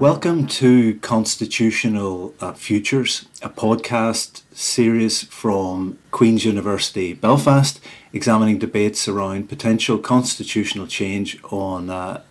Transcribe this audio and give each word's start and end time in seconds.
Welcome 0.00 0.46
to 0.48 0.96
Constitutional 0.96 2.34
uh, 2.38 2.52
Futures, 2.52 3.24
a 3.40 3.48
podcast 3.48 4.42
series 4.54 5.22
from 5.22 5.98
Queen's 6.10 6.44
University 6.44 7.14
Belfast, 7.14 7.80
examining 8.12 8.58
debates 8.58 9.08
around 9.08 9.48
potential 9.48 9.96
constitutional 9.96 10.86
change 10.86 11.42
on 11.44 11.88
uh, 11.88 12.22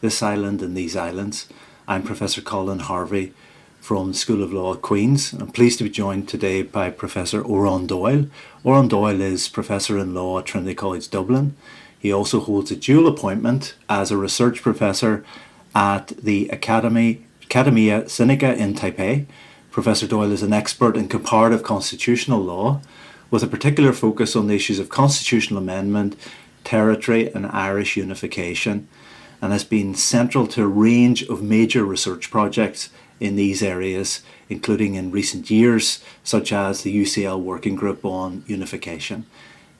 this 0.00 0.24
island 0.24 0.60
and 0.60 0.76
these 0.76 0.96
islands. 0.96 1.48
I'm 1.86 2.02
Professor 2.02 2.40
Colin 2.40 2.80
Harvey 2.80 3.32
from 3.80 4.08
the 4.08 4.14
School 4.14 4.42
of 4.42 4.52
Law 4.52 4.74
at 4.74 4.82
Queen's. 4.82 5.34
I'm 5.34 5.52
pleased 5.52 5.78
to 5.78 5.84
be 5.84 5.90
joined 5.90 6.28
today 6.28 6.62
by 6.62 6.90
Professor 6.90 7.40
Oran 7.40 7.86
Doyle. 7.86 8.26
Oran 8.64 8.88
Doyle 8.88 9.20
is 9.20 9.48
Professor 9.48 9.98
in 9.98 10.14
Law 10.14 10.40
at 10.40 10.46
Trinity 10.46 10.74
College 10.74 11.08
Dublin. 11.10 11.54
He 11.96 12.12
also 12.12 12.40
holds 12.40 12.72
a 12.72 12.76
dual 12.76 13.06
appointment 13.06 13.76
as 13.88 14.10
a 14.10 14.16
research 14.16 14.62
professor 14.62 15.24
at 15.74 16.08
the 16.08 16.48
Academy, 16.48 17.26
Academia 17.42 18.02
Sinica 18.02 18.56
in 18.56 18.74
Taipei. 18.74 19.26
Professor 19.70 20.06
Doyle 20.06 20.32
is 20.32 20.42
an 20.42 20.52
expert 20.52 20.96
in 20.96 21.08
comparative 21.08 21.62
constitutional 21.62 22.40
law 22.40 22.80
with 23.30 23.42
a 23.42 23.48
particular 23.48 23.92
focus 23.92 24.36
on 24.36 24.46
the 24.46 24.54
issues 24.54 24.78
of 24.78 24.88
constitutional 24.88 25.58
amendment, 25.58 26.14
territory, 26.62 27.32
and 27.32 27.46
Irish 27.46 27.96
unification, 27.96 28.86
and 29.42 29.52
has 29.52 29.64
been 29.64 29.94
central 29.94 30.46
to 30.46 30.62
a 30.62 30.68
range 30.68 31.24
of 31.24 31.42
major 31.42 31.84
research 31.84 32.30
projects 32.30 32.90
in 33.18 33.36
these 33.36 33.62
areas, 33.62 34.22
including 34.48 34.94
in 34.94 35.10
recent 35.10 35.50
years, 35.50 36.02
such 36.22 36.52
as 36.52 36.82
the 36.82 37.02
UCL 37.02 37.40
Working 37.40 37.74
Group 37.74 38.04
on 38.04 38.44
Unification. 38.46 39.26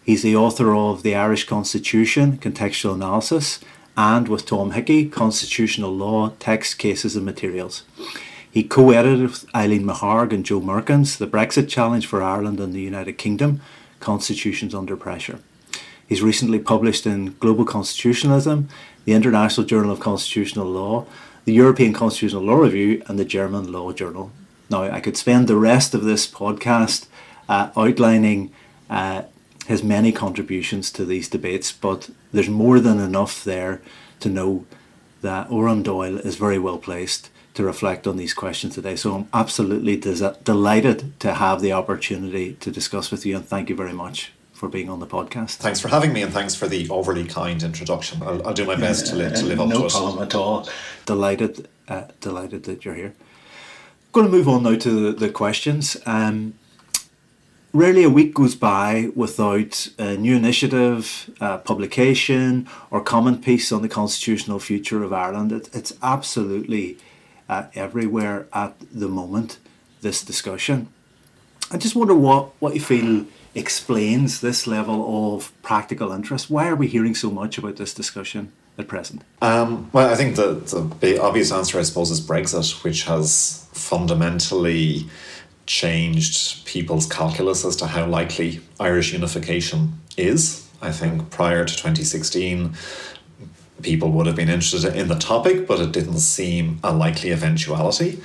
He's 0.04 0.22
the 0.22 0.36
author 0.36 0.74
of 0.74 1.02
The 1.02 1.14
Irish 1.14 1.46
Constitution 1.46 2.38
Contextual 2.38 2.94
Analysis 2.94 3.60
and 3.96 4.28
with 4.28 4.46
Tom 4.46 4.72
Hickey, 4.72 5.08
Constitutional 5.08 5.94
Law, 5.94 6.30
Text, 6.38 6.78
Cases 6.78 7.16
and 7.16 7.24
Materials. 7.24 7.82
He 8.50 8.62
co 8.62 8.90
edited 8.90 9.22
with 9.22 9.46
Aileen 9.54 9.84
McHarg 9.84 10.32
and 10.32 10.44
Jo 10.44 10.60
Murkens 10.60 11.18
The 11.18 11.26
Brexit 11.26 11.68
Challenge 11.68 12.06
for 12.06 12.22
Ireland 12.22 12.60
and 12.60 12.72
the 12.72 12.80
United 12.80 13.14
Kingdom 13.14 13.60
Constitutions 14.00 14.74
Under 14.74 14.96
Pressure. 14.96 15.40
He's 16.06 16.22
recently 16.22 16.58
published 16.58 17.06
in 17.06 17.36
Global 17.40 17.64
Constitutionalism, 17.64 18.68
the 19.04 19.12
International 19.12 19.66
Journal 19.66 19.90
of 19.90 20.00
Constitutional 20.00 20.66
Law, 20.66 21.06
the 21.44 21.52
European 21.52 21.92
Constitutional 21.92 22.42
Law 22.42 22.56
Review, 22.56 23.02
and 23.06 23.18
the 23.18 23.24
German 23.24 23.72
Law 23.72 23.92
Journal. 23.92 24.30
Now, 24.70 24.82
I 24.82 25.00
could 25.00 25.16
spend 25.16 25.48
the 25.48 25.56
rest 25.56 25.94
of 25.94 26.04
this 26.04 26.26
podcast 26.26 27.06
uh, 27.48 27.70
outlining 27.76 28.52
uh, 28.88 29.22
his 29.66 29.82
many 29.82 30.12
contributions 30.12 30.90
to 30.92 31.04
these 31.04 31.28
debates, 31.28 31.72
but 31.72 32.10
there's 32.32 32.48
more 32.48 32.80
than 32.80 33.00
enough 33.00 33.44
there 33.44 33.80
to 34.20 34.28
know 34.28 34.66
that 35.22 35.50
Oran 35.50 35.82
Doyle 35.82 36.18
is 36.18 36.36
very 36.36 36.58
well 36.58 36.78
placed 36.78 37.30
to 37.54 37.64
reflect 37.64 38.06
on 38.06 38.16
these 38.16 38.34
questions 38.34 38.74
today. 38.74 38.96
So 38.96 39.14
I'm 39.14 39.28
absolutely 39.32 39.96
des- 39.96 40.36
delighted 40.44 41.18
to 41.20 41.34
have 41.34 41.60
the 41.60 41.72
opportunity 41.72 42.54
to 42.54 42.70
discuss 42.70 43.10
with 43.10 43.24
you, 43.24 43.36
and 43.36 43.46
thank 43.46 43.70
you 43.70 43.76
very 43.76 43.92
much 43.92 44.32
for 44.52 44.68
being 44.68 44.88
on 44.90 45.00
the 45.00 45.06
podcast. 45.06 45.56
Thanks 45.56 45.80
for 45.80 45.88
having 45.88 46.12
me, 46.12 46.22
and 46.22 46.32
thanks 46.32 46.54
for 46.54 46.66
the 46.66 46.88
overly 46.90 47.24
kind 47.24 47.62
introduction. 47.62 48.22
I'll, 48.22 48.46
I'll 48.46 48.54
do 48.54 48.66
my 48.66 48.76
best 48.76 49.06
to, 49.08 49.16
li- 49.16 49.30
to 49.30 49.44
live 49.44 49.60
up 49.60 49.68
no 49.68 49.80
to 49.80 49.86
it. 49.86 49.92
No 49.92 49.98
problem 49.98 50.22
at 50.22 50.34
all. 50.34 50.68
Delighted, 51.06 51.68
uh, 51.88 52.04
delighted 52.20 52.64
that 52.64 52.84
you're 52.84 52.94
here. 52.94 53.14
I'm 53.16 54.12
going 54.12 54.26
to 54.26 54.32
move 54.32 54.48
on 54.48 54.62
now 54.62 54.76
to 54.76 55.12
the, 55.12 55.26
the 55.26 55.28
questions. 55.28 55.96
Um, 56.06 56.54
rarely 57.74 58.04
a 58.04 58.08
week 58.08 58.32
goes 58.32 58.54
by 58.54 59.10
without 59.14 59.88
a 59.98 60.16
new 60.16 60.36
initiative, 60.36 61.28
publication, 61.64 62.68
or 62.90 63.02
comment 63.02 63.44
piece 63.44 63.72
on 63.72 63.82
the 63.82 63.88
constitutional 63.88 64.58
future 64.60 65.02
of 65.02 65.12
Ireland. 65.12 65.52
It, 65.52 65.68
it's 65.74 65.92
absolutely 66.02 66.96
uh, 67.48 67.64
everywhere 67.74 68.46
at 68.52 68.74
the 68.92 69.08
moment, 69.08 69.58
this 70.00 70.22
discussion. 70.22 70.88
I 71.70 71.76
just 71.76 71.96
wonder 71.96 72.14
what, 72.14 72.52
what 72.60 72.74
you 72.74 72.80
feel 72.80 73.26
explains 73.54 74.40
this 74.40 74.66
level 74.66 75.34
of 75.34 75.52
practical 75.62 76.12
interest. 76.12 76.48
Why 76.48 76.68
are 76.68 76.76
we 76.76 76.86
hearing 76.86 77.14
so 77.14 77.30
much 77.30 77.58
about 77.58 77.76
this 77.76 77.92
discussion 77.92 78.52
at 78.78 78.86
present? 78.86 79.22
Um, 79.42 79.90
well, 79.92 80.12
I 80.12 80.14
think 80.14 80.36
the, 80.36 80.54
the 81.00 81.20
obvious 81.20 81.50
answer, 81.50 81.78
I 81.78 81.82
suppose, 81.82 82.10
is 82.10 82.20
Brexit, 82.20 82.84
which 82.84 83.04
has 83.04 83.66
fundamentally 83.72 85.08
changed 85.66 86.64
people's 86.66 87.06
calculus 87.06 87.64
as 87.64 87.76
to 87.76 87.86
how 87.86 88.06
likely 88.06 88.60
Irish 88.78 89.12
unification 89.12 90.00
is. 90.16 90.68
I 90.82 90.92
think 90.92 91.30
prior 91.30 91.64
to 91.64 91.72
2016, 91.72 92.74
people 93.82 94.10
would 94.12 94.26
have 94.26 94.36
been 94.36 94.48
interested 94.48 94.94
in 94.94 95.08
the 95.08 95.14
topic, 95.14 95.66
but 95.66 95.80
it 95.80 95.92
didn't 95.92 96.18
seem 96.18 96.80
a 96.82 96.92
likely 96.92 97.30
eventuality. 97.30 98.20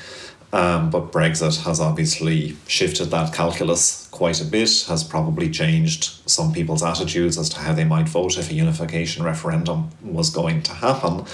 Um, 0.52 0.90
but 0.90 1.12
Brexit 1.12 1.64
has 1.64 1.80
obviously 1.80 2.58
shifted 2.68 3.06
that 3.12 3.34
calculus 3.34 4.08
quite 4.10 4.42
a 4.42 4.46
bit, 4.46 4.86
has 4.88 5.04
probably 5.04 5.50
changed 5.50 6.28
some 6.28 6.52
people's 6.52 6.82
attitudes 6.82 7.38
as 7.38 7.50
to 7.50 7.60
how 7.60 7.74
they 7.74 7.84
might 7.84 8.10
vote 8.10 8.38
if 8.38 8.50
a 8.50 8.54
unification 8.54 9.24
referendum 9.24 9.92
was 10.02 10.32
going 10.32 10.64
to 10.64 10.74
happen. 10.74 11.26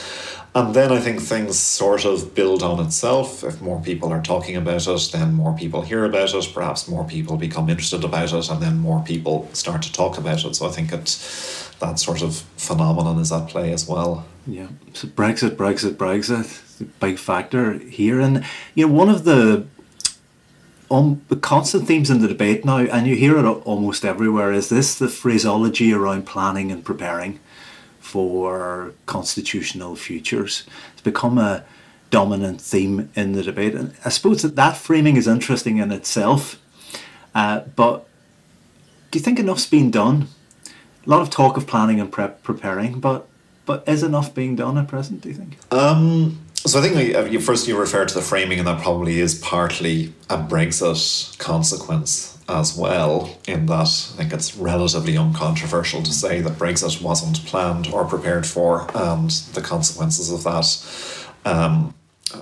And 0.55 0.73
then 0.73 0.89
I 0.89 1.01
think 1.01 1.19
things 1.19 1.59
sort 1.59 2.05
of 2.05 2.33
build 2.33 2.63
on 2.63 2.79
itself. 2.79 3.43
If 3.43 3.61
more 3.61 3.81
people 3.81 4.13
are 4.13 4.21
talking 4.21 4.55
about 4.55 4.87
it, 4.87 5.09
then 5.11 5.33
more 5.33 5.53
people 5.53 5.81
hear 5.81 6.05
about 6.05 6.33
it. 6.33 6.51
Perhaps 6.53 6.87
more 6.87 7.03
people 7.03 7.35
become 7.35 7.69
interested 7.69 8.05
about 8.05 8.31
it, 8.31 8.49
and 8.49 8.61
then 8.61 8.77
more 8.77 9.03
people 9.03 9.49
start 9.51 9.81
to 9.81 9.91
talk 9.91 10.17
about 10.17 10.45
it. 10.45 10.55
So 10.55 10.65
I 10.65 10.71
think 10.71 10.93
it, 10.93 11.03
that 11.81 11.99
sort 11.99 12.21
of 12.21 12.37
phenomenon 12.55 13.19
is 13.19 13.33
at 13.33 13.49
play 13.49 13.73
as 13.73 13.85
well. 13.85 14.25
Yeah. 14.47 14.69
So 14.93 15.09
Brexit, 15.09 15.57
Brexit, 15.57 15.95
Brexit, 15.95 16.87
big 17.01 17.19
factor 17.19 17.73
here, 17.73 18.21
and 18.21 18.45
you 18.75 18.87
know 18.87 18.93
one 18.93 19.09
of 19.09 19.25
the 19.25 19.67
um, 20.89 21.21
the 21.27 21.35
constant 21.35 21.85
themes 21.85 22.09
in 22.09 22.21
the 22.21 22.29
debate 22.29 22.63
now, 22.63 22.77
and 22.77 23.07
you 23.07 23.17
hear 23.17 23.37
it 23.37 23.45
almost 23.45 24.05
everywhere, 24.05 24.53
is 24.53 24.69
this 24.69 24.97
the 24.97 25.09
phraseology 25.09 25.91
around 25.91 26.25
planning 26.25 26.71
and 26.71 26.85
preparing 26.85 27.41
for 28.05 28.93
constitutional 29.07 29.95
futures. 29.95 30.63
It's 30.93 31.01
become 31.01 31.39
a 31.39 31.65
dominant 32.11 32.61
theme 32.61 33.09
in 33.15 33.33
the 33.33 33.41
debate. 33.41 33.73
And 33.73 33.95
I 34.05 34.09
suppose 34.09 34.43
that 34.43 34.55
that 34.55 34.77
framing 34.77 35.17
is 35.17 35.27
interesting 35.27 35.77
in 35.79 35.91
itself. 35.91 36.61
Uh, 37.33 37.61
but 37.75 38.07
do 39.09 39.17
you 39.17 39.23
think 39.23 39.39
enough's 39.39 39.65
been 39.65 39.89
done? 39.89 40.27
A 41.05 41.09
lot 41.09 41.21
of 41.21 41.31
talk 41.31 41.57
of 41.57 41.65
planning 41.65 41.99
and 41.99 42.11
prep 42.11 42.43
preparing, 42.43 42.99
but 42.99 43.27
but 43.65 43.83
is 43.87 44.03
enough 44.03 44.35
being 44.35 44.55
done 44.55 44.77
at 44.77 44.87
present? 44.87 45.21
Do 45.21 45.29
you 45.29 45.35
think? 45.35 45.57
Um, 45.73 46.39
so 46.57 46.79
I 46.79 46.83
think 46.83 47.15
uh, 47.15 47.25
you, 47.25 47.39
first 47.39 47.67
you 47.67 47.77
refer 47.77 48.05
to 48.05 48.13
the 48.13 48.21
framing, 48.21 48.59
and 48.59 48.67
that 48.67 48.81
probably 48.81 49.19
is 49.19 49.33
partly 49.33 50.13
a 50.29 50.37
Brexit 50.37 51.37
consequence 51.39 52.34
as 52.47 52.77
well, 52.77 53.37
in 53.47 53.65
that 53.65 53.87
I 54.13 54.17
think 54.17 54.33
it's 54.33 54.55
relatively 54.55 55.17
uncontroversial 55.17 56.03
to 56.03 56.13
say 56.13 56.41
that 56.41 56.53
Brexit 56.53 57.01
wasn't 57.01 57.45
planned 57.45 57.87
or 57.87 58.05
prepared 58.05 58.45
for, 58.45 58.89
and 58.95 59.29
the 59.53 59.61
consequences 59.61 60.31
of 60.31 60.43
that 60.43 60.67
um, 61.43 61.93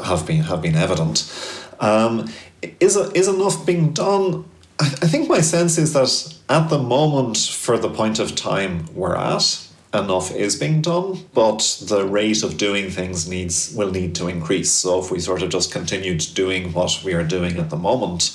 have 0.03 0.25
been 0.25 0.44
have 0.44 0.62
been 0.62 0.75
evident. 0.75 1.31
Um, 1.80 2.30
is 2.80 2.96
is 2.96 3.28
enough 3.28 3.66
being 3.66 3.94
done? 3.94 4.46
I, 4.80 4.86
I 4.86 5.08
think 5.08 5.30
my 5.30 5.42
sense 5.42 5.78
is 5.78 5.94
that 5.94 6.38
at 6.50 6.69
the 6.69 6.80
moment, 6.80 7.38
for 7.38 7.78
the 7.78 7.90
point 7.90 8.19
of 8.19 8.36
time 8.36 8.88
we're 8.94 9.16
at, 9.16 9.68
enough 9.94 10.36
is 10.36 10.56
being 10.56 10.81
done, 10.81 11.19
but 11.34 11.59
the 11.88 12.06
rate 12.06 12.44
of 12.44 12.58
doing 12.58 12.90
things 12.90 13.30
needs 13.30 13.74
will 13.75 13.92
need 13.92 14.16
to 14.16 14.28
increase. 14.28 14.72
So 14.72 15.00
if 15.00 15.12
we 15.12 15.19
sort 15.19 15.44
of 15.44 15.50
just 15.50 15.72
continued 15.72 16.25
doing 16.34 16.74
what 16.74 17.02
we 17.06 17.13
are 17.13 17.24
doing 17.24 17.58
at 17.58 17.69
the 17.69 17.78
moment, 17.78 18.31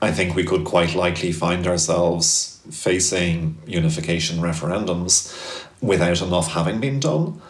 I 0.00 0.12
think 0.12 0.34
we 0.34 0.44
could 0.44 0.64
quite 0.64 0.94
likely 0.94 1.32
find 1.32 1.66
ourselves 1.66 2.60
facing 2.70 3.58
unification 3.66 4.38
referendums 4.38 5.66
without 5.80 6.20
enough 6.20 6.52
having 6.52 6.80
been 6.80 7.00
done. 7.00 7.40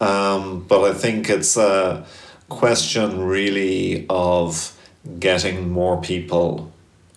Um, 0.00 0.64
but 0.68 0.84
I 0.84 0.92
think 0.92 1.30
it's 1.30 1.56
a 1.56 2.04
question 2.48 3.22
really 3.22 4.06
of 4.10 4.76
getting 5.18 5.70
more 5.70 6.00
people 6.00 6.72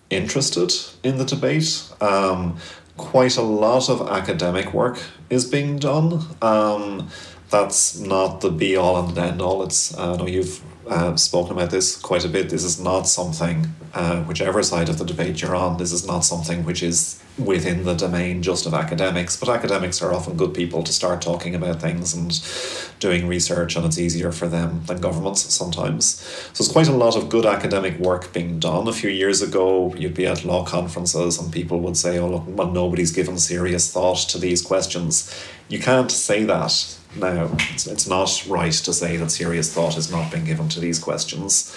interested 0.10 0.74
in 1.04 1.18
the 1.18 1.25
debate. 1.25 1.83
Um, 2.00 2.57
quite 2.95 3.38
a 3.38 3.42
lot 3.42 3.90
of 3.90 4.07
academic 4.10 4.74
work 4.74 5.01
is 5.30 5.45
being 5.45 5.78
done. 5.78 6.24
Um, 6.42 7.10
that's 7.50 8.00
not 8.00 8.42
the 8.42 8.50
be 8.50 8.75
all 8.75 8.98
and 9.06 9.18
end 9.18 9.42
all. 9.42 9.63
It's 9.63 9.98
I 9.98 10.16
know 10.16 10.28
you've 10.28 10.62
uh, 10.89 11.16
spoken 11.16 11.54
about 11.54 11.69
this 11.69 11.98
quite 11.98 12.25
a 12.25 12.30
bit. 12.30 12.50
This 12.50 12.63
is 12.63 12.80
not 12.80 13.07
something, 13.07 13.68
uh, 13.94 14.24
whichever 14.24 14.63
side 14.63 14.89
of 14.89 14.98
the 14.98 15.06
debate 15.06 15.42
you're 15.42 15.56
on, 15.56 15.78
this 15.78 15.92
is 15.92 16.06
not 16.06 16.22
something 16.22 16.63
which 16.63 16.81
is 16.81 17.22
within 17.38 17.84
the 17.84 17.94
domain 17.94 18.42
just 18.42 18.66
of 18.66 18.74
academics. 18.74 19.38
But 19.38 19.50
academics 19.50 20.01
are 20.01 20.13
often 20.13 20.38
good 20.38 20.54
people 20.54 20.84
to 20.84 20.92
start 20.92 21.22
talking 21.22 21.54
about 21.56 21.81
things 21.81 22.13
and 22.13 22.31
doing 23.00 23.28
research, 23.28 23.75
and 23.75 23.86
it's 23.86 24.00
easier 24.00 24.31
for 24.31 24.48
them 24.48 24.81
than 24.86 25.01
governments 25.01 25.42
sometimes. 25.54 26.06
So 26.54 26.63
there's 26.63 26.72
quite 26.72 26.88
a 26.88 26.98
lot 26.98 27.16
of 27.16 27.30
good 27.30 27.45
academic 27.45 28.00
work 28.00 28.33
being 28.33 28.60
done. 28.60 28.88
A 28.88 28.94
few 28.94 29.10
years 29.10 29.42
ago, 29.42 29.94
you'd 29.95 30.16
be 30.16 30.25
at 30.25 30.45
law 30.45 30.66
conferences 30.66 31.40
and 31.40 31.51
people 31.51 31.80
would 31.81 31.98
say, 31.98 32.18
oh, 32.18 32.30
look, 32.30 32.44
well, 32.48 32.72
nobody's 32.72 33.12
given 33.12 33.38
serious 33.38 33.92
thought 33.92 34.18
to 34.30 34.38
these 34.38 34.62
questions. 34.62 35.33
You 35.69 35.80
can't 35.80 36.12
say 36.12 36.44
that 36.45 36.98
now. 37.19 37.50
It's, 37.72 37.88
it's 37.88 38.08
not 38.08 38.46
right 38.48 38.72
to 38.72 38.94
say 38.94 39.18
that 39.18 39.31
serious 39.31 39.74
thought 39.74 39.98
is 39.98 40.12
not 40.12 40.31
being 40.31 40.46
given 40.46 40.69
to 40.69 40.80
these 40.80 41.00
questions. 41.00 41.75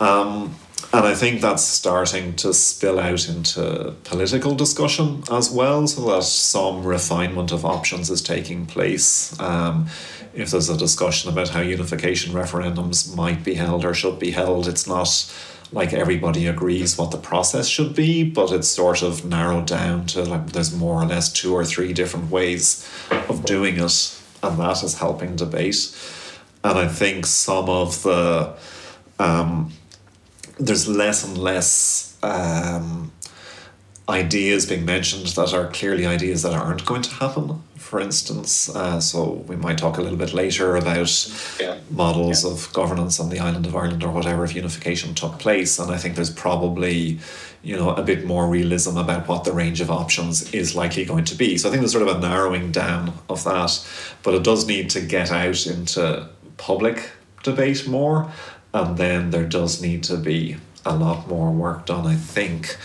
Um, 0.00 0.56
and 0.92 1.06
I 1.06 1.14
think 1.14 1.40
that's 1.40 1.62
starting 1.62 2.34
to 2.36 2.52
spill 2.52 2.98
out 2.98 3.28
into 3.28 3.94
political 4.02 4.54
discussion 4.56 5.22
as 5.30 5.50
well, 5.50 5.86
so 5.86 6.10
that 6.10 6.24
some 6.24 6.82
refinement 6.84 7.52
of 7.52 7.64
options 7.64 8.10
is 8.10 8.20
taking 8.20 8.66
place. 8.66 9.38
Um, 9.38 9.86
if 10.34 10.50
there's 10.50 10.68
a 10.68 10.76
discussion 10.76 11.30
about 11.30 11.50
how 11.50 11.60
unification 11.60 12.34
referendums 12.34 13.14
might 13.14 13.44
be 13.44 13.54
held 13.54 13.84
or 13.84 13.94
should 13.94 14.18
be 14.18 14.32
held, 14.32 14.66
it's 14.66 14.86
not 14.86 15.32
like 15.72 15.92
everybody 15.92 16.46
agrees 16.46 16.98
what 16.98 17.12
the 17.12 17.18
process 17.18 17.68
should 17.68 17.94
be, 17.94 18.24
but 18.24 18.50
it's 18.50 18.68
sort 18.68 19.02
of 19.02 19.24
narrowed 19.24 19.66
down 19.66 20.06
to 20.06 20.22
like 20.24 20.50
there's 20.52 20.74
more 20.74 21.00
or 21.00 21.06
less 21.06 21.32
two 21.32 21.54
or 21.54 21.64
three 21.64 21.92
different 21.92 22.30
ways 22.30 22.88
of 23.28 23.44
doing 23.44 23.78
it, 23.78 24.19
and 24.42 24.58
that 24.58 24.82
is 24.82 24.98
helping 24.98 25.36
debate. 25.36 25.94
And 26.62 26.78
I 26.78 26.88
think 26.88 27.26
some 27.26 27.68
of 27.68 28.02
the 28.02 28.54
um, 29.18 29.72
there's 30.58 30.88
less 30.88 31.24
and 31.24 31.38
less 31.38 32.16
um, 32.22 33.12
ideas 34.08 34.66
being 34.66 34.84
mentioned 34.84 35.28
that 35.28 35.54
are 35.54 35.68
clearly 35.68 36.06
ideas 36.06 36.42
that 36.42 36.52
aren't 36.52 36.84
going 36.84 37.02
to 37.02 37.14
happen. 37.14 37.62
For 37.90 37.98
instance, 37.98 38.68
uh, 38.68 39.00
so 39.00 39.44
we 39.48 39.56
might 39.56 39.78
talk 39.78 39.98
a 39.98 40.00
little 40.00 40.16
bit 40.16 40.32
later 40.32 40.76
about 40.76 41.10
yeah. 41.58 41.78
models 41.90 42.44
yeah. 42.44 42.52
of 42.52 42.72
governance 42.72 43.18
on 43.18 43.30
the 43.30 43.40
island 43.40 43.66
of 43.66 43.74
Ireland 43.74 44.04
or 44.04 44.12
whatever 44.12 44.44
if 44.44 44.54
unification 44.54 45.12
took 45.12 45.40
place, 45.40 45.76
and 45.76 45.90
I 45.90 45.96
think 45.96 46.14
there's 46.14 46.30
probably 46.30 47.18
you 47.64 47.76
know 47.76 47.90
a 47.90 48.02
bit 48.04 48.24
more 48.24 48.46
realism 48.46 48.96
about 48.96 49.26
what 49.26 49.42
the 49.42 49.52
range 49.52 49.80
of 49.80 49.90
options 49.90 50.54
is 50.54 50.76
likely 50.76 51.04
going 51.04 51.24
to 51.24 51.34
be. 51.34 51.58
So 51.58 51.68
I 51.68 51.72
think 51.72 51.80
there's 51.80 51.90
sort 51.90 52.06
of 52.06 52.16
a 52.16 52.20
narrowing 52.20 52.70
down 52.70 53.12
of 53.28 53.42
that, 53.42 53.84
but 54.22 54.34
it 54.34 54.44
does 54.44 54.68
need 54.68 54.88
to 54.90 55.00
get 55.00 55.32
out 55.32 55.66
into 55.66 56.28
public 56.58 57.10
debate 57.42 57.88
more 57.88 58.30
and 58.72 58.96
then 58.98 59.30
there 59.30 59.48
does 59.48 59.82
need 59.82 60.04
to 60.04 60.16
be 60.16 60.58
a 60.84 60.96
lot 60.96 61.28
more 61.28 61.50
work 61.50 61.86
done, 61.86 62.06
I 62.06 62.14
think. 62.14 62.76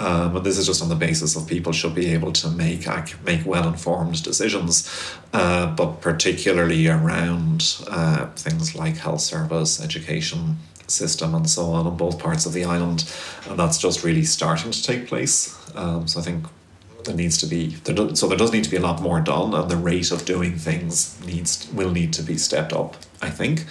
Um, 0.00 0.36
and 0.36 0.46
this 0.46 0.58
is 0.58 0.66
just 0.66 0.82
on 0.82 0.88
the 0.88 0.94
basis 0.94 1.36
of 1.36 1.46
people 1.46 1.72
should 1.72 1.94
be 1.94 2.12
able 2.12 2.32
to 2.32 2.48
make 2.50 2.86
make 3.24 3.44
well 3.44 3.66
informed 3.66 4.22
decisions, 4.22 4.88
uh, 5.32 5.74
but 5.74 6.00
particularly 6.00 6.86
around 6.88 7.76
uh, 7.88 8.26
things 8.36 8.74
like 8.74 8.96
health 8.96 9.20
service, 9.20 9.82
education 9.82 10.58
system, 10.86 11.34
and 11.34 11.48
so 11.50 11.72
on 11.72 11.86
in 11.86 11.96
both 11.96 12.18
parts 12.18 12.46
of 12.46 12.52
the 12.52 12.64
island, 12.64 13.12
and 13.48 13.58
that's 13.58 13.78
just 13.78 14.04
really 14.04 14.24
starting 14.24 14.70
to 14.70 14.82
take 14.82 15.06
place. 15.08 15.56
Um, 15.74 16.06
so 16.06 16.20
I 16.20 16.22
think 16.22 16.46
there 17.04 17.14
needs 17.16 17.38
to 17.38 17.46
be 17.46 17.68
there 17.84 17.94
do, 17.94 18.14
so 18.14 18.28
there 18.28 18.38
does 18.38 18.52
need 18.52 18.64
to 18.64 18.70
be 18.70 18.76
a 18.76 18.80
lot 18.80 19.02
more 19.02 19.20
done, 19.20 19.52
and 19.54 19.68
the 19.70 19.76
rate 19.76 20.12
of 20.12 20.24
doing 20.24 20.56
things 20.56 21.18
needs 21.26 21.68
will 21.72 21.90
need 21.90 22.12
to 22.12 22.22
be 22.22 22.38
stepped 22.38 22.72
up. 22.72 22.96
I 23.20 23.30
think, 23.30 23.64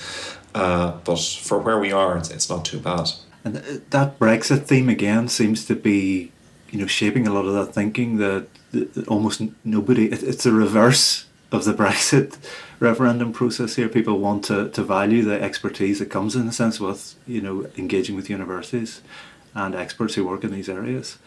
uh, 0.54 0.98
but 1.06 1.20
for 1.20 1.58
where 1.58 1.80
we 1.80 1.94
are, 1.94 2.18
it's, 2.18 2.30
it's 2.30 2.50
not 2.50 2.66
too 2.66 2.80
bad. 2.80 3.12
And 3.44 3.56
that 3.56 4.20
Brexit 4.20 4.64
theme 4.64 4.90
again 4.90 5.28
seems 5.28 5.66
to 5.66 5.76
be, 5.76 6.32
you 6.72 6.80
know, 6.80 6.88
shaping 6.88 7.28
a 7.28 7.34
lot 7.34 7.46
of 7.46 7.54
that 7.54 7.74
thinking 7.74 8.18
that, 8.18 8.48
almost 9.08 9.42
nobody. 9.64 10.12
It, 10.12 10.22
it's 10.24 10.46
a 10.46 10.52
reverse 10.52 11.26
of 11.52 11.64
the 11.64 11.74
Brexit 11.82 12.38
referendum 12.80 13.32
process 13.32 13.76
here. 13.76 13.90
People 13.90 14.20
want 14.20 14.44
to, 14.46 14.70
to 14.70 14.84
value 14.84 15.24
the 15.24 15.42
expertise 15.42 16.00
that 16.00 16.08
comes 16.08 16.36
in 16.36 16.48
a 16.48 16.52
sense 16.52 16.80
with 16.80 17.16
you 17.26 17.42
know 17.42 17.70
engaging 17.78 18.16
with 18.16 18.30
universities 18.30 19.02
and 19.56 19.74
experts 19.74 20.16
who 20.16 20.28
work 20.28 20.44
in 20.44 20.52
these 20.52 20.70
areas. 20.70 21.18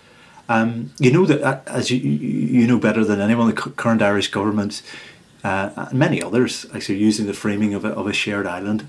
Um, 0.49 0.93
you 0.99 1.13
know 1.13 1.27
that 1.27 1.43
uh, 1.43 1.61
as 1.67 1.91
you 1.91 1.99
you 1.99 2.67
know 2.67 2.79
better 2.79 3.05
than 3.05 3.21
anyone, 3.21 3.47
the 3.47 3.55
current 3.55 4.03
Irish 4.03 4.31
government 4.31 4.83
uh, 5.43 5.71
and 5.77 5.99
many 5.99 6.23
others 6.23 6.67
actually 6.75 6.99
using 6.99 7.27
the 7.27 7.33
framing 7.33 7.73
of 7.75 7.85
a, 7.85 7.89
of 7.89 8.07
a 8.07 8.13
shared 8.13 8.47
island 8.47 8.87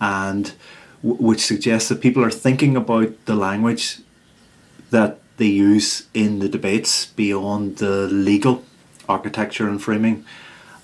and 0.00 0.54
which 1.02 1.40
suggests 1.40 1.88
that 1.88 2.00
people 2.00 2.24
are 2.24 2.30
thinking 2.30 2.76
about 2.76 3.12
the 3.26 3.34
language 3.34 3.98
that 4.90 5.18
they 5.36 5.46
use 5.46 6.06
in 6.14 6.40
the 6.40 6.48
debates 6.48 7.06
beyond 7.06 7.76
the 7.76 8.08
legal 8.08 8.64
architecture 9.08 9.68
and 9.68 9.82
framing. 9.82 10.24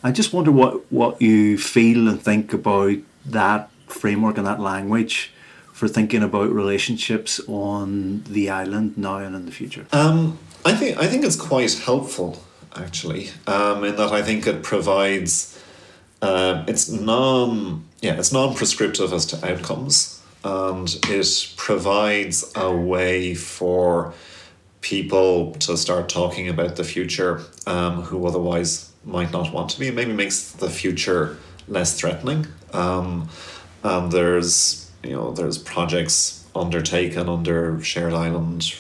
I 0.02 0.12
just 0.12 0.32
wonder 0.32 0.52
what, 0.52 0.90
what 0.92 1.20
you 1.20 1.58
feel 1.58 2.08
and 2.08 2.20
think 2.20 2.52
about 2.52 2.96
that 3.26 3.70
framework 3.86 4.38
and 4.38 4.46
that 4.46 4.60
language 4.60 5.32
for 5.72 5.88
thinking 5.88 6.22
about 6.22 6.50
relationships 6.50 7.40
on 7.48 8.22
the 8.24 8.48
island 8.48 8.96
now 8.96 9.16
and 9.16 9.34
in 9.34 9.46
the 9.46 9.52
future. 9.52 9.86
Um, 9.92 10.38
I 10.64 10.74
think 10.74 10.98
I 10.98 11.06
think 11.06 11.24
it's 11.24 11.36
quite 11.36 11.72
helpful 11.74 12.42
actually, 12.76 13.30
um, 13.46 13.84
in 13.84 13.96
that 13.96 14.12
I 14.12 14.22
think 14.22 14.46
it 14.46 14.62
provides 14.62 15.60
uh, 16.22 16.64
it's 16.66 16.88
non 16.88 17.84
yeah, 18.04 18.18
it's 18.18 18.32
non-prescriptive 18.32 19.12
as 19.12 19.24
to 19.26 19.50
outcomes, 19.50 20.22
and 20.44 20.94
it 21.08 21.54
provides 21.56 22.52
a 22.54 22.70
way 22.70 23.34
for 23.34 24.12
people 24.82 25.52
to 25.52 25.76
start 25.78 26.10
talking 26.10 26.46
about 26.46 26.76
the 26.76 26.84
future 26.84 27.40
um, 27.66 28.02
who 28.02 28.26
otherwise 28.26 28.92
might 29.04 29.32
not 29.32 29.52
want 29.52 29.70
to 29.70 29.80
be. 29.80 29.88
It 29.88 29.94
maybe 29.94 30.12
makes 30.12 30.52
the 30.52 30.68
future 30.68 31.38
less 31.66 31.98
threatening. 31.98 32.46
Um, 32.74 33.30
and 33.82 34.12
there's 34.12 34.90
you 35.02 35.12
know 35.12 35.32
there's 35.32 35.56
projects 35.56 36.46
undertaken 36.54 37.28
under 37.28 37.82
shared 37.82 38.12
island 38.12 38.74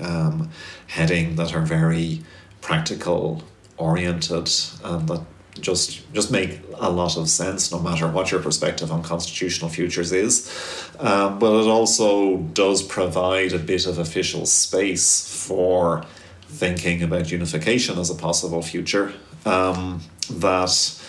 um, 0.00 0.50
heading 0.86 1.36
that 1.36 1.54
are 1.54 1.62
very 1.62 2.22
practical 2.60 3.42
oriented 3.76 4.50
and 4.84 5.08
that 5.08 5.24
just 5.60 6.12
just 6.12 6.30
make 6.30 6.60
a 6.74 6.90
lot 6.90 7.16
of 7.16 7.28
sense, 7.28 7.72
no 7.72 7.78
matter 7.78 8.08
what 8.08 8.30
your 8.30 8.40
perspective 8.40 8.92
on 8.92 9.02
constitutional 9.02 9.70
futures 9.70 10.12
is. 10.12 10.50
Um, 10.98 11.38
but 11.38 11.52
it 11.62 11.68
also 11.68 12.38
does 12.38 12.82
provide 12.82 13.52
a 13.52 13.58
bit 13.58 13.86
of 13.86 13.98
official 13.98 14.46
space 14.46 15.46
for 15.46 16.04
thinking 16.42 17.02
about 17.02 17.30
unification 17.30 17.98
as 17.98 18.10
a 18.10 18.14
possible 18.14 18.62
future 18.62 19.12
um, 19.44 20.00
that 20.30 21.00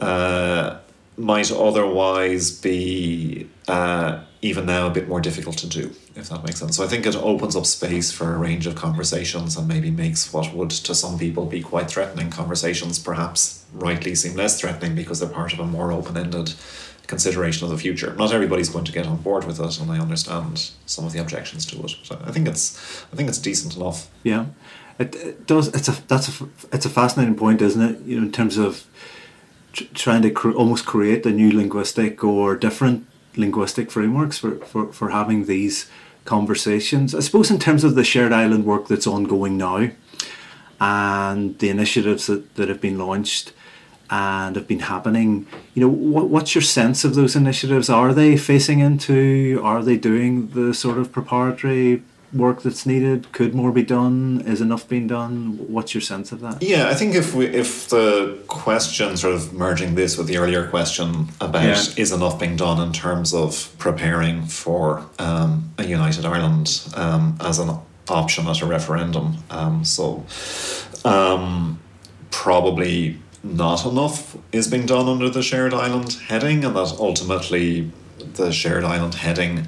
uh, 0.00 0.78
might 1.16 1.52
otherwise 1.52 2.50
be 2.50 3.48
uh, 3.68 4.20
even 4.42 4.64
now 4.64 4.86
a 4.86 4.90
bit 4.90 5.08
more 5.08 5.20
difficult 5.20 5.58
to 5.58 5.66
do, 5.66 5.94
if 6.16 6.30
that 6.30 6.44
makes 6.44 6.60
sense. 6.60 6.76
So 6.76 6.84
I 6.84 6.86
think 6.86 7.04
it 7.04 7.14
opens 7.14 7.54
up 7.54 7.66
space 7.66 8.10
for 8.10 8.34
a 8.34 8.38
range 8.38 8.66
of 8.66 8.74
conversations 8.74 9.56
and 9.56 9.68
maybe 9.68 9.90
makes 9.90 10.32
what 10.32 10.54
would 10.54 10.70
to 10.70 10.94
some 10.94 11.18
people 11.18 11.44
be 11.44 11.60
quite 11.60 11.90
threatening 11.90 12.30
conversations 12.30 12.98
perhaps 12.98 13.64
rightly 13.72 14.14
seem 14.14 14.34
less 14.34 14.58
threatening 14.58 14.94
because 14.94 15.20
they're 15.20 15.28
part 15.28 15.52
of 15.52 15.60
a 15.60 15.66
more 15.66 15.92
open 15.92 16.16
ended 16.16 16.54
consideration 17.06 17.64
of 17.64 17.70
the 17.70 17.76
future. 17.76 18.14
Not 18.14 18.32
everybody's 18.32 18.70
going 18.70 18.86
to 18.86 18.92
get 18.92 19.06
on 19.06 19.18
board 19.18 19.44
with 19.44 19.60
it, 19.60 19.78
and 19.78 19.90
I 19.90 19.98
understand 19.98 20.70
some 20.86 21.04
of 21.04 21.12
the 21.12 21.20
objections 21.20 21.66
to 21.66 21.82
it. 21.84 21.92
So 22.04 22.18
I 22.24 22.30
think 22.30 22.48
it's 22.48 23.04
I 23.12 23.16
think 23.16 23.28
it's 23.28 23.38
decent 23.38 23.76
enough. 23.76 24.08
Yeah, 24.22 24.46
it, 24.98 25.14
it 25.16 25.46
does. 25.46 25.68
It's 25.68 25.88
a 25.88 25.96
that's 26.08 26.40
a 26.40 26.48
it's 26.72 26.86
a 26.86 26.90
fascinating 26.90 27.34
point, 27.34 27.60
isn't 27.60 27.82
it? 27.82 28.00
You 28.06 28.16
know, 28.16 28.26
in 28.26 28.32
terms 28.32 28.56
of 28.56 28.86
trying 29.72 30.22
to 30.22 30.52
almost 30.54 30.86
create 30.86 31.26
a 31.26 31.30
new 31.30 31.52
linguistic 31.52 32.24
or 32.24 32.56
different 32.56 33.06
linguistic 33.40 33.90
frameworks 33.90 34.38
for, 34.38 34.56
for, 34.56 34.92
for 34.92 35.10
having 35.10 35.46
these 35.46 35.90
conversations. 36.24 37.14
I 37.14 37.20
suppose 37.20 37.50
in 37.50 37.58
terms 37.58 37.82
of 37.84 37.94
the 37.94 38.04
shared 38.04 38.32
island 38.32 38.64
work 38.66 38.86
that's 38.88 39.06
ongoing 39.06 39.56
now 39.56 39.90
and 40.80 41.58
the 41.58 41.70
initiatives 41.70 42.26
that, 42.26 42.54
that 42.54 42.68
have 42.68 42.80
been 42.80 42.98
launched 42.98 43.52
and 44.10 44.56
have 44.56 44.66
been 44.66 44.80
happening, 44.80 45.46
you 45.74 45.80
know, 45.80 45.88
what, 45.88 46.28
what's 46.28 46.54
your 46.54 46.62
sense 46.62 47.04
of 47.04 47.14
those 47.14 47.36
initiatives? 47.36 47.88
Are 47.88 48.12
they 48.12 48.36
facing 48.36 48.80
into, 48.80 49.60
are 49.62 49.82
they 49.82 49.96
doing 49.96 50.48
the 50.48 50.74
sort 50.74 50.98
of 50.98 51.12
preparatory 51.12 52.02
work 52.32 52.62
that's 52.62 52.86
needed? 52.86 53.32
Could 53.32 53.54
more 53.54 53.72
be 53.72 53.82
done? 53.82 54.42
Is 54.46 54.60
enough 54.60 54.88
being 54.88 55.06
done? 55.06 55.58
What's 55.68 55.94
your 55.94 56.00
sense 56.00 56.32
of 56.32 56.40
that? 56.40 56.62
Yeah, 56.62 56.88
I 56.88 56.94
think 56.94 57.14
if 57.14 57.34
we 57.34 57.46
if 57.46 57.88
the 57.88 58.38
question 58.46 59.16
sort 59.16 59.34
of 59.34 59.52
merging 59.52 59.94
this 59.94 60.16
with 60.16 60.26
the 60.26 60.38
earlier 60.38 60.68
question 60.68 61.28
about 61.40 61.64
yeah. 61.64 62.02
is 62.02 62.12
enough 62.12 62.38
being 62.38 62.56
done 62.56 62.80
in 62.80 62.92
terms 62.92 63.34
of 63.34 63.74
preparing 63.78 64.46
for 64.46 65.06
um, 65.18 65.72
a 65.78 65.84
united 65.84 66.24
Ireland 66.24 66.88
um, 66.96 67.36
as 67.40 67.58
an 67.58 67.76
option 68.08 68.46
at 68.48 68.60
a 68.60 68.66
referendum, 68.66 69.36
um, 69.50 69.84
so 69.84 70.24
um, 71.04 71.78
probably 72.30 73.18
not 73.42 73.86
enough 73.86 74.36
is 74.52 74.68
being 74.68 74.86
done 74.86 75.08
under 75.08 75.30
the 75.30 75.42
shared 75.42 75.72
island 75.72 76.12
heading, 76.28 76.64
and 76.64 76.76
that 76.76 76.94
ultimately 76.98 77.90
the 78.34 78.52
shared 78.52 78.84
island 78.84 79.14
heading 79.14 79.66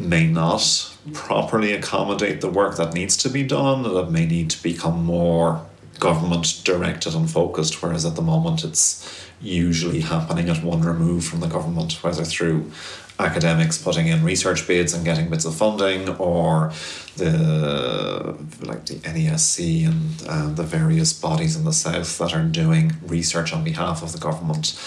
may 0.00 0.26
not 0.26 0.96
properly 1.12 1.72
accommodate 1.72 2.40
the 2.40 2.50
work 2.50 2.76
that 2.76 2.94
needs 2.94 3.16
to 3.18 3.28
be 3.28 3.42
done, 3.42 3.82
that 3.82 4.10
may 4.10 4.26
need 4.26 4.50
to 4.50 4.62
become 4.62 5.04
more 5.04 5.66
government 5.98 6.62
directed 6.64 7.14
and 7.14 7.30
focused, 7.30 7.82
whereas 7.82 8.04
at 8.04 8.16
the 8.16 8.22
moment 8.22 8.64
it's 8.64 9.26
usually 9.40 10.00
happening 10.00 10.48
at 10.48 10.62
one 10.62 10.82
remove 10.82 11.24
from 11.24 11.40
the 11.40 11.46
government, 11.46 11.92
whether 12.02 12.24
through 12.24 12.70
academics 13.18 13.76
putting 13.76 14.06
in 14.06 14.24
research 14.24 14.66
bids 14.66 14.94
and 14.94 15.04
getting 15.04 15.28
bits 15.28 15.44
of 15.44 15.54
funding, 15.54 16.08
or 16.16 16.72
the 17.16 18.36
like 18.62 18.86
the 18.86 18.94
NESC 18.94 19.86
and 19.86 20.22
uh, 20.26 20.48
the 20.54 20.62
various 20.62 21.12
bodies 21.12 21.56
in 21.56 21.64
the 21.64 21.72
south 21.72 22.18
that 22.18 22.34
are 22.34 22.42
doing 22.42 22.92
research 23.02 23.52
on 23.52 23.62
behalf 23.62 24.02
of 24.02 24.12
the 24.12 24.18
government. 24.18 24.78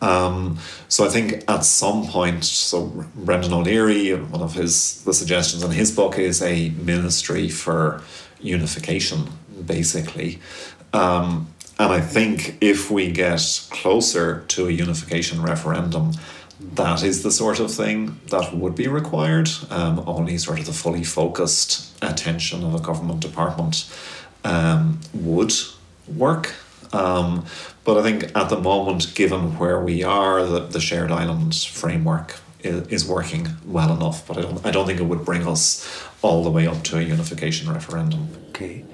Um, 0.00 0.58
so 0.88 1.06
I 1.06 1.08
think 1.08 1.44
at 1.48 1.64
some 1.64 2.06
point, 2.06 2.44
so 2.44 3.06
Brendan 3.14 3.52
O'Leary, 3.52 4.14
one 4.14 4.42
of 4.42 4.54
his 4.54 5.02
the 5.04 5.14
suggestions 5.14 5.62
in 5.62 5.70
his 5.70 5.94
book 5.94 6.18
is 6.18 6.42
a 6.42 6.70
ministry 6.70 7.48
for 7.48 8.02
unification, 8.40 9.28
basically. 9.64 10.38
Um, 10.92 11.48
and 11.78 11.92
I 11.92 12.00
think 12.00 12.58
if 12.60 12.90
we 12.90 13.10
get 13.10 13.68
closer 13.70 14.44
to 14.48 14.66
a 14.66 14.70
unification 14.70 15.42
referendum, 15.42 16.12
that 16.74 17.02
is 17.02 17.22
the 17.22 17.30
sort 17.30 17.60
of 17.60 17.70
thing 17.70 18.18
that 18.30 18.54
would 18.54 18.74
be 18.74 18.88
required. 18.88 19.50
Um, 19.70 20.02
only 20.06 20.38
sort 20.38 20.58
of 20.58 20.66
the 20.66 20.72
fully 20.72 21.04
focused 21.04 21.94
attention 22.02 22.64
of 22.64 22.74
a 22.74 22.80
government 22.80 23.20
department 23.20 23.90
um, 24.44 25.00
would 25.12 25.52
work. 26.08 26.54
Um, 26.92 27.46
but 27.84 27.98
I 27.98 28.02
think 28.02 28.36
at 28.36 28.48
the 28.48 28.58
moment, 28.58 29.14
given 29.14 29.58
where 29.58 29.80
we 29.80 30.02
are, 30.02 30.44
the, 30.44 30.60
the 30.60 30.80
shared 30.80 31.10
islands 31.10 31.64
framework 31.64 32.36
is, 32.62 33.06
working 33.06 33.48
well 33.64 33.94
enough. 33.94 34.26
But 34.26 34.38
I 34.38 34.42
don't, 34.42 34.66
I 34.66 34.70
don't 34.70 34.86
think 34.86 35.00
it 35.00 35.04
would 35.04 35.24
bring 35.24 35.46
us 35.46 36.06
all 36.22 36.42
the 36.42 36.50
way 36.50 36.66
up 36.66 36.82
to 36.84 36.98
a 36.98 37.02
unification 37.02 37.72
referendum. 37.72 38.28
Okay. 38.48 38.84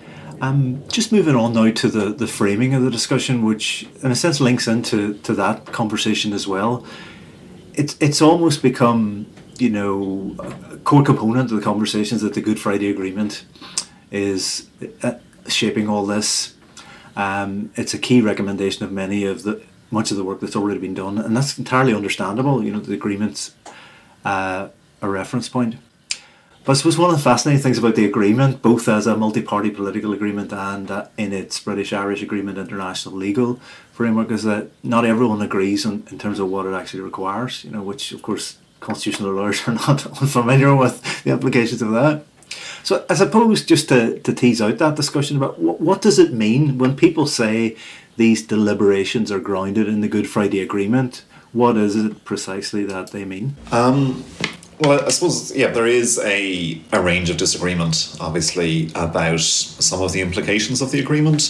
Um, 0.40 0.82
just 0.88 1.12
moving 1.12 1.36
on 1.36 1.52
now 1.52 1.70
to 1.70 1.88
the, 1.88 2.12
the 2.12 2.26
framing 2.26 2.74
of 2.74 2.82
the 2.82 2.90
discussion, 2.90 3.44
which 3.44 3.86
in 4.02 4.10
a 4.10 4.16
sense 4.16 4.40
links 4.40 4.66
into 4.66 5.14
to 5.18 5.34
that 5.34 5.66
conversation 5.66 6.32
as 6.32 6.48
well. 6.48 6.84
It's 7.74 7.96
it's 8.00 8.20
almost 8.20 8.60
become 8.60 9.26
you 9.58 9.70
know 9.70 10.34
a 10.40 10.78
core 10.78 11.04
component 11.04 11.52
of 11.52 11.56
the 11.56 11.62
conversations 11.62 12.22
that 12.22 12.34
the 12.34 12.40
Good 12.40 12.58
Friday 12.58 12.90
Agreement 12.90 13.44
is 14.10 14.68
uh, 15.02 15.14
shaping 15.46 15.88
all 15.88 16.04
this. 16.04 16.54
Um, 17.16 17.70
it's 17.76 17.94
a 17.94 17.98
key 17.98 18.20
recommendation 18.20 18.84
of 18.84 18.92
many 18.92 19.24
of 19.24 19.42
the 19.42 19.62
much 19.90 20.10
of 20.10 20.16
the 20.16 20.24
work 20.24 20.40
that's 20.40 20.56
already 20.56 20.80
been 20.80 20.94
done, 20.94 21.18
and 21.18 21.36
that's 21.36 21.58
entirely 21.58 21.94
understandable. 21.94 22.64
You 22.64 22.72
know, 22.72 22.80
the 22.80 22.94
agreement's 22.94 23.54
uh, 24.24 24.68
a 25.02 25.08
reference 25.08 25.48
point. 25.48 25.76
But 26.64 26.72
I 26.72 26.74
suppose 26.76 26.96
one 26.96 27.10
of 27.10 27.16
the 27.16 27.22
fascinating 27.22 27.60
things 27.60 27.76
about 27.76 27.96
the 27.96 28.04
agreement, 28.04 28.62
both 28.62 28.86
as 28.88 29.08
a 29.08 29.16
multi 29.16 29.42
party 29.42 29.70
political 29.70 30.12
agreement 30.12 30.52
and 30.52 30.90
uh, 30.90 31.08
in 31.18 31.32
its 31.32 31.58
British 31.58 31.92
Irish 31.92 32.22
Agreement 32.22 32.56
international 32.56 33.16
legal 33.16 33.56
framework, 33.92 34.30
is 34.30 34.44
that 34.44 34.70
not 34.84 35.04
everyone 35.04 35.42
agrees 35.42 35.84
in 35.84 36.02
terms 36.18 36.38
of 36.38 36.48
what 36.48 36.66
it 36.66 36.72
actually 36.72 37.00
requires, 37.00 37.64
you 37.64 37.70
know, 37.72 37.82
which 37.82 38.12
of 38.12 38.22
course 38.22 38.58
constitutional 38.78 39.32
lawyers 39.32 39.60
are 39.66 39.74
not 39.74 40.06
unfamiliar 40.22 40.74
with 40.74 41.24
the 41.24 41.32
implications 41.32 41.82
of 41.82 41.90
that. 41.90 42.24
So 42.82 43.04
I 43.08 43.14
suppose 43.14 43.64
just 43.64 43.88
to, 43.88 44.18
to 44.20 44.32
tease 44.32 44.60
out 44.60 44.78
that 44.78 44.96
discussion 44.96 45.36
about 45.36 45.58
what, 45.58 45.80
what 45.80 46.02
does 46.02 46.18
it 46.18 46.32
mean 46.32 46.78
when 46.78 46.96
people 46.96 47.26
say 47.26 47.76
these 48.16 48.42
deliberations 48.42 49.30
are 49.30 49.40
grounded 49.40 49.88
in 49.88 50.00
the 50.00 50.08
Good 50.08 50.28
Friday 50.28 50.60
Agreement, 50.60 51.24
what 51.52 51.76
is 51.76 51.96
it 51.96 52.24
precisely 52.24 52.84
that 52.84 53.10
they 53.10 53.24
mean? 53.24 53.56
Um, 53.70 54.24
well, 54.80 55.04
I 55.04 55.10
suppose, 55.10 55.54
yeah, 55.54 55.68
there 55.68 55.86
is 55.86 56.18
a, 56.18 56.80
a 56.92 57.00
range 57.00 57.30
of 57.30 57.36
disagreement, 57.36 58.16
obviously, 58.20 58.90
about 58.94 59.40
some 59.40 60.02
of 60.02 60.12
the 60.12 60.20
implications 60.20 60.82
of 60.82 60.90
the 60.90 60.98
agreement. 60.98 61.42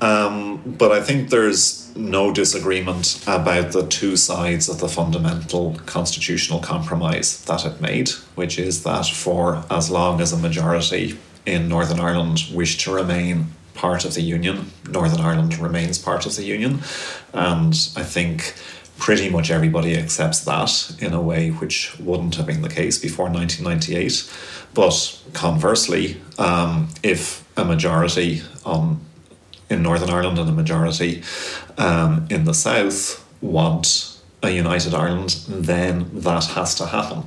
Um, 0.00 0.62
but 0.78 0.92
I 0.92 1.02
think 1.02 1.28
there's 1.28 1.94
no 1.94 2.32
disagreement 2.32 3.22
about 3.26 3.72
the 3.72 3.86
two 3.86 4.16
sides 4.16 4.68
of 4.68 4.80
the 4.80 4.88
fundamental 4.88 5.76
constitutional 5.86 6.60
compromise 6.60 7.44
that 7.44 7.66
it 7.66 7.80
made, 7.80 8.10
which 8.34 8.58
is 8.58 8.82
that 8.84 9.06
for 9.06 9.64
as 9.70 9.90
long 9.90 10.20
as 10.20 10.32
a 10.32 10.38
majority 10.38 11.18
in 11.44 11.68
Northern 11.68 12.00
Ireland 12.00 12.44
wish 12.52 12.78
to 12.84 12.94
remain 12.94 13.48
part 13.74 14.04
of 14.04 14.14
the 14.14 14.22
Union, 14.22 14.70
Northern 14.88 15.20
Ireland 15.20 15.58
remains 15.58 15.98
part 15.98 16.26
of 16.26 16.36
the 16.36 16.44
Union. 16.44 16.80
And 17.32 17.74
I 17.96 18.02
think 18.02 18.54
pretty 18.98 19.30
much 19.30 19.50
everybody 19.50 19.96
accepts 19.96 20.44
that 20.44 20.94
in 21.00 21.14
a 21.14 21.20
way 21.20 21.48
which 21.48 21.98
wouldn't 21.98 22.34
have 22.34 22.46
been 22.46 22.62
the 22.62 22.68
case 22.68 22.98
before 22.98 23.30
1998. 23.30 24.30
But 24.74 25.22
conversely, 25.32 26.20
um, 26.38 26.88
if 27.02 27.44
a 27.56 27.64
majority 27.64 28.42
on 28.64 29.00
in 29.70 29.82
Northern 29.82 30.10
Ireland 30.10 30.38
and 30.38 30.48
a 30.48 30.52
majority 30.52 31.22
um, 31.78 32.26
in 32.28 32.44
the 32.44 32.54
South 32.54 33.24
want 33.40 34.20
a 34.42 34.50
united 34.50 34.94
Ireland, 34.94 35.44
then 35.48 36.10
that 36.20 36.44
has 36.46 36.74
to 36.76 36.86
happen. 36.86 37.22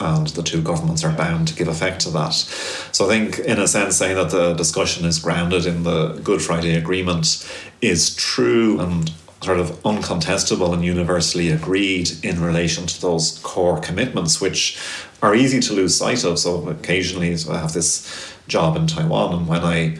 And 0.00 0.26
the 0.28 0.42
two 0.42 0.60
governments 0.60 1.04
are 1.04 1.12
bound 1.12 1.48
to 1.48 1.54
give 1.54 1.68
effect 1.68 2.00
to 2.02 2.10
that. 2.10 2.34
So 2.34 3.06
I 3.06 3.08
think, 3.08 3.38
in 3.38 3.58
a 3.60 3.68
sense, 3.68 3.96
saying 3.96 4.16
that 4.16 4.30
the 4.30 4.54
discussion 4.54 5.04
is 5.04 5.18
grounded 5.18 5.66
in 5.66 5.84
the 5.84 6.14
Good 6.24 6.42
Friday 6.42 6.74
Agreement 6.74 7.48
is 7.80 8.14
true 8.16 8.80
and 8.80 9.12
sort 9.42 9.60
of 9.60 9.70
uncontestable 9.82 10.72
and 10.72 10.84
universally 10.84 11.50
agreed 11.50 12.10
in 12.24 12.40
relation 12.40 12.86
to 12.86 13.00
those 13.00 13.38
core 13.42 13.78
commitments, 13.78 14.40
which 14.40 14.78
are 15.22 15.34
easy 15.34 15.60
to 15.60 15.74
lose 15.74 15.94
sight 15.94 16.24
of. 16.24 16.38
So 16.38 16.68
occasionally, 16.68 17.36
so 17.36 17.52
I 17.52 17.58
have 17.58 17.72
this 17.72 18.32
job 18.48 18.76
in 18.76 18.86
Taiwan, 18.86 19.34
and 19.34 19.46
when 19.46 19.62
I 19.62 19.98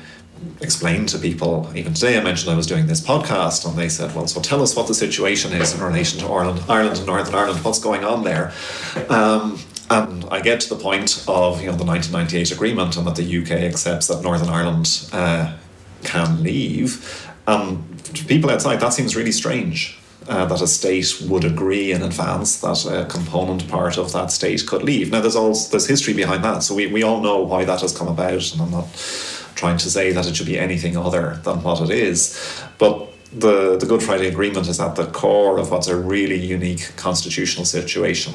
explain 0.61 1.07
to 1.07 1.19
people, 1.19 1.71
even 1.75 1.95
today, 1.95 2.19
I 2.19 2.23
mentioned 2.23 2.53
I 2.53 2.57
was 2.57 2.67
doing 2.67 2.87
this 2.87 3.01
podcast, 3.01 3.67
and 3.67 3.77
they 3.77 3.89
said, 3.89 4.15
"Well, 4.15 4.27
so 4.27 4.41
tell 4.41 4.63
us 4.63 4.75
what 4.77 4.87
the 4.87 4.95
situation 4.95 5.53
is 5.53 5.75
in 5.75 5.81
relation 5.81 6.21
to 6.21 6.27
Ireland, 6.27 6.63
Ireland 6.69 6.99
and 6.99 7.07
Northern 7.07 7.35
Ireland. 7.35 7.65
What's 7.65 7.81
going 7.81 8.05
on 8.05 8.25
there?" 8.25 8.53
Um, 9.09 9.59
and 9.91 10.25
I 10.31 10.41
get 10.41 10.61
to 10.61 10.69
the 10.69 10.81
point 10.81 11.25
of 11.29 11.61
you 11.61 11.71
know 11.71 11.77
the 11.77 11.85
1998 11.85 12.53
agreement, 12.53 12.97
and 12.97 13.07
that 13.07 13.17
the 13.17 13.39
UK 13.43 13.51
accepts 13.51 14.07
that 14.09 14.23
Northern 14.23 14.49
Ireland 14.49 15.09
uh, 15.13 15.57
can 16.03 16.43
leave. 16.43 17.31
Um, 17.47 17.87
people 18.27 18.51
outside, 18.51 18.81
that 18.81 18.93
seems 18.93 19.17
really 19.17 19.33
strange. 19.33 19.99
Uh, 20.27 20.47
that 20.47 20.63
a 20.63 20.67
state 20.67 21.21
would 21.29 21.45
agree 21.45 21.93
in 21.93 22.01
advance 22.01 22.59
that 22.63 22.87
a 22.87 23.05
component 23.05 23.69
part 23.69 23.99
of 23.99 24.11
that 24.13 24.31
state 24.33 24.67
could 24.67 24.83
leave. 24.83 25.11
Now, 25.11 25.21
there's 25.21 25.37
all 25.37 25.55
there's 25.71 25.87
history 25.87 26.15
behind 26.15 26.43
that, 26.45 26.63
so 26.63 26.75
we, 26.75 26.87
we 26.87 27.03
all 27.03 27.21
know 27.21 27.43
why 27.43 27.67
that 27.67 27.83
has 27.83 27.95
come 27.95 28.09
about, 28.09 28.51
and 28.53 28.63
I'm 28.63 28.71
not 28.71 28.87
trying 29.55 29.79
to 29.79 29.91
say 29.91 30.13
that 30.13 30.27
it 30.27 30.37
should 30.37 30.47
be 30.47 30.59
anything 30.59 30.97
other 30.97 31.41
than 31.45 31.63
what 31.63 31.81
it 31.81 31.91
is. 31.91 32.63
But 32.79 33.09
the 33.33 33.77
the 33.77 33.87
Good 33.87 34.03
Friday 34.03 34.29
Agreement 34.29 34.69
is 34.69 34.81
at 34.81 34.97
the 34.97 35.07
core 35.07 35.59
of 35.59 35.71
what's 35.71 35.89
a 35.89 35.97
really 35.97 36.39
unique 36.39 36.93
constitutional 36.97 37.65
situation. 37.65 38.35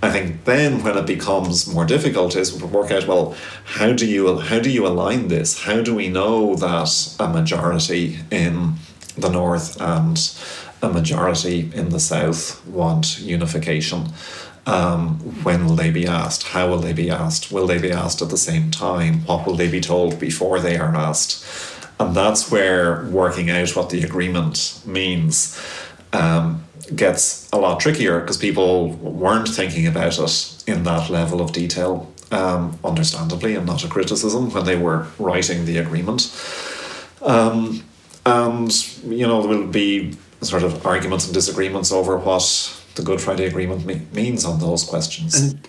I 0.00 0.10
think 0.10 0.44
then 0.44 0.84
when 0.84 0.96
it 0.96 1.06
becomes 1.06 1.66
more 1.66 1.84
difficult 1.84 2.36
is 2.36 2.56
to 2.56 2.66
work 2.66 2.92
out 2.92 3.08
well 3.08 3.34
how 3.64 3.92
do 3.92 4.06
you 4.06 4.38
how 4.38 4.60
do 4.60 4.70
you 4.70 4.86
align 4.86 5.28
this? 5.28 5.64
How 5.64 5.82
do 5.82 5.94
we 5.94 6.08
know 6.08 6.54
that 6.56 7.16
a 7.18 7.28
majority 7.28 8.18
in 8.30 8.74
the 9.16 9.28
north 9.28 9.80
and 9.80 10.18
a 10.82 10.88
majority 10.88 11.70
in 11.74 11.88
the 11.90 12.00
south 12.00 12.64
want 12.66 13.18
unification. 13.20 14.08
Um, 14.68 15.14
when 15.44 15.64
will 15.64 15.76
they 15.76 15.90
be 15.90 16.06
asked? 16.06 16.48
How 16.48 16.68
will 16.68 16.78
they 16.78 16.92
be 16.92 17.08
asked? 17.08 17.50
Will 17.50 17.66
they 17.66 17.78
be 17.78 17.90
asked 17.90 18.20
at 18.20 18.28
the 18.28 18.36
same 18.36 18.70
time? 18.70 19.20
What 19.24 19.46
will 19.46 19.54
they 19.54 19.68
be 19.68 19.80
told 19.80 20.20
before 20.20 20.60
they 20.60 20.76
are 20.76 20.94
asked? 20.94 21.42
And 21.98 22.14
that's 22.14 22.50
where 22.50 23.06
working 23.06 23.48
out 23.50 23.74
what 23.74 23.88
the 23.88 24.02
agreement 24.02 24.80
means 24.84 25.58
um, 26.12 26.64
gets 26.94 27.48
a 27.50 27.56
lot 27.56 27.80
trickier 27.80 28.20
because 28.20 28.36
people 28.36 28.90
weren't 28.90 29.48
thinking 29.48 29.86
about 29.86 30.18
it 30.18 30.62
in 30.66 30.84
that 30.84 31.08
level 31.08 31.40
of 31.40 31.52
detail, 31.52 32.12
um, 32.30 32.78
understandably, 32.84 33.54
and 33.54 33.64
not 33.64 33.84
a 33.84 33.88
criticism 33.88 34.50
when 34.50 34.66
they 34.66 34.76
were 34.76 35.06
writing 35.18 35.64
the 35.64 35.78
agreement. 35.78 36.30
Um, 37.22 37.82
and, 38.26 38.70
you 39.02 39.26
know, 39.26 39.40
there 39.40 39.56
will 39.56 39.66
be 39.66 40.18
sort 40.42 40.62
of 40.62 40.86
arguments 40.86 41.24
and 41.24 41.32
disagreements 41.32 41.90
over 41.90 42.18
what 42.18 42.77
the 42.98 43.04
Good 43.04 43.20
Friday 43.20 43.46
Agreement 43.46 43.86
me- 43.86 44.06
means 44.12 44.44
on 44.44 44.60
those 44.60 44.84
questions. 44.84 45.34
And, 45.34 45.66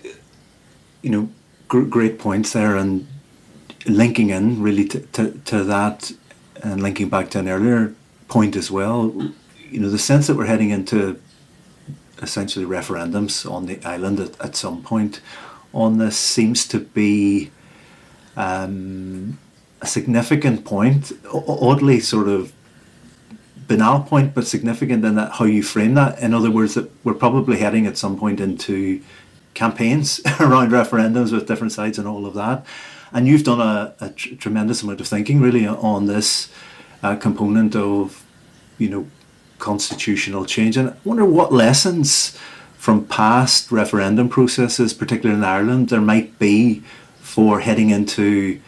you 1.00 1.10
know, 1.10 1.30
gr- 1.68 1.84
great 1.84 2.18
points 2.18 2.52
there, 2.52 2.76
and 2.76 3.06
linking 3.86 4.28
in 4.28 4.62
really 4.62 4.86
to, 4.88 5.00
to, 5.00 5.30
to 5.46 5.64
that 5.64 6.12
and 6.62 6.82
linking 6.82 7.08
back 7.08 7.30
to 7.30 7.38
an 7.38 7.48
earlier 7.48 7.94
point 8.28 8.54
as 8.54 8.70
well, 8.70 9.32
you 9.70 9.80
know, 9.80 9.88
the 9.88 9.98
sense 9.98 10.26
that 10.26 10.36
we're 10.36 10.44
heading 10.44 10.70
into 10.70 11.18
essentially 12.20 12.66
referendums 12.66 13.50
on 13.50 13.64
the 13.64 13.82
island 13.82 14.20
at, 14.20 14.38
at 14.40 14.54
some 14.54 14.82
point 14.82 15.20
on 15.72 15.96
this 15.96 16.18
seems 16.18 16.66
to 16.68 16.80
be 16.80 17.50
um, 18.36 19.38
a 19.80 19.86
significant 19.86 20.64
point, 20.64 21.12
oddly 21.32 22.00
sort 22.00 22.28
of 22.28 22.52
banal 23.70 24.00
point, 24.00 24.34
but 24.34 24.48
significant 24.48 25.04
in 25.04 25.14
that 25.14 25.30
how 25.34 25.44
you 25.44 25.62
frame 25.62 25.94
that. 25.94 26.18
In 26.18 26.34
other 26.34 26.50
words, 26.50 26.74
that 26.74 26.90
we're 27.04 27.14
probably 27.14 27.58
heading 27.58 27.86
at 27.86 27.96
some 27.96 28.18
point 28.18 28.40
into 28.40 29.00
campaigns 29.54 30.20
around 30.40 30.70
referendums 30.72 31.30
with 31.32 31.46
different 31.46 31.72
sides 31.72 31.96
and 31.96 32.08
all 32.08 32.26
of 32.26 32.34
that. 32.34 32.66
And 33.12 33.28
you've 33.28 33.44
done 33.44 33.60
a, 33.60 33.94
a 34.00 34.10
tr- 34.10 34.34
tremendous 34.34 34.82
amount 34.82 35.00
of 35.00 35.06
thinking 35.06 35.40
really 35.40 35.68
on 35.68 36.06
this 36.06 36.52
uh, 37.04 37.14
component 37.14 37.76
of, 37.76 38.24
you 38.78 38.88
know, 38.88 39.06
constitutional 39.60 40.44
change. 40.46 40.76
And 40.76 40.90
I 40.90 40.96
wonder 41.04 41.24
what 41.24 41.52
lessons 41.52 42.36
from 42.76 43.06
past 43.06 43.70
referendum 43.70 44.28
processes, 44.28 44.92
particularly 44.92 45.38
in 45.38 45.44
Ireland, 45.44 45.90
there 45.90 46.00
might 46.00 46.40
be 46.40 46.82
for 47.20 47.60
heading 47.60 47.90
into, 47.90 48.60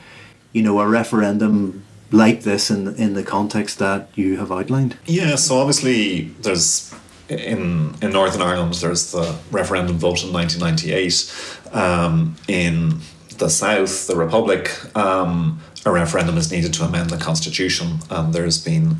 you 0.52 0.62
know, 0.62 0.78
a 0.78 0.86
referendum 0.86 1.82
like 2.12 2.42
this 2.42 2.70
in 2.70 2.94
in 2.96 3.14
the 3.14 3.22
context 3.22 3.78
that 3.78 4.08
you 4.14 4.36
have 4.36 4.52
outlined? 4.52 4.96
Yeah, 5.06 5.34
so 5.36 5.58
obviously 5.58 6.28
there's 6.42 6.94
in 7.28 7.94
in 8.02 8.12
Northern 8.12 8.42
Ireland 8.42 8.74
there's 8.74 9.12
the 9.12 9.36
referendum 9.50 9.98
vote 9.98 10.22
in 10.22 10.32
1998. 10.32 11.74
Um, 11.74 12.36
in 12.48 13.00
the 13.38 13.48
South, 13.48 14.06
the 14.06 14.14
Republic, 14.14 14.70
um, 14.94 15.60
a 15.86 15.90
referendum 15.90 16.36
is 16.36 16.52
needed 16.52 16.74
to 16.74 16.84
amend 16.84 17.10
the 17.10 17.16
constitution, 17.16 17.98
and 18.10 18.32
there's 18.32 18.62
been. 18.62 18.96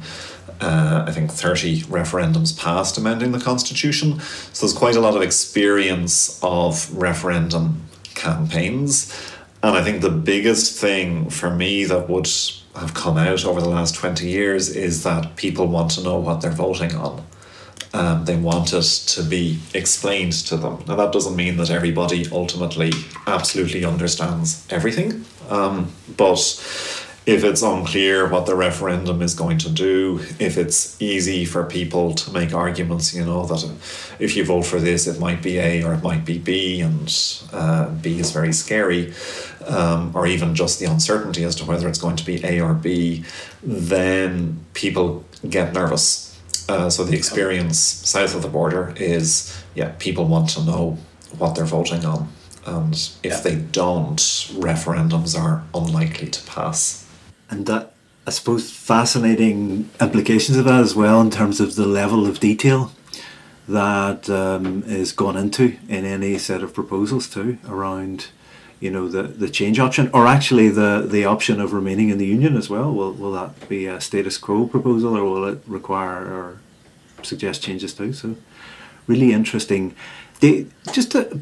Uh, 0.61 1.05
I 1.09 1.11
think 1.11 1.33
30 1.33 1.83
referendums 1.83 2.57
passed 2.57 2.97
amending 2.97 3.33
the 3.33 3.41
constitution. 3.41 4.21
So 4.53 4.65
there's 4.65 4.79
quite 4.79 4.95
a 4.95 5.01
lot 5.01 5.17
of 5.17 5.23
experience 5.23 6.39
of 6.41 6.89
referendum 6.97 7.83
campaigns. 8.15 9.13
And 9.63 9.77
I 9.77 9.83
think 9.83 10.03
the 10.03 10.11
biggest 10.11 10.81
thing 10.81 11.31
for 11.31 11.51
me 11.51 11.85
that 11.85 12.09
would 12.09 12.29
have 12.75 12.95
come 12.95 13.17
out 13.17 13.45
over 13.45 13.61
the 13.61 13.69
last 13.69 13.95
20 13.95 14.27
years 14.27 14.69
is 14.75 15.05
that 15.05 15.37
people 15.37 15.67
want 15.67 15.93
to 15.93 16.03
know 16.03 16.19
what 16.19 16.41
they're 16.41 16.51
voting 16.51 16.95
on. 16.97 17.25
Um, 17.95 18.25
they 18.25 18.37
want 18.37 18.73
it 18.73 18.83
to 18.83 19.23
be 19.23 19.59
explained 19.75 20.33
to 20.33 20.57
them. 20.57 20.83
Now, 20.89 20.97
that 20.97 21.13
doesn't 21.13 21.37
mean 21.37 21.59
that 21.59 21.71
everybody 21.71 22.27
ultimately 22.33 22.91
absolutely 23.27 23.85
understands 23.85 24.67
everything, 24.71 25.27
um, 25.51 25.93
but 26.17 26.39
if 27.25 27.45
it's 27.45 27.63
unclear 27.63 28.29
what 28.29 28.47
the 28.47 28.55
referendum 28.57 29.23
is 29.23 29.35
going 29.35 29.59
to 29.59 29.71
do, 29.71 30.19
if 30.41 30.59
it's 30.59 31.01
easy 31.01 31.45
for 31.45 31.63
people 31.63 32.15
to 32.15 32.33
make 32.33 32.53
arguments, 32.53 33.15
you 33.15 33.25
know, 33.25 33.47
that 33.47 33.63
if 34.19 34.37
you 34.37 34.45
vote 34.45 34.63
for 34.63 34.81
this, 34.81 35.07
it 35.07 35.21
might 35.21 35.41
be 35.41 35.59
A 35.59 35.85
or 35.85 35.95
it 35.95 36.03
might 36.03 36.25
be 36.25 36.39
B, 36.39 36.81
and 36.81 37.41
uh, 37.53 37.91
B 37.91 38.19
is 38.19 38.33
very 38.33 38.53
scary, 38.53 39.13
um, 39.69 40.13
or 40.15 40.27
even 40.27 40.55
just 40.55 40.79
the 40.79 40.87
uncertainty 40.87 41.45
as 41.45 41.55
to 41.57 41.65
whether 41.65 41.89
it's 41.89 42.01
going 42.01 42.17
to 42.17 42.25
be 42.25 42.45
A 42.45 42.61
or 42.61 42.75
B, 42.75 43.25
then 43.63 44.65
people 44.75 45.25
get 45.49 45.73
nervous. 45.73 46.41
Uh, 46.69 46.89
so 46.89 47.05
the 47.05 47.17
experience 47.17 47.79
south 47.79 48.35
of 48.35 48.43
the 48.43 48.49
border 48.49 48.95
is, 48.97 49.63
yeah, 49.75 49.93
people 49.99 50.27
want 50.27 50.49
to 50.51 50.63
know 50.63 50.99
what 51.39 51.55
they're 51.55 51.65
voting 51.65 52.05
on. 52.05 52.29
And 52.65 52.95
if 52.95 53.25
yeah. 53.25 53.41
they 53.41 53.57
don't, 53.57 54.19
referendums 54.19 55.39
are 55.39 55.65
unlikely 55.75 56.29
to 56.29 56.43
pass 56.45 57.03
and 57.53 57.67
that 57.67 57.93
I 58.27 58.31
suppose 58.31 58.71
fascinating 58.71 59.91
implications 60.01 60.57
of 60.57 60.65
that 60.65 60.81
as 60.81 60.95
well 60.95 61.21
in 61.21 61.31
terms 61.31 61.61
of 61.61 61.77
the 61.77 61.87
level 61.87 62.27
of 62.27 62.41
detail 62.41 62.93
that 63.69 64.31
um, 64.31 64.83
is 64.87 65.13
gone 65.13 65.37
into 65.37 65.77
in 65.89 66.05
any 66.05 66.39
set 66.39 66.63
of 66.63 66.75
proposals 66.75 67.29
too 67.29 67.59
around 67.69 68.29
you 68.83 68.91
know 68.91 69.09
the, 69.09 69.23
the 69.23 69.49
change 69.49 69.79
option 69.79 70.11
or 70.13 70.27
actually 70.27 70.69
the, 70.69 71.07
the 71.09 71.25
option 71.25 71.61
of 71.61 71.73
remaining 71.73 72.09
in 72.09 72.19
the 72.19 72.27
union 72.27 72.57
as 72.57 72.69
well? 72.69 72.93
Will, 72.93 73.13
will 73.13 73.33
that 73.33 73.69
be 73.69 73.87
a 73.87 74.01
status 74.01 74.37
quo 74.37 74.67
proposal 74.67 75.17
or 75.17 75.25
will 75.25 75.45
it 75.47 75.61
require 75.67 76.25
or 76.25 76.59
suggest 77.23 77.63
changes 77.63 77.95
too? 77.95 78.13
So 78.13 78.35
really 79.07 79.33
interesting. 79.33 79.95
Just 80.93 81.13
to 81.13 81.41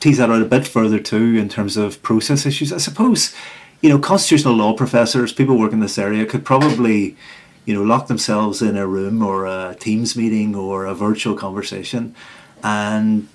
tease 0.00 0.18
that 0.18 0.30
out 0.30 0.42
a 0.42 0.44
bit 0.44 0.66
further 0.66 0.98
too 0.98 1.36
in 1.38 1.48
terms 1.48 1.76
of 1.76 2.02
process 2.02 2.44
issues 2.44 2.72
I 2.72 2.78
suppose 2.78 3.32
you 3.80 3.90
know, 3.90 3.98
constitutional 3.98 4.54
law 4.54 4.72
professors, 4.72 5.30
people 5.34 5.58
working 5.58 5.76
in 5.76 5.80
this 5.80 5.98
area 5.98 6.24
could 6.24 6.42
probably, 6.42 7.18
you 7.66 7.74
know, 7.74 7.82
lock 7.82 8.06
themselves 8.06 8.62
in 8.62 8.78
a 8.78 8.86
room 8.86 9.22
or 9.22 9.44
a 9.44 9.76
Teams 9.78 10.16
meeting 10.16 10.56
or 10.56 10.86
a 10.86 10.94
virtual 10.94 11.36
conversation 11.36 12.14
and 12.62 13.28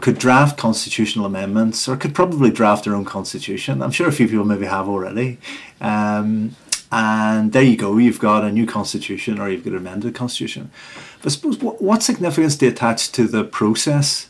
could 0.00 0.18
draft 0.18 0.58
constitutional 0.58 1.26
amendments 1.26 1.88
or 1.88 1.96
could 1.96 2.14
probably 2.14 2.50
draft 2.50 2.84
their 2.84 2.94
own 2.94 3.04
constitution. 3.04 3.82
I'm 3.82 3.90
sure 3.90 4.08
a 4.08 4.12
few 4.12 4.26
people 4.26 4.44
maybe 4.44 4.66
have 4.66 4.88
already. 4.88 5.38
Um, 5.80 6.56
and 6.90 7.52
there 7.52 7.62
you 7.62 7.76
go, 7.76 7.96
you've 7.96 8.18
got 8.18 8.44
a 8.44 8.52
new 8.52 8.66
constitution 8.66 9.38
or 9.38 9.48
you've 9.48 9.64
got 9.64 9.72
an 9.72 9.78
amended 9.78 10.14
constitution. 10.14 10.70
But 11.18 11.26
I 11.26 11.34
suppose 11.34 11.58
what, 11.58 11.80
what 11.80 12.02
significance 12.02 12.56
do 12.56 12.66
you 12.66 12.72
attach 12.72 13.12
to 13.12 13.26
the 13.26 13.44
process 13.44 14.28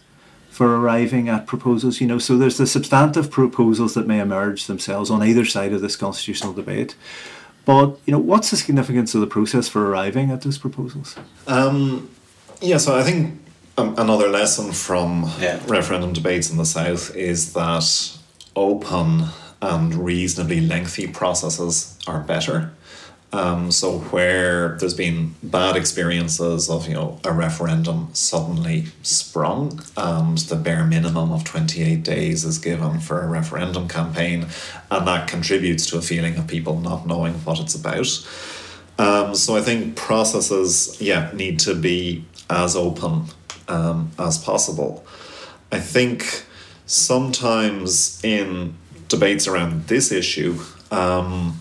for 0.53 0.77
arriving 0.77 1.31
at 1.31 1.47
proposals. 1.47 2.01
You 2.01 2.07
know, 2.07 2.19
so 2.19 2.37
there's 2.37 2.59
the 2.59 2.67
substantive 2.67 3.31
proposals 3.31 3.95
that 3.95 4.07
may 4.07 4.21
emerge 4.21 4.67
themselves 4.67 5.11
on 5.11 5.23
either 5.23 5.47
side 5.47 5.73
of 5.73 5.81
this 5.81 5.97
constitutional 5.97 6.53
debate. 6.53 6.95
But 7.65 7.99
you 8.05 8.13
know, 8.13 8.19
what's 8.19 8.51
the 8.51 8.57
significance 8.57 9.15
of 9.15 9.23
the 9.23 9.27
process 9.27 9.69
for 9.69 9.89
arriving 9.89 10.31
at 10.31 10.43
those 10.43 10.59
proposals? 10.59 11.17
Um, 11.47 12.11
yeah, 12.61 12.77
so 12.77 12.97
I 12.97 13.03
think 13.03 13.42
um, 13.79 13.95
another 13.99 14.29
lesson 14.29 14.73
from 14.73 15.31
yeah. 15.41 15.61
referendum 15.67 16.13
debates 16.13 16.51
in 16.51 16.57
the 16.57 16.65
South 16.67 17.15
is 17.17 17.53
that 17.55 18.19
open 18.55 19.27
and 19.61 19.95
reasonably 19.95 20.61
lengthy 20.61 21.07
processes 21.07 21.99
are 22.07 22.21
better. 22.21 22.73
Um, 23.35 23.71
so 23.71 24.01
where 24.01 24.77
there's 24.79 24.93
been 24.93 25.35
bad 25.43 25.75
experiences 25.75 26.69
of 26.69 26.87
you 26.87 26.93
know 26.93 27.19
a 27.25 27.33
referendum 27.33 28.11
suddenly 28.13 28.87
sprung 29.03 29.81
and 29.97 30.37
the 30.37 30.57
bare 30.57 30.85
minimum 30.85 31.33
of 31.33 31.43
28 31.43 32.03
days 32.03 32.45
is 32.45 32.59
given 32.59 33.01
for 33.01 33.23
a 33.23 33.27
referendum 33.27 33.89
campaign 33.89 34.49
and 34.91 35.07
that 35.07 35.29
contributes 35.29 35.87
to 35.87 35.97
a 35.97 36.03
feeling 36.03 36.37
of 36.37 36.47
people 36.47 36.79
not 36.79 37.07
knowing 37.07 37.33
what 37.45 37.59
it's 37.59 37.75
about. 37.75 38.29
Um, 38.99 39.35
so 39.35 39.57
I 39.57 39.63
think 39.63 39.97
processes 39.97 41.01
yeah 41.01 41.31
need 41.33 41.59
to 41.61 41.75
be 41.75 42.27
as 42.51 42.77
open 42.77 43.29
um, 43.69 44.11
as 44.19 44.39
possible. 44.39 45.05
I 45.71 45.79
think 45.79 46.45
sometimes 46.87 48.23
in 48.25 48.75
debates 49.09 49.47
around 49.47 49.87
this 49.89 50.11
issue 50.13 50.59
um, 50.91 51.61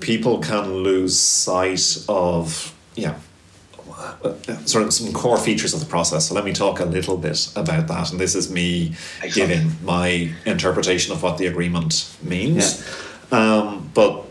people 0.00 0.38
can 0.38 0.74
lose 0.74 1.18
sight 1.18 2.04
of 2.08 2.74
yeah 2.94 3.18
sort 4.64 4.84
of 4.84 4.92
some 4.92 5.12
core 5.12 5.36
features 5.36 5.74
of 5.74 5.80
the 5.80 5.86
process. 5.86 6.28
So 6.28 6.34
let 6.34 6.44
me 6.44 6.52
talk 6.52 6.80
a 6.80 6.84
little 6.84 7.16
bit 7.16 7.48
about 7.56 7.88
that. 7.88 8.10
And 8.10 8.20
this 8.20 8.34
is 8.34 8.50
me 8.50 8.94
giving 9.34 9.72
my 9.84 10.32
interpretation 10.46 11.12
of 11.12 11.22
what 11.22 11.38
the 11.38 11.46
agreement 11.46 12.10
means. 12.22 12.82
Yeah. 13.30 13.38
Um, 13.38 13.90
but 13.94 14.24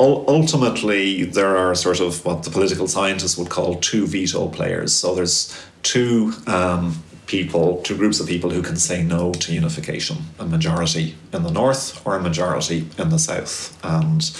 ultimately, 0.00 1.24
there 1.24 1.56
are 1.56 1.74
sort 1.74 2.00
of 2.00 2.24
what 2.24 2.42
the 2.44 2.50
political 2.50 2.88
scientists 2.88 3.36
would 3.36 3.50
call 3.50 3.76
two 3.76 4.06
veto 4.06 4.48
players. 4.48 4.92
So 4.92 5.14
there's 5.14 5.54
two 5.84 6.32
um, 6.48 7.02
people, 7.26 7.80
two 7.82 7.96
groups 7.96 8.18
of 8.18 8.26
people 8.26 8.50
who 8.50 8.62
can 8.62 8.76
say 8.76 9.02
no 9.02 9.32
to 9.32 9.54
unification 9.54 10.16
a 10.38 10.44
majority 10.44 11.14
in 11.32 11.42
the 11.44 11.50
north 11.50 12.04
or 12.04 12.16
a 12.16 12.20
majority 12.20 12.88
in 12.98 13.10
the 13.10 13.18
south. 13.18 13.78
And 13.84 14.30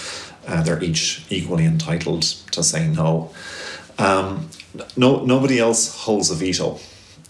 uh, 0.47 0.61
they're 0.63 0.83
each 0.83 1.25
equally 1.29 1.65
entitled 1.65 2.23
to 2.51 2.61
say 2.63 2.87
no. 2.87 3.33
Um, 3.97 4.49
no, 4.97 5.23
nobody 5.23 5.59
else 5.59 5.95
holds 6.03 6.29
a 6.29 6.35
veto. 6.35 6.79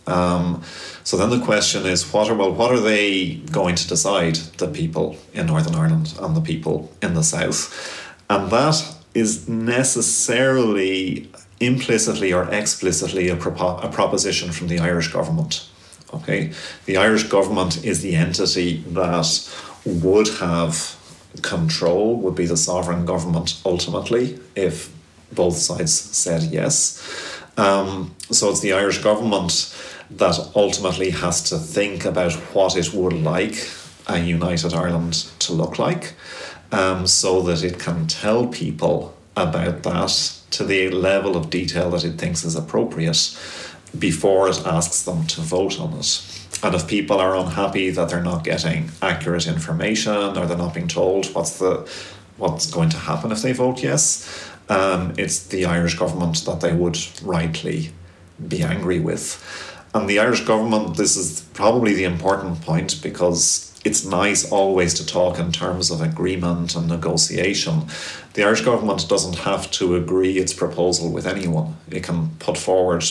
Um, 0.07 0.63
so 1.03 1.17
then 1.17 1.29
the 1.29 1.43
question 1.45 1.85
is, 1.85 2.11
what 2.11 2.29
are 2.29 2.35
well, 2.35 2.51
what 2.51 2.71
are 2.71 2.79
they 2.79 3.35
going 3.51 3.75
to 3.75 3.87
decide? 3.87 4.35
The 4.57 4.67
people 4.67 5.17
in 5.33 5.47
Northern 5.47 5.75
Ireland 5.75 6.15
and 6.19 6.35
the 6.35 6.41
people 6.41 6.91
in 7.01 7.13
the 7.13 7.23
South, 7.23 7.71
and 8.29 8.49
that 8.51 8.95
is 9.13 9.47
necessarily, 9.47 11.29
implicitly 11.59 12.33
or 12.33 12.49
explicitly, 12.51 13.29
a, 13.29 13.35
propo- 13.35 13.83
a 13.83 13.89
proposition 13.89 14.51
from 14.51 14.67
the 14.67 14.79
Irish 14.79 15.11
government. 15.11 15.67
Okay, 16.13 16.51
the 16.85 16.97
Irish 16.97 17.23
government 17.23 17.83
is 17.83 18.01
the 18.01 18.15
entity 18.15 18.83
that 18.89 19.27
would 19.85 20.27
have 20.39 20.97
control 21.41 22.15
would 22.17 22.35
be 22.35 22.45
the 22.45 22.57
sovereign 22.57 23.05
government 23.05 23.59
ultimately 23.65 24.39
if 24.55 24.93
both 25.31 25.57
sides 25.57 25.93
said 25.93 26.43
yes. 26.43 27.41
Um, 27.57 28.15
so 28.31 28.49
it's 28.49 28.61
the 28.61 28.73
Irish 28.73 28.99
government 28.99 29.75
that 30.11 30.39
ultimately 30.55 31.09
has 31.09 31.41
to 31.49 31.57
think 31.57 32.05
about 32.05 32.33
what 32.53 32.77
it 32.77 32.93
would 32.93 33.13
like 33.13 33.67
a 34.07 34.19
united 34.19 34.73
Ireland 34.73 35.13
to 35.39 35.53
look 35.53 35.79
like 35.79 36.13
um, 36.71 37.07
so 37.07 37.41
that 37.41 37.63
it 37.63 37.79
can 37.79 38.07
tell 38.07 38.47
people 38.47 39.15
about 39.35 39.83
that 39.83 40.34
to 40.51 40.63
the 40.63 40.89
level 40.89 41.35
of 41.35 41.49
detail 41.49 41.89
that 41.91 42.03
it 42.03 42.17
thinks 42.17 42.43
is 42.43 42.55
appropriate 42.55 43.37
before 43.97 44.49
it 44.49 44.65
asks 44.65 45.03
them 45.03 45.25
to 45.27 45.41
vote 45.41 45.79
on 45.79 45.93
it. 45.93 46.21
And 46.63 46.73
if 46.73 46.87
people 46.87 47.19
are 47.19 47.35
unhappy 47.35 47.89
that 47.91 48.09
they're 48.09 48.23
not 48.23 48.43
getting 48.43 48.89
accurate 49.01 49.47
information 49.47 50.37
or 50.37 50.45
they're 50.45 50.57
not 50.57 50.73
being 50.73 50.87
told 50.87 51.27
what's 51.33 51.59
the 51.59 51.89
what's 52.37 52.69
going 52.69 52.89
to 52.89 52.97
happen 52.97 53.31
if 53.31 53.41
they 53.41 53.53
vote 53.53 53.81
yes, 53.81 54.49
um, 54.67 55.13
it's 55.17 55.47
the 55.47 55.65
Irish 55.65 55.97
government 55.97 56.43
that 56.45 56.59
they 56.59 56.73
would 56.73 56.97
rightly 57.21 57.91
be 58.47 58.63
angry 58.63 58.99
with. 58.99 59.41
And 59.93 60.09
the 60.09 60.19
Irish 60.19 60.41
government, 60.41 60.97
this 60.97 61.15
is 61.15 61.41
probably 61.53 61.93
the 61.93 62.03
important 62.03 62.61
point 62.61 63.01
because 63.01 63.74
it's 63.85 64.03
nice 64.03 64.51
always 64.51 64.95
to 64.95 65.05
talk 65.05 65.37
in 65.37 65.51
terms 65.51 65.91
of 65.91 66.01
agreement 66.01 66.75
and 66.75 66.87
negotiation. 66.87 67.83
The 68.33 68.43
Irish 68.43 68.61
government 68.61 69.07
doesn't 69.07 69.37
have 69.39 69.69
to 69.71 69.95
agree 69.95 70.39
its 70.39 70.53
proposal 70.53 71.11
with 71.11 71.27
anyone. 71.27 71.77
It 71.89 72.03
can 72.03 72.31
put 72.39 72.57
forward 72.57 73.05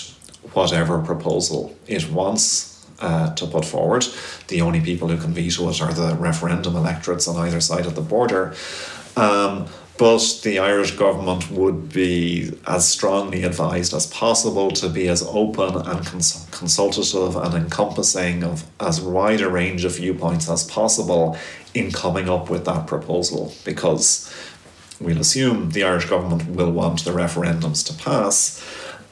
whatever 0.53 0.99
proposal 0.99 1.77
it 1.87 2.11
wants 2.11 2.85
uh, 3.01 3.35
to 3.35 3.47
put 3.47 3.65
forward. 3.65 4.05
The 4.49 4.61
only 4.63 4.81
people 4.81 5.09
who 5.09 5.17
can 5.17 5.33
veto 5.33 5.69
it 5.71 5.81
are 5.81 5.95
the 5.95 6.17
referendum 6.17 6.75
electorates 6.75 7.29
on 7.29 7.37
either 7.37 7.61
side 7.61 7.87
of 7.87 7.95
the 7.95 8.03
border. 8.03 8.55
Um, 9.17 9.69
but 9.97 10.41
the 10.43 10.59
Irish 10.59 10.93
government 10.93 11.51
would 11.51 11.93
be 11.93 12.53
as 12.67 12.87
strongly 12.87 13.45
advised 13.45 13.95
as 13.95 14.09
possible 14.09 14.71
to 14.73 14.89
be 14.89 15.09
as 15.09 15.23
open 15.23 15.77
and 15.77 16.05
cons- 16.05 16.47
consultative 16.51 17.37
and 17.37 17.55
encompassing 17.55 18.43
of 18.43 18.65
as 18.81 19.01
wide 19.01 19.41
a 19.41 19.49
range 19.49 19.85
of 19.85 19.97
viewpoints 19.97 20.51
as 20.51 20.65
possible 20.65 21.39
in 21.75 21.93
coming 21.93 22.29
up 22.29 22.51
with 22.51 22.65
that 22.65 22.87
proposal 22.87 23.55
because 23.65 24.33
we'll 25.01 25.21
assume 25.21 25.71
the 25.71 25.85
Irish 25.85 26.07
government 26.07 26.49
will 26.49 26.73
want 26.73 27.05
the 27.05 27.13
referendums 27.13 27.87
to 27.87 27.95
pass 28.03 28.61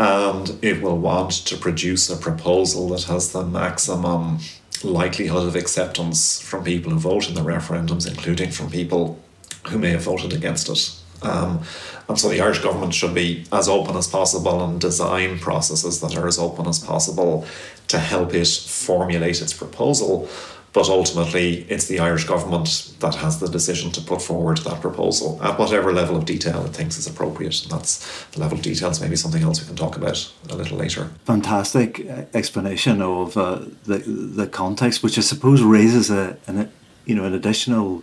and 0.01 0.59
it 0.62 0.83
will 0.83 0.99
want 0.99 1.31
to 1.31 1.57
produce 1.57 2.11
a 2.11 2.16
proposal 2.16 2.88
that 2.88 3.05
has 3.05 3.33
the 3.33 3.45
maximum 3.45 4.38
likelihood 4.83 5.47
of 5.47 5.55
acceptance 5.55 6.42
from 6.42 6.64
people 6.64 6.90
who 6.90 6.99
vote 6.99 7.29
in 7.29 7.35
the 7.35 7.40
referendums, 7.40 8.09
including 8.09 8.51
from 8.51 8.68
people 8.68 9.22
who 9.68 9.79
may 9.79 9.90
have 9.90 10.03
voted 10.03 10.33
against 10.33 10.68
it. 10.68 10.98
Um, 11.22 11.62
and 12.09 12.18
so 12.18 12.29
the 12.29 12.40
Irish 12.40 12.59
government 12.59 12.94
should 12.94 13.14
be 13.14 13.44
as 13.53 13.68
open 13.68 13.96
as 13.96 14.09
possible 14.09 14.64
and 14.64 14.81
design 14.81 15.38
processes 15.38 16.01
that 16.01 16.16
are 16.16 16.27
as 16.27 16.38
open 16.38 16.66
as 16.66 16.79
possible 16.79 17.46
to 17.88 17.98
help 17.98 18.35
it 18.35 18.48
formulate 18.48 19.40
its 19.40 19.53
proposal. 19.53 20.29
But 20.72 20.88
ultimately, 20.88 21.66
it's 21.68 21.87
the 21.87 22.01
Irish 22.01 22.25
government 22.25 22.94
that 23.01 23.16
has 23.16 23.38
the 23.40 23.46
decision 23.46 23.92
to 23.92 24.01
put 24.01 24.22
forward 24.22 24.57
that 24.59 24.81
proposal 24.81 25.38
at 25.42 25.59
whatever 25.59 25.92
level 25.92 26.16
of 26.16 26.25
detail 26.25 26.64
it 26.64 26.70
thinks 26.70 26.96
is 26.96 27.07
appropriate. 27.07 27.62
And 27.62 27.72
that's 27.72 28.25
the 28.33 28.40
level 28.40 28.57
of 28.57 28.64
details, 28.64 28.98
maybe 28.98 29.16
something 29.16 29.42
else 29.42 29.61
we 29.61 29.66
can 29.66 29.77
talk 29.77 29.96
about 29.96 30.33
a 30.48 30.57
little 30.57 30.79
later. 30.79 31.11
Fantastic 31.27 32.01
explanation 32.33 33.03
of 33.03 33.37
uh, 33.37 33.61
the, 33.85 33.98
the 33.98 34.46
context, 34.46 35.03
which 35.03 35.18
I 35.18 35.20
suppose 35.20 35.62
raises 35.62 36.11
a, 36.11 36.38
an, 36.46 36.72
you 37.05 37.14
know, 37.14 37.27
an 37.27 37.35
additional 37.35 38.03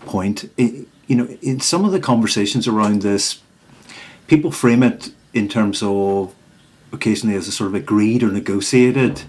point. 0.00 0.50
It, 0.56 0.88
you 1.10 1.16
know, 1.16 1.26
in 1.42 1.58
some 1.58 1.84
of 1.84 1.90
the 1.90 1.98
conversations 1.98 2.68
around 2.68 3.02
this, 3.02 3.40
people 4.28 4.52
frame 4.52 4.84
it 4.84 5.12
in 5.34 5.48
terms 5.48 5.82
of 5.82 6.32
occasionally 6.92 7.36
as 7.36 7.48
a 7.48 7.52
sort 7.52 7.66
of 7.66 7.74
agreed 7.74 8.22
or 8.22 8.30
negotiated 8.30 9.22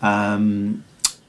um, 0.00 0.82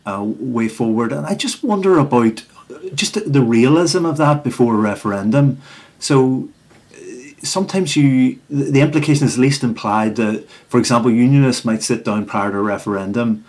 uh, 0.06 0.24
way 0.24 0.70
forward. 0.70 1.12
And 1.12 1.26
I 1.26 1.36
just 1.36 1.62
wonder 1.62 2.00
about 2.00 2.46
just 2.94 3.16
the 3.32 3.42
realism 3.42 4.06
of 4.06 4.16
that 4.16 4.46
before 4.46 4.76
a 4.76 4.78
referendum. 4.78 5.62
So 6.00 6.48
uh, 6.94 6.98
sometimes 7.44 7.98
you 7.98 8.40
the 8.50 8.80
implication 8.80 9.28
is 9.28 9.38
least 9.38 9.62
implied 9.62 10.16
that, 10.16 10.48
for 10.70 10.80
example, 10.80 11.12
unionists 11.12 11.66
might 11.66 11.84
sit 11.84 12.06
down 12.06 12.26
prior 12.26 12.52
to 12.52 12.60
a 12.60 12.62
referendum 12.62 13.44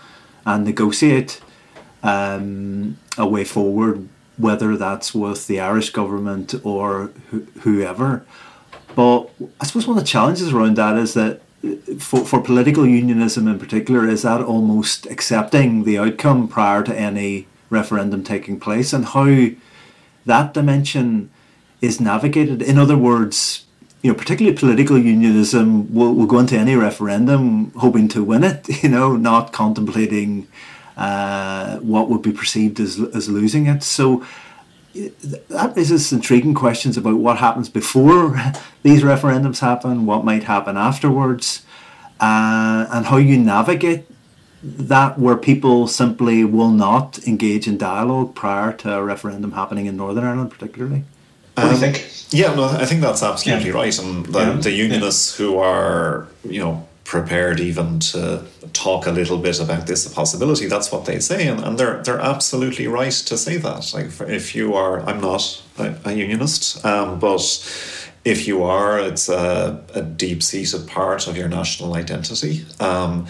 and 0.45 0.65
negotiate 0.65 1.41
um, 2.03 2.99
a 3.17 3.29
way 3.29 3.45
forward 3.45 4.09
whether 4.39 4.77
that's 4.77 5.15
with 5.15 5.47
the 5.47 5.61
Irish 5.61 5.91
government 5.91 6.55
or 6.65 7.11
wh- 7.31 7.61
whoever. 7.61 8.25
But 8.95 9.29
I 9.61 9.67
suppose 9.67 9.87
one 9.87 9.99
of 9.99 10.05
the 10.05 10.09
challenges 10.09 10.53
around 10.53 10.77
that 10.77 10.97
is 10.97 11.15
that 11.15 11.41
uh, 11.65 11.97
for, 11.99 12.25
for 12.25 12.41
political 12.41 12.87
unionism 12.87 13.49
in 13.49 13.59
particular, 13.59 14.07
is 14.09 14.23
that 14.23 14.41
almost 14.41 15.07
accepting 15.07 15.85
the 15.85 15.99
outcome 15.99 16.49
prior 16.49 16.83
to 16.83 16.99
any 16.99 17.47
referendum 17.71 18.23
taking 18.23 18.61
place 18.61 18.93
and 18.93 19.07
how 19.07 19.49
that 20.25 20.55
dimension 20.55 21.31
is 21.81 22.01
navigated. 22.01 22.63
In 22.63 22.79
other 22.79 22.97
words, 22.97 23.65
you 24.03 24.13
know, 24.13 24.19
particularly 24.19 24.57
political 24.57 24.99
unionism 24.99 25.93
will, 25.93 26.15
will 26.15 26.27
go 26.27 26.39
into 26.39 26.57
any 26.57 26.75
referendum 26.75 27.73
hoping 27.73 28.09
to 28.09 28.23
win 28.23 28.45
it, 28.45 28.83
you 28.83 28.89
know, 28.89 29.17
not 29.17 29.53
contemplating 29.53 30.47
uh, 30.97 31.79
what 31.79 32.09
would 32.09 32.23
be 32.23 32.33
perceived 32.33 32.81
as, 32.81 32.99
as 33.15 33.29
losing 33.29 33.67
it. 33.67 33.83
So 33.83 34.25
that 34.95 35.77
raises 35.77 36.13
intriguing 36.13 36.55
questions 36.55 36.97
about 36.97 37.17
what 37.17 37.39
happens 37.39 37.69
before 37.69 38.41
these 38.83 39.03
referendums 39.03 39.61
happen, 39.61 40.07
what 40.07 40.25
might 40.25 40.45
happen 40.45 40.77
afterwards, 40.77 41.65
uh, 42.21 42.87
and 42.91 43.07
how 43.07 43.19
you 43.19 43.39
navigate 43.39 44.05
that 44.63 45.19
where 45.19 45.37
people 45.37 45.87
simply 45.87 46.45
will 46.45 46.71
not 46.71 47.19
engage 47.27 47.69
in 47.69 47.77
dialogue 47.77 48.35
prior 48.35 48.73
to 48.73 48.93
a 48.95 49.03
referendum 49.03 49.53
happening 49.53 49.87
in 49.87 49.97
Northern 49.97 50.25
Ireland, 50.25 50.51
particularly. 50.51 51.05
What 51.55 51.65
do 51.65 51.71
you 51.71 51.77
think? 51.77 52.11
Yeah, 52.31 52.55
no, 52.55 52.65
I 52.65 52.85
think 52.85 53.01
that's 53.01 53.23
absolutely 53.23 53.69
yeah. 53.69 53.75
right. 53.75 53.99
And 53.99 54.27
the, 54.27 54.39
yeah. 54.39 54.53
the 54.55 54.73
unionists 54.73 55.39
yeah. 55.39 55.47
who 55.47 55.59
are, 55.59 56.29
you 56.45 56.61
know, 56.61 56.86
prepared 57.07 57.61
even 57.61 58.01
to 58.01 58.43
talk 58.73 59.07
a 59.07 59.13
little 59.13 59.39
bit 59.39 59.61
about 59.61 59.87
this 59.87 60.13
possibility. 60.13 60.67
That's 60.67 60.91
what 60.91 61.05
they 61.05 61.21
say, 61.21 61.47
and, 61.47 61.61
and 61.61 61.79
they're 61.79 62.03
they're 62.03 62.21
absolutely 62.21 62.89
right 62.89 63.13
to 63.13 63.39
say 63.39 63.57
that. 63.59 63.95
Like 63.95 64.11
if 64.29 64.55
you 64.55 64.75
are, 64.75 65.01
I'm 65.09 65.21
not 65.21 65.63
a, 65.79 65.95
a 66.05 66.13
unionist, 66.13 66.85
um, 66.85 67.19
but 67.21 67.43
if 68.25 68.49
you 68.49 68.65
are, 68.65 68.99
it's 68.99 69.29
a, 69.29 69.81
a 69.95 70.03
deep 70.03 70.43
seated 70.43 70.89
part 70.89 71.29
of 71.29 71.37
your 71.37 71.49
national 71.49 71.95
identity. 71.95 72.67
Um, 72.81 73.29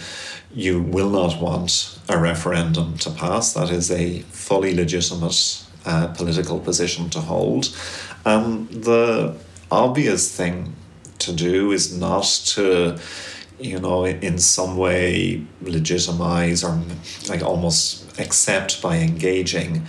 you 0.51 0.81
will 0.81 1.11
not 1.11 1.39
want 1.39 1.99
a 2.09 2.17
referendum 2.17 2.97
to 2.97 3.11
pass. 3.11 3.53
That 3.53 3.69
is 3.69 3.91
a 3.91 4.21
fully 4.31 4.73
legitimate 4.73 5.63
uh, 5.85 6.07
political 6.07 6.59
position 6.59 7.11
to 7.11 7.19
hold. 7.19 7.77
Um, 8.25 8.67
the 8.71 9.37
obvious 9.69 10.35
thing 10.35 10.73
to 11.19 11.31
do 11.31 11.71
is 11.71 11.95
not 11.95 12.25
to 12.55 12.97
you 13.59 13.79
know, 13.79 14.05
in 14.05 14.37
some 14.37 14.77
way 14.77 15.43
legitimize 15.61 16.63
or 16.63 16.79
like 17.29 17.41
almost 17.41 18.19
accept 18.19 18.81
by 18.81 18.97
engaging 18.97 19.83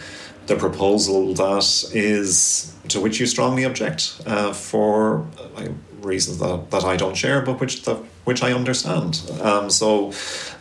the 0.46 0.56
proposal 0.56 1.34
that 1.34 1.90
is 1.92 2.74
to 2.88 3.00
which 3.00 3.20
you 3.20 3.26
strongly 3.26 3.64
object 3.64 4.20
uh, 4.26 4.52
for 4.52 5.26
uh, 5.56 5.68
reasons 6.00 6.38
that, 6.38 6.70
that 6.70 6.84
I 6.84 6.96
don't 6.96 7.14
share, 7.14 7.42
but 7.42 7.60
which 7.60 7.82
the, 7.82 7.96
which 8.24 8.42
I 8.42 8.52
understand. 8.52 9.20
Um, 9.42 9.68
so, 9.68 10.12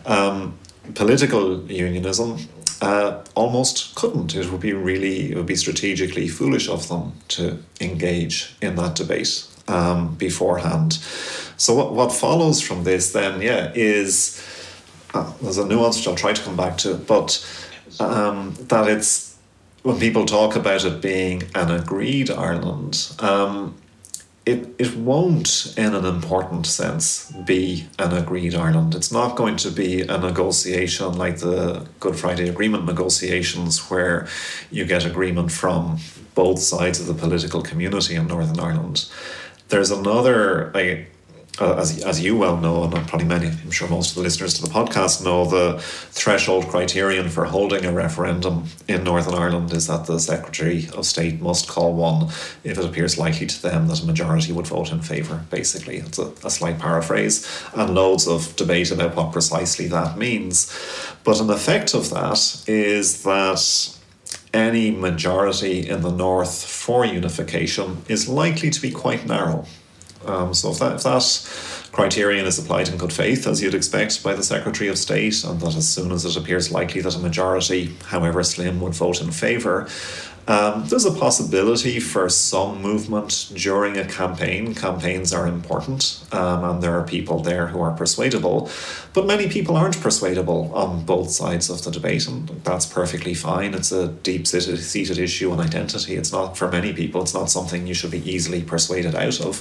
um, 0.05 0.57
political 0.93 1.61
unionism 1.71 2.37
uh, 2.81 3.23
almost 3.35 3.95
couldn't. 3.95 4.35
It 4.35 4.51
would 4.51 4.61
be 4.61 4.73
really, 4.73 5.31
it 5.31 5.37
would 5.37 5.45
be 5.45 5.55
strategically 5.55 6.27
foolish 6.27 6.67
of 6.69 6.89
them 6.89 7.13
to 7.29 7.63
engage 7.79 8.55
in 8.61 8.75
that 8.75 8.95
debate 8.95 9.47
um, 9.67 10.15
beforehand. 10.15 10.93
So 11.57 11.73
what, 11.73 11.93
what 11.93 12.11
follows 12.11 12.61
from 12.61 12.83
this 12.83 13.11
then, 13.11 13.41
yeah, 13.41 13.71
is 13.75 14.41
uh, 15.13 15.31
there's 15.41 15.57
a 15.57 15.65
nuance 15.65 15.97
which 15.97 16.07
I'll 16.07 16.15
try 16.15 16.33
to 16.33 16.41
come 16.41 16.55
back 16.55 16.77
to, 16.79 16.95
but 16.95 17.45
um, 17.99 18.53
that 18.69 18.87
it's 18.87 19.37
when 19.83 19.99
people 19.99 20.25
talk 20.25 20.55
about 20.55 20.85
it 20.85 21.01
being 21.01 21.43
an 21.55 21.71
agreed 21.71 22.29
Ireland, 22.29 23.15
um, 23.19 23.75
it, 24.45 24.75
it 24.77 24.95
won't, 24.95 25.73
in 25.77 25.93
an 25.93 26.05
important 26.05 26.65
sense, 26.65 27.31
be 27.45 27.87
an 27.99 28.13
agreed 28.13 28.55
Ireland. 28.55 28.95
It's 28.95 29.11
not 29.11 29.35
going 29.35 29.57
to 29.57 29.71
be 29.71 30.01
a 30.01 30.17
negotiation 30.17 31.17
like 31.17 31.39
the 31.39 31.85
Good 31.99 32.15
Friday 32.15 32.47
Agreement 32.47 32.85
negotiations, 32.85 33.89
where 33.89 34.27
you 34.71 34.85
get 34.85 35.05
agreement 35.05 35.51
from 35.51 35.97
both 36.33 36.59
sides 36.59 36.99
of 36.99 37.07
the 37.07 37.13
political 37.13 37.61
community 37.61 38.15
in 38.15 38.27
Northern 38.27 38.59
Ireland. 38.59 39.09
There's 39.69 39.91
another, 39.91 40.71
like, 40.73 41.11
uh, 41.59 41.75
as, 41.75 42.03
as 42.03 42.21
you 42.21 42.37
well 42.37 42.57
know, 42.57 42.83
and 42.83 42.93
probably 43.07 43.27
many, 43.27 43.47
I'm 43.47 43.71
sure 43.71 43.89
most 43.89 44.11
of 44.11 44.15
the 44.15 44.21
listeners 44.21 44.53
to 44.55 44.61
the 44.61 44.69
podcast 44.69 45.23
know, 45.23 45.45
the 45.45 45.79
threshold 45.79 46.67
criterion 46.67 47.29
for 47.29 47.45
holding 47.45 47.83
a 47.85 47.91
referendum 47.91 48.65
in 48.87 49.03
Northern 49.03 49.33
Ireland 49.33 49.73
is 49.73 49.87
that 49.87 50.05
the 50.05 50.19
Secretary 50.19 50.87
of 50.95 51.05
State 51.05 51.41
must 51.41 51.67
call 51.67 51.93
one 51.93 52.29
if 52.63 52.77
it 52.77 52.85
appears 52.85 53.17
likely 53.17 53.47
to 53.47 53.61
them 53.61 53.87
that 53.87 54.03
a 54.03 54.05
majority 54.05 54.51
would 54.51 54.67
vote 54.67 54.91
in 54.91 55.01
favour, 55.01 55.45
basically. 55.49 55.97
It's 55.97 56.19
a, 56.19 56.31
a 56.43 56.49
slight 56.49 56.79
paraphrase, 56.79 57.47
and 57.73 57.95
loads 57.95 58.27
of 58.27 58.55
debate 58.55 58.91
about 58.91 59.15
what 59.15 59.31
precisely 59.31 59.87
that 59.87 60.17
means. 60.17 60.71
But 61.23 61.41
an 61.41 61.49
effect 61.49 61.93
of 61.93 62.11
that 62.11 62.63
is 62.67 63.23
that 63.23 63.96
any 64.53 64.91
majority 64.91 65.87
in 65.87 66.01
the 66.01 66.11
North 66.11 66.63
for 66.65 67.05
unification 67.05 68.03
is 68.07 68.27
likely 68.27 68.69
to 68.69 68.81
be 68.81 68.91
quite 68.91 69.25
narrow. 69.25 69.65
Um, 70.25 70.53
so 70.53 70.71
if 70.71 70.79
that, 70.79 70.95
if 70.95 71.03
that 71.03 71.89
criterion 71.91 72.45
is 72.45 72.59
applied 72.59 72.89
in 72.89 72.97
good 72.97 73.13
faith, 73.13 73.47
as 73.47 73.61
you'd 73.61 73.75
expect 73.75 74.23
by 74.23 74.33
the 74.33 74.43
Secretary 74.43 74.89
of 74.89 74.97
State, 74.97 75.43
and 75.43 75.59
that 75.61 75.75
as 75.75 75.87
soon 75.87 76.11
as 76.11 76.25
it 76.25 76.35
appears 76.35 76.71
likely 76.71 77.01
that 77.01 77.15
a 77.15 77.19
majority, 77.19 77.95
however 78.05 78.43
slim, 78.43 78.81
would 78.81 78.93
vote 78.93 79.21
in 79.21 79.31
favour, 79.31 79.87
Um, 80.47 80.87
there's 80.87 81.05
a 81.05 81.11
possibility 81.11 81.99
for 81.99 82.29
some 82.29 82.81
movement 82.81 83.51
during 83.53 83.97
a 83.97 84.05
campaign. 84.05 84.73
Campaigns 84.73 85.33
are 85.33 85.45
important, 85.45 86.23
um, 86.31 86.63
and 86.63 86.81
there 86.81 86.97
are 86.97 87.03
people 87.03 87.41
there 87.41 87.67
who 87.67 87.81
are 87.81 87.91
persuadable, 87.91 88.69
but 89.13 89.25
many 89.25 89.49
people 89.49 89.75
aren't 89.75 89.99
persuadable 89.99 90.71
on 90.73 91.03
both 91.03 91.31
sides 91.31 91.69
of 91.69 91.83
the 91.83 91.91
debate, 91.91 92.27
and 92.27 92.47
that's 92.63 92.85
perfectly 92.85 93.33
fine. 93.33 93.73
It's 93.73 93.91
a 93.91 94.07
deep 94.07 94.47
seated 94.47 95.17
issue 95.17 95.51
on 95.51 95.59
identity. 95.59 96.15
It's 96.15 96.31
not, 96.31 96.57
for 96.57 96.71
many 96.71 96.93
people, 96.93 97.21
it's 97.21 97.33
not 97.33 97.49
something 97.49 97.85
you 97.85 97.93
should 97.93 98.11
be 98.11 98.29
easily 98.29 98.61
persuaded 98.61 99.15
out 99.15 99.41
of. 99.41 99.55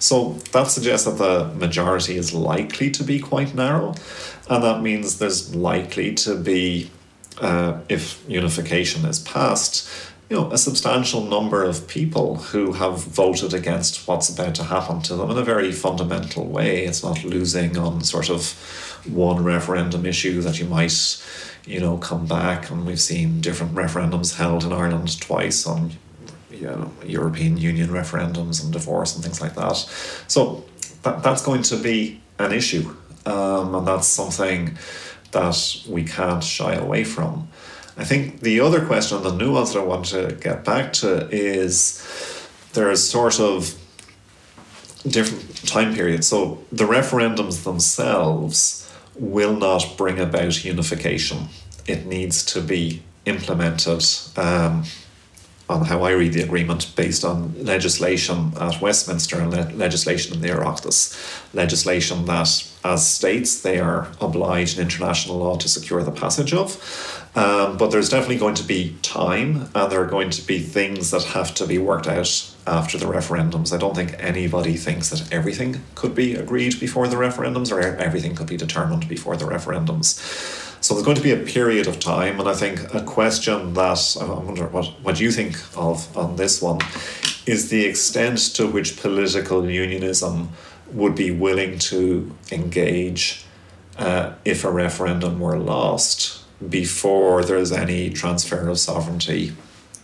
So 0.00 0.32
that 0.50 0.66
suggests 0.66 1.06
that 1.06 1.18
the 1.18 1.44
majority 1.54 2.16
is 2.16 2.34
likely 2.34 2.90
to 2.90 3.04
be 3.04 3.20
quite 3.20 3.54
narrow, 3.54 3.94
and 4.50 4.64
that 4.64 4.82
means 4.82 5.18
there's 5.18 5.54
likely 5.54 6.12
to 6.14 6.34
be, 6.34 6.90
uh, 7.40 7.78
if 7.88 8.20
unification 8.28 9.04
is 9.04 9.20
passed, 9.20 9.88
you 10.30 10.36
know, 10.36 10.50
a 10.50 10.58
substantial 10.58 11.22
number 11.22 11.64
of 11.64 11.86
people 11.86 12.36
who 12.36 12.72
have 12.72 12.98
voted 12.98 13.52
against 13.52 14.08
what's 14.08 14.30
about 14.30 14.54
to 14.54 14.64
happen 14.64 15.02
to 15.02 15.16
them 15.16 15.30
in 15.30 15.36
a 15.36 15.44
very 15.44 15.70
fundamental 15.70 16.46
way. 16.46 16.84
It's 16.84 17.02
not 17.02 17.24
losing 17.24 17.76
on 17.76 18.02
sort 18.02 18.30
of 18.30 18.52
one 19.06 19.44
referendum 19.44 20.06
issue 20.06 20.40
that 20.40 20.58
you 20.58 20.64
might, 20.64 21.22
you 21.66 21.78
know, 21.78 21.98
come 21.98 22.26
back. 22.26 22.70
And 22.70 22.86
we've 22.86 23.00
seen 23.00 23.42
different 23.42 23.74
referendums 23.74 24.36
held 24.36 24.64
in 24.64 24.72
Ireland 24.72 25.20
twice 25.20 25.66
on, 25.66 25.92
you 26.50 26.68
know, 26.68 26.90
European 27.04 27.58
Union 27.58 27.90
referendums 27.90 28.64
and 28.64 28.72
divorce 28.72 29.14
and 29.14 29.22
things 29.22 29.42
like 29.42 29.54
that. 29.56 29.76
So 30.26 30.64
that, 31.02 31.22
that's 31.22 31.42
going 31.44 31.62
to 31.64 31.76
be 31.76 32.22
an 32.38 32.52
issue. 32.52 32.96
Um, 33.26 33.74
and 33.74 33.86
that's 33.86 34.08
something 34.08 34.78
that 35.32 35.82
we 35.86 36.04
can't 36.04 36.42
shy 36.42 36.74
away 36.74 37.04
from. 37.04 37.48
I 37.96 38.04
think 38.04 38.40
the 38.40 38.60
other 38.60 38.84
question, 38.84 39.22
the 39.22 39.34
nuance 39.34 39.72
that 39.72 39.80
I 39.80 39.84
want 39.84 40.06
to 40.06 40.36
get 40.40 40.64
back 40.64 40.92
to 40.94 41.28
is 41.30 42.02
there's 42.72 43.08
sort 43.08 43.38
of 43.38 43.78
different 45.06 45.66
time 45.66 45.94
periods. 45.94 46.26
So 46.26 46.64
the 46.72 46.84
referendums 46.84 47.62
themselves 47.62 48.80
will 49.14 49.54
not 49.56 49.94
bring 49.96 50.18
about 50.18 50.64
unification. 50.64 51.48
It 51.86 52.06
needs 52.06 52.44
to 52.46 52.60
be 52.60 53.02
implemented. 53.26 54.04
Um, 54.36 54.84
on 55.68 55.86
how 55.86 56.02
I 56.02 56.10
read 56.10 56.34
the 56.34 56.42
agreement 56.42 56.92
based 56.94 57.24
on 57.24 57.54
legislation 57.64 58.52
at 58.60 58.80
Westminster 58.82 59.40
and 59.40 59.50
le- 59.50 59.76
legislation 59.76 60.34
in 60.34 60.42
the 60.42 60.48
Oireachtas. 60.48 61.16
Legislation 61.54 62.26
that, 62.26 62.68
as 62.84 63.08
states, 63.08 63.62
they 63.62 63.80
are 63.80 64.08
obliged 64.20 64.78
in 64.78 64.84
international 64.84 65.38
law 65.38 65.56
to 65.56 65.68
secure 65.68 66.02
the 66.02 66.10
passage 66.10 66.52
of. 66.52 67.23
Um, 67.36 67.76
but 67.76 67.90
there's 67.90 68.08
definitely 68.08 68.38
going 68.38 68.54
to 68.54 68.62
be 68.62 68.96
time 69.02 69.68
and 69.74 69.90
there 69.90 70.00
are 70.00 70.06
going 70.06 70.30
to 70.30 70.46
be 70.46 70.60
things 70.60 71.10
that 71.10 71.24
have 71.24 71.52
to 71.56 71.66
be 71.66 71.78
worked 71.78 72.06
out 72.06 72.54
after 72.64 72.96
the 72.96 73.06
referendums. 73.06 73.74
I 73.74 73.76
don't 73.76 73.96
think 73.96 74.14
anybody 74.20 74.76
thinks 74.76 75.10
that 75.10 75.32
everything 75.32 75.82
could 75.96 76.14
be 76.14 76.34
agreed 76.34 76.78
before 76.78 77.08
the 77.08 77.16
referendums 77.16 77.72
or 77.72 77.80
everything 77.80 78.36
could 78.36 78.46
be 78.46 78.56
determined 78.56 79.08
before 79.08 79.36
the 79.36 79.46
referendums. 79.46 80.20
So 80.80 80.94
there's 80.94 81.04
going 81.04 81.16
to 81.16 81.22
be 81.22 81.32
a 81.32 81.38
period 81.38 81.86
of 81.86 81.98
time, 81.98 82.38
and 82.38 82.46
I 82.46 82.52
think 82.52 82.94
a 82.94 83.02
question 83.02 83.72
that 83.72 84.16
I 84.20 84.24
wonder 84.26 84.66
what, 84.68 84.86
what 85.02 85.18
you 85.18 85.32
think 85.32 85.56
of 85.76 86.14
on 86.16 86.36
this 86.36 86.60
one 86.60 86.78
is 87.46 87.70
the 87.70 87.86
extent 87.86 88.38
to 88.56 88.66
which 88.66 89.00
political 89.00 89.68
unionism 89.68 90.50
would 90.92 91.14
be 91.14 91.30
willing 91.30 91.78
to 91.78 92.30
engage 92.52 93.46
uh, 93.96 94.34
if 94.44 94.62
a 94.64 94.70
referendum 94.70 95.40
were 95.40 95.58
lost 95.58 96.43
before 96.68 97.44
there's 97.44 97.72
any 97.72 98.10
transfer 98.10 98.68
of 98.68 98.78
sovereignty 98.78 99.52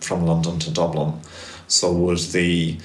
from 0.00 0.26
London 0.26 0.58
to 0.60 0.70
Dublin. 0.70 1.20
So 1.68 1.92
would 1.92 2.18
the 2.18 2.78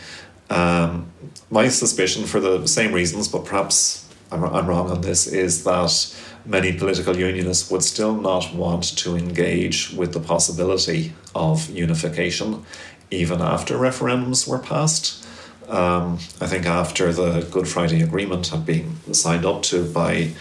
um, 0.49 1.11
my 1.49 1.69
suspicion 1.69 2.25
for 2.25 2.39
the 2.39 2.67
same 2.67 2.93
reasons, 2.93 3.27
but 3.27 3.45
perhaps 3.45 4.07
I'm, 4.31 4.43
I'm 4.43 4.67
wrong 4.67 4.91
on 4.91 5.01
this, 5.01 5.27
is 5.27 5.63
that 5.63 6.15
many 6.45 6.71
political 6.73 7.17
unionists 7.17 7.71
would 7.71 7.83
still 7.83 8.15
not 8.15 8.53
want 8.53 8.95
to 8.97 9.15
engage 9.15 9.91
with 9.91 10.13
the 10.13 10.19
possibility 10.19 11.13
of 11.33 11.69
unification 11.69 12.63
even 13.11 13.41
after 13.41 13.75
referendums 13.75 14.47
were 14.47 14.59
passed. 14.59 15.25
Um, 15.67 16.19
I 16.39 16.47
think 16.47 16.65
after 16.65 17.11
the 17.11 17.41
Good 17.51 17.67
Friday 17.67 18.01
Agreement 18.01 18.47
had 18.47 18.65
been 18.65 18.97
signed 19.13 19.45
up 19.45 19.63
to 19.63 19.83
by 19.91 20.31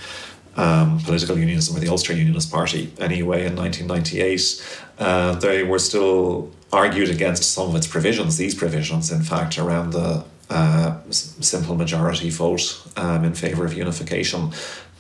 um, 0.56 1.00
political 1.00 1.38
unionism 1.38 1.76
or 1.76 1.80
the 1.80 1.88
Ulster 1.88 2.12
Unionist 2.12 2.50
Party 2.50 2.92
anyway 2.98 3.46
in 3.46 3.56
1998, 3.56 4.82
uh, 4.98 5.34
they 5.36 5.62
were 5.62 5.78
still 5.78 6.50
argued 6.72 7.10
against 7.10 7.52
some 7.54 7.68
of 7.68 7.76
its 7.76 7.86
provisions, 7.86 8.36
these 8.36 8.54
provisions, 8.54 9.10
in 9.10 9.22
fact, 9.22 9.58
around 9.58 9.90
the 9.90 10.24
uh, 10.50 10.98
simple 11.10 11.74
majority 11.74 12.30
vote 12.30 12.82
um, 12.96 13.24
in 13.24 13.34
favour 13.34 13.64
of 13.64 13.74
unification 13.74 14.52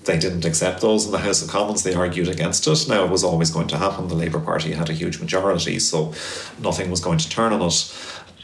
they 0.04 0.18
didn't 0.18 0.44
accept 0.44 0.80
those 0.80 1.06
in 1.06 1.12
the 1.12 1.18
House 1.18 1.42
of 1.42 1.48
Commons. 1.48 1.82
They 1.82 1.94
argued 1.94 2.28
against 2.28 2.66
it. 2.66 2.86
Now, 2.88 3.04
it 3.04 3.10
was 3.10 3.24
always 3.24 3.50
going 3.50 3.68
to 3.68 3.78
happen. 3.78 4.08
The 4.08 4.14
Labour 4.14 4.40
Party 4.40 4.72
had 4.72 4.90
a 4.90 4.92
huge 4.92 5.20
majority, 5.20 5.78
so 5.78 6.12
nothing 6.60 6.90
was 6.90 7.00
going 7.00 7.18
to 7.18 7.28
turn 7.28 7.52
on 7.52 7.62
it. 7.62 7.94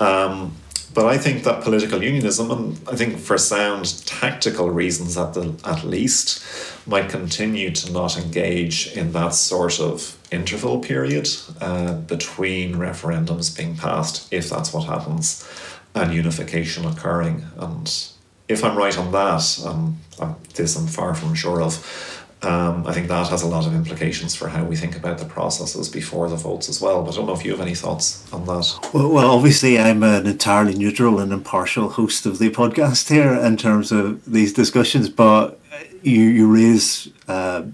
Um, 0.00 0.56
but 0.92 1.06
I 1.06 1.18
think 1.18 1.44
that 1.44 1.62
political 1.62 2.02
unionism, 2.02 2.50
and 2.50 2.88
I 2.88 2.96
think 2.96 3.18
for 3.18 3.38
sound 3.38 4.04
tactical 4.06 4.70
reasons 4.70 5.16
at 5.16 5.34
the 5.34 5.54
at 5.64 5.84
least, 5.84 6.42
might 6.86 7.08
continue 7.08 7.70
to 7.70 7.92
not 7.92 8.18
engage 8.18 8.92
in 8.96 9.12
that 9.12 9.34
sort 9.34 9.80
of 9.80 10.16
interval 10.30 10.80
period 10.80 11.28
uh, 11.60 11.94
between 11.94 12.74
referendums 12.74 13.56
being 13.56 13.76
passed, 13.76 14.32
if 14.32 14.50
that's 14.50 14.72
what 14.72 14.84
happens, 14.86 15.48
and 15.94 16.12
unification 16.12 16.84
occurring. 16.84 17.44
And 17.56 17.92
if 18.48 18.64
I'm 18.64 18.76
right 18.76 18.98
on 18.98 19.12
that, 19.12 19.62
um, 19.64 19.98
this 20.54 20.76
I'm 20.76 20.86
far 20.88 21.14
from 21.14 21.34
sure 21.34 21.62
of. 21.62 22.19
Um, 22.42 22.86
I 22.86 22.92
think 22.92 23.08
that 23.08 23.28
has 23.28 23.42
a 23.42 23.46
lot 23.46 23.66
of 23.66 23.74
implications 23.74 24.34
for 24.34 24.48
how 24.48 24.64
we 24.64 24.74
think 24.74 24.96
about 24.96 25.18
the 25.18 25.26
processes 25.26 25.90
before 25.90 26.28
the 26.28 26.36
votes 26.36 26.70
as 26.70 26.80
well. 26.80 27.02
But 27.02 27.14
I 27.14 27.16
don't 27.16 27.26
know 27.26 27.34
if 27.34 27.44
you 27.44 27.50
have 27.50 27.60
any 27.60 27.74
thoughts 27.74 28.30
on 28.32 28.46
that. 28.46 28.90
Well, 28.94 29.10
well 29.10 29.30
obviously, 29.30 29.78
I'm 29.78 30.02
an 30.02 30.26
entirely 30.26 30.74
neutral 30.74 31.20
and 31.20 31.32
impartial 31.32 31.90
host 31.90 32.24
of 32.24 32.38
the 32.38 32.50
podcast 32.50 33.10
here 33.10 33.34
in 33.34 33.56
terms 33.58 33.92
of 33.92 34.24
these 34.24 34.54
discussions. 34.54 35.10
But 35.10 35.60
you 36.02 36.22
you 36.22 36.52
raise 36.52 37.10
uh, 37.28 37.64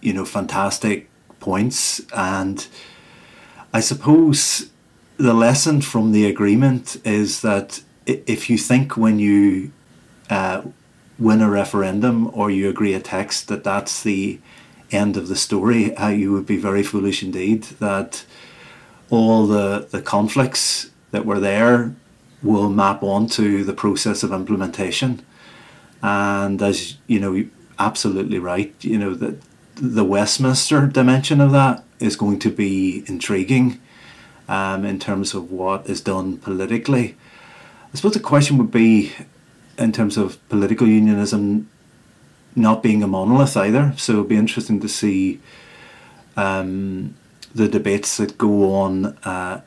you 0.00 0.14
know 0.14 0.24
fantastic 0.24 1.10
points, 1.38 2.00
and 2.16 2.66
I 3.74 3.80
suppose 3.80 4.70
the 5.18 5.34
lesson 5.34 5.82
from 5.82 6.12
the 6.12 6.24
agreement 6.24 6.96
is 7.04 7.42
that 7.42 7.82
if 8.06 8.48
you 8.48 8.56
think 8.56 8.96
when 8.96 9.18
you 9.18 9.72
uh, 10.30 10.62
win 11.20 11.42
a 11.42 11.50
referendum 11.50 12.30
or 12.32 12.50
you 12.50 12.68
agree 12.68 12.94
a 12.94 13.00
text 13.00 13.48
that 13.48 13.62
that's 13.62 14.02
the 14.02 14.40
end 14.90 15.16
of 15.16 15.28
the 15.28 15.36
story, 15.36 15.94
uh, 15.96 16.08
you 16.08 16.32
would 16.32 16.46
be 16.46 16.56
very 16.56 16.82
foolish 16.82 17.22
indeed. 17.22 17.64
That 17.78 18.24
all 19.10 19.46
the, 19.46 19.86
the 19.90 20.02
conflicts 20.02 20.90
that 21.10 21.26
were 21.26 21.38
there 21.38 21.94
will 22.42 22.70
map 22.70 23.02
onto 23.02 23.62
the 23.64 23.74
process 23.74 24.22
of 24.22 24.32
implementation. 24.32 25.24
And 26.02 26.60
as 26.62 26.96
you 27.06 27.20
know, 27.20 27.44
absolutely 27.78 28.38
right, 28.38 28.74
you 28.80 28.98
know, 28.98 29.14
that 29.14 29.40
the 29.74 30.04
Westminster 30.04 30.86
dimension 30.86 31.40
of 31.40 31.52
that 31.52 31.84
is 31.98 32.16
going 32.16 32.38
to 32.40 32.50
be 32.50 33.04
intriguing 33.06 33.80
um, 34.48 34.84
in 34.84 34.98
terms 34.98 35.34
of 35.34 35.50
what 35.50 35.88
is 35.88 36.00
done 36.00 36.38
politically. 36.38 37.16
I 37.92 37.96
suppose 37.96 38.14
the 38.14 38.20
question 38.20 38.56
would 38.58 38.70
be 38.70 39.12
in 39.80 39.92
terms 39.92 40.16
of 40.16 40.46
political 40.48 40.86
unionism 40.86 41.68
not 42.54 42.82
being 42.82 43.02
a 43.02 43.06
monolith 43.06 43.56
either. 43.56 43.94
So 43.96 44.12
it'll 44.12 44.24
be 44.24 44.36
interesting 44.36 44.80
to 44.80 44.88
see 44.88 45.40
um, 46.36 47.14
the 47.54 47.68
debates 47.68 48.16
that 48.18 48.38
go 48.38 48.72
on 48.74 49.06
uh, 49.24 49.62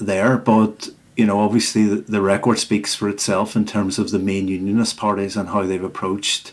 there. 0.00 0.36
But 0.38 0.90
you 1.16 1.26
know, 1.26 1.40
obviously, 1.40 1.84
the, 1.86 1.96
the, 1.96 2.22
record 2.22 2.58
speaks 2.58 2.94
for 2.94 3.08
itself 3.08 3.54
in 3.54 3.66
terms 3.66 3.98
of 3.98 4.10
the 4.10 4.18
main 4.18 4.48
unionist 4.48 4.96
parties 4.96 5.36
and 5.36 5.50
how 5.50 5.62
they've 5.62 5.84
approached 5.84 6.52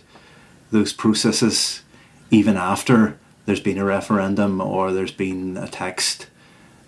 those 0.71 0.91
processes, 0.91 1.81
even 2.29 2.57
after 2.57 3.17
there's 3.45 3.61
been 3.61 3.77
a 3.77 3.85
referendum 3.85 4.59
or 4.59 4.91
there's 4.91 5.13
been 5.13 5.55
a 5.55 5.67
text 5.67 6.27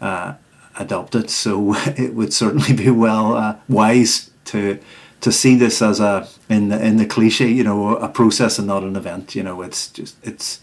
uh, 0.01 0.33
adopted. 0.77 1.29
So 1.29 1.73
it 1.97 2.13
would 2.13 2.33
certainly 2.33 2.73
be 2.73 2.89
well 2.89 3.35
uh, 3.35 3.55
wise 3.69 4.31
to 4.45 4.79
to 5.21 5.31
see 5.31 5.55
this 5.55 5.81
as 5.81 5.99
a 5.99 6.27
in 6.49 6.69
the 6.69 6.83
in 6.83 6.97
the 6.97 7.05
cliche, 7.05 7.47
you 7.47 7.63
know, 7.63 7.95
a 7.95 8.09
process 8.09 8.59
and 8.59 8.67
not 8.67 8.83
an 8.83 8.95
event. 8.95 9.35
You 9.35 9.43
know, 9.43 9.61
it's 9.61 9.89
just 9.89 10.15
it's 10.23 10.61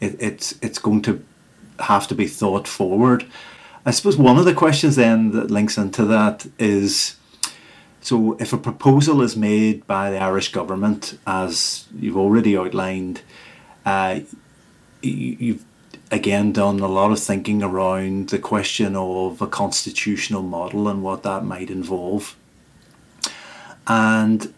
it, 0.00 0.16
it's 0.20 0.54
it's 0.62 0.78
going 0.78 1.02
to 1.02 1.24
have 1.80 2.08
to 2.08 2.14
be 2.14 2.26
thought 2.26 2.66
forward. 2.66 3.26
I 3.84 3.90
suppose 3.92 4.16
one 4.16 4.38
of 4.38 4.44
the 4.44 4.54
questions 4.54 4.96
then 4.96 5.30
that 5.32 5.50
links 5.50 5.78
into 5.78 6.04
that 6.06 6.46
is 6.58 7.16
so 8.00 8.36
if 8.38 8.52
a 8.52 8.58
proposal 8.58 9.20
is 9.22 9.36
made 9.36 9.86
by 9.86 10.10
the 10.10 10.18
Irish 10.18 10.52
government, 10.52 11.18
as 11.26 11.86
you've 11.98 12.16
already 12.16 12.56
outlined, 12.56 13.22
uh, 13.84 14.20
you, 15.02 15.36
you've 15.40 15.64
again 16.12 16.52
done 16.52 16.78
a 16.80 16.86
lot 16.86 17.10
of 17.10 17.18
thinking 17.18 17.62
around 17.62 18.28
the 18.28 18.38
question 18.38 18.94
of 18.94 19.42
a 19.42 19.46
constitutional 19.46 20.42
model 20.42 20.88
and 20.88 21.02
what 21.02 21.24
that 21.24 21.44
might 21.44 21.70
involve. 21.70 22.36
And 23.88 24.52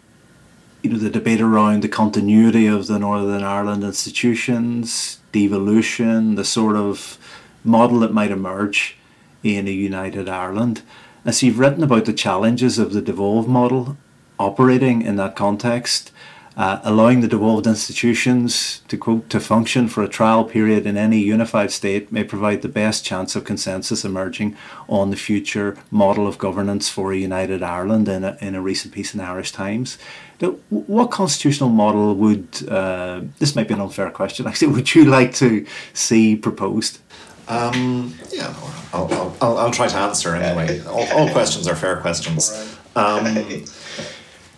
you 0.82 0.90
know 0.90 0.98
the 0.98 1.10
debate 1.10 1.40
around 1.40 1.82
the 1.82 1.88
continuity 1.88 2.66
of 2.66 2.86
the 2.86 2.98
Northern 2.98 3.42
Ireland 3.42 3.84
institutions, 3.84 5.18
devolution, 5.32 6.36
the 6.36 6.44
sort 6.44 6.76
of 6.76 7.18
model 7.64 8.00
that 8.00 8.12
might 8.12 8.30
emerge 8.30 8.96
in 9.42 9.68
a 9.68 9.72
united 9.72 10.28
Ireland. 10.28 10.82
As 11.24 11.42
you've 11.42 11.58
written 11.58 11.82
about 11.82 12.04
the 12.04 12.12
challenges 12.12 12.78
of 12.78 12.92
the 12.92 13.02
devolved 13.02 13.48
model 13.48 13.96
operating 14.38 15.02
in 15.02 15.16
that 15.16 15.36
context, 15.36 16.12
uh, 16.58 16.80
allowing 16.82 17.20
the 17.20 17.28
devolved 17.28 17.68
institutions 17.68 18.82
to 18.88 18.96
quote 18.96 19.30
to 19.30 19.38
function 19.38 19.86
for 19.88 20.02
a 20.02 20.08
trial 20.08 20.44
period 20.44 20.86
in 20.86 20.96
any 20.96 21.20
unified 21.20 21.70
state 21.70 22.10
may 22.10 22.24
provide 22.24 22.62
the 22.62 22.68
best 22.68 23.04
chance 23.04 23.36
of 23.36 23.44
consensus 23.44 24.04
emerging 24.04 24.56
on 24.88 25.10
the 25.10 25.16
future 25.16 25.78
model 25.92 26.26
of 26.26 26.36
governance 26.36 26.88
for 26.88 27.12
a 27.12 27.16
united 27.16 27.62
Ireland 27.62 28.08
in 28.08 28.24
a, 28.24 28.36
in 28.40 28.56
a 28.56 28.60
recent 28.60 28.92
piece 28.92 29.14
in 29.14 29.20
Irish 29.20 29.52
Times. 29.52 29.98
Now, 30.40 30.56
what 30.70 31.12
constitutional 31.12 31.70
model 31.70 32.16
would 32.16 32.68
uh, 32.68 33.20
this 33.38 33.54
might 33.54 33.68
be 33.68 33.74
an 33.74 33.80
unfair 33.80 34.10
question 34.10 34.46
actually 34.48 34.72
would 34.72 34.92
you 34.96 35.04
like 35.04 35.32
to 35.34 35.64
see 35.92 36.34
proposed? 36.34 36.98
Um, 37.46 38.18
yeah, 38.30 38.52
I'll, 38.92 39.34
I'll, 39.40 39.58
I'll, 39.58 39.70
try 39.70 39.86
to 39.86 39.96
answer 39.96 40.34
anyway. 40.34 40.82
All, 40.84 41.06
all 41.16 41.30
questions 41.30 41.66
are 41.66 41.74
fair 41.74 41.96
questions. 41.96 42.76
Um, 42.94 43.64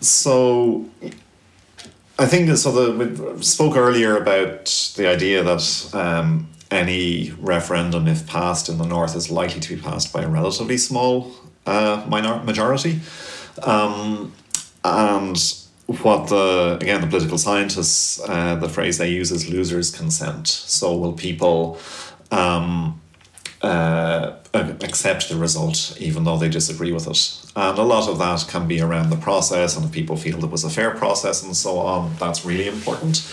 so 0.01 0.89
I 2.21 2.27
think 2.27 2.55
so. 2.55 2.71
The, 2.71 3.35
we 3.35 3.41
spoke 3.41 3.75
earlier 3.75 4.15
about 4.15 4.93
the 4.95 5.07
idea 5.07 5.43
that 5.43 5.89
um, 5.95 6.47
any 6.69 7.31
referendum, 7.39 8.07
if 8.07 8.27
passed 8.27 8.69
in 8.69 8.77
the 8.77 8.85
north, 8.85 9.15
is 9.15 9.31
likely 9.31 9.59
to 9.59 9.75
be 9.75 9.81
passed 9.81 10.13
by 10.13 10.21
a 10.21 10.27
relatively 10.27 10.77
small 10.77 11.31
uh, 11.65 12.05
minor 12.07 12.43
majority, 12.43 12.99
um, 13.63 14.31
and 14.83 15.55
what 15.87 16.27
the 16.27 16.77
again 16.79 17.01
the 17.01 17.07
political 17.07 17.39
scientists 17.39 18.21
uh, 18.29 18.53
the 18.53 18.69
phrase 18.69 18.99
they 18.99 19.09
use 19.09 19.31
is 19.31 19.49
losers 19.49 19.89
consent. 19.89 20.47
So 20.47 20.95
will 20.95 21.13
people 21.13 21.79
um, 22.29 23.01
uh, 23.63 24.33
accept 24.53 25.27
the 25.29 25.37
result 25.37 25.97
even 25.99 26.23
though 26.23 26.37
they 26.37 26.49
disagree 26.49 26.91
with 26.91 27.07
it. 27.07 27.17
And 27.55 27.77
a 27.77 27.83
lot 27.83 28.09
of 28.09 28.17
that 28.19 28.45
can 28.47 28.67
be 28.67 28.79
around 28.79 29.09
the 29.09 29.17
process, 29.17 29.75
and 29.75 29.85
if 29.85 29.91
people 29.91 30.15
feel 30.15 30.43
it 30.43 30.49
was 30.49 30.63
a 30.63 30.69
fair 30.69 30.91
process 30.91 31.43
and 31.43 31.55
so 31.55 31.79
on, 31.79 32.15
that's 32.17 32.45
really 32.45 32.67
important. 32.67 33.23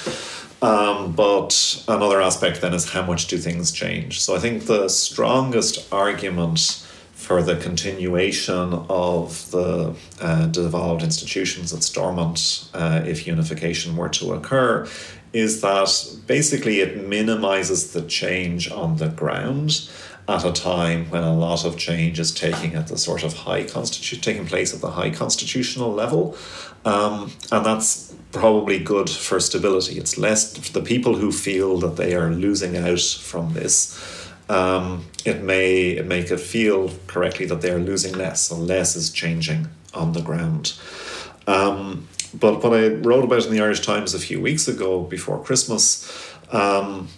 Um, 0.60 1.12
but 1.12 1.84
another 1.86 2.20
aspect 2.20 2.60
then 2.60 2.74
is 2.74 2.90
how 2.90 3.02
much 3.02 3.28
do 3.28 3.38
things 3.38 3.70
change? 3.70 4.20
So 4.20 4.34
I 4.34 4.40
think 4.40 4.66
the 4.66 4.88
strongest 4.88 5.92
argument 5.92 6.84
for 7.12 7.42
the 7.42 7.56
continuation 7.56 8.72
of 8.88 9.50
the 9.50 9.94
uh, 10.20 10.46
devolved 10.46 11.02
institutions 11.02 11.72
at 11.72 11.82
Stormont, 11.82 12.68
uh, 12.74 13.02
if 13.06 13.26
unification 13.26 13.96
were 13.96 14.08
to 14.08 14.32
occur, 14.32 14.88
is 15.32 15.60
that 15.60 15.90
basically 16.26 16.80
it 16.80 17.06
minimizes 17.06 17.92
the 17.92 18.02
change 18.02 18.70
on 18.70 18.96
the 18.96 19.08
ground 19.08 19.88
at 20.28 20.44
a 20.44 20.52
time 20.52 21.10
when 21.10 21.22
a 21.22 21.34
lot 21.34 21.64
of 21.64 21.78
change 21.78 22.20
is 22.20 22.32
taking 22.32 22.74
at 22.74 22.88
the 22.88 22.98
sort 22.98 23.24
of 23.24 23.32
high 23.32 23.64
constitu- 23.64 24.20
taking 24.20 24.46
place 24.46 24.74
at 24.74 24.80
the 24.82 24.90
high 24.90 25.10
constitutional 25.10 25.90
level, 25.92 26.36
um, 26.84 27.32
and 27.50 27.64
that's 27.64 28.14
probably 28.30 28.78
good 28.78 29.08
for 29.08 29.40
stability. 29.40 29.98
It's 29.98 30.18
less 30.18 30.52
the 30.70 30.82
people 30.82 31.16
who 31.16 31.32
feel 31.32 31.78
that 31.78 31.96
they 31.96 32.14
are 32.14 32.30
losing 32.30 32.76
out 32.76 33.00
from 33.00 33.54
this. 33.54 33.98
Um, 34.50 35.06
it 35.24 35.42
may 35.42 36.00
make 36.02 36.30
it 36.30 36.40
feel 36.40 36.90
correctly 37.06 37.46
that 37.46 37.62
they 37.62 37.70
are 37.70 37.78
losing 37.78 38.14
less, 38.16 38.42
so 38.42 38.56
less 38.56 38.96
is 38.96 39.10
changing 39.10 39.68
on 39.94 40.12
the 40.12 40.22
ground. 40.22 40.74
Um, 41.46 42.06
but 42.34 42.62
what 42.62 42.74
I 42.74 42.88
wrote 42.88 43.24
about 43.24 43.46
in 43.46 43.52
the 43.52 43.60
Irish 43.60 43.80
Times 43.80 44.12
a 44.12 44.18
few 44.18 44.40
weeks 44.40 44.68
ago 44.68 45.02
before 45.02 45.42
Christmas 45.42 46.34
um, 46.52 47.08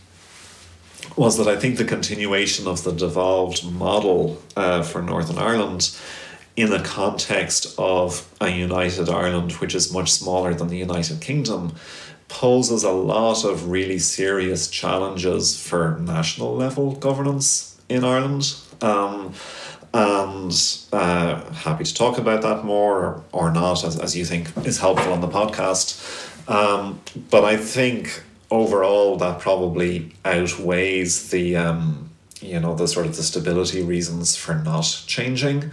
was 1.16 1.36
that 1.38 1.48
I 1.48 1.56
think 1.56 1.76
the 1.76 1.84
continuation 1.84 2.66
of 2.66 2.84
the 2.84 2.92
devolved 2.92 3.64
model 3.64 4.40
uh, 4.56 4.82
for 4.82 5.02
Northern 5.02 5.38
Ireland 5.38 5.96
in 6.56 6.70
the 6.70 6.80
context 6.80 7.74
of 7.78 8.28
a 8.40 8.50
united 8.50 9.08
Ireland, 9.08 9.52
which 9.52 9.74
is 9.74 9.92
much 9.92 10.10
smaller 10.12 10.52
than 10.54 10.68
the 10.68 10.76
United 10.76 11.20
Kingdom, 11.20 11.74
poses 12.28 12.84
a 12.84 12.90
lot 12.90 13.44
of 13.44 13.70
really 13.70 13.98
serious 13.98 14.68
challenges 14.68 15.60
for 15.60 15.98
national 15.98 16.54
level 16.54 16.92
governance 16.92 17.80
in 17.88 18.04
Ireland. 18.04 18.54
Um, 18.80 19.34
and 19.92 20.52
uh, 20.92 21.52
happy 21.52 21.84
to 21.84 21.94
talk 21.94 22.18
about 22.18 22.42
that 22.42 22.64
more 22.64 23.24
or 23.32 23.50
not, 23.50 23.84
as, 23.84 23.98
as 23.98 24.16
you 24.16 24.24
think 24.24 24.56
is 24.64 24.78
helpful 24.78 25.12
on 25.12 25.20
the 25.20 25.28
podcast. 25.28 25.88
Um, 26.48 27.00
but 27.30 27.44
I 27.44 27.56
think 27.56 28.22
overall 28.50 29.16
that 29.16 29.38
probably 29.38 30.12
outweighs 30.24 31.30
the 31.30 31.56
um, 31.56 32.10
you 32.40 32.58
know 32.58 32.74
the 32.74 32.88
sort 32.88 33.06
of 33.06 33.16
the 33.16 33.22
stability 33.22 33.82
reasons 33.82 34.36
for 34.36 34.54
not 34.54 35.02
changing 35.06 35.70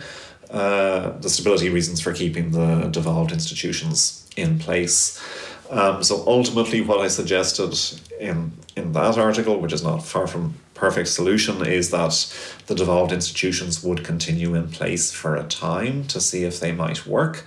uh, 0.51 1.11
the 1.19 1.29
stability 1.29 1.69
reasons 1.69 1.99
for 1.99 2.13
keeping 2.13 2.51
the 2.51 2.87
devolved 2.89 3.31
institutions 3.31 4.29
in 4.37 4.59
place. 4.59 5.21
Um, 5.69 6.01
so 6.01 6.23
ultimately 6.25 6.79
what 6.79 7.01
i 7.01 7.09
suggested 7.09 7.77
in 8.21 8.53
in 8.77 8.93
that 8.93 9.17
article 9.17 9.59
which 9.59 9.73
is 9.73 9.83
not 9.83 10.05
far 10.05 10.25
from 10.25 10.53
perfect 10.75 11.09
solution 11.09 11.65
is 11.65 11.89
that 11.89 12.33
the 12.67 12.75
devolved 12.75 13.11
institutions 13.11 13.83
would 13.83 14.05
continue 14.05 14.55
in 14.55 14.69
place 14.69 15.11
for 15.11 15.35
a 15.35 15.43
time 15.43 16.05
to 16.05 16.21
see 16.21 16.45
if 16.45 16.61
they 16.61 16.71
might 16.71 17.05
work 17.05 17.43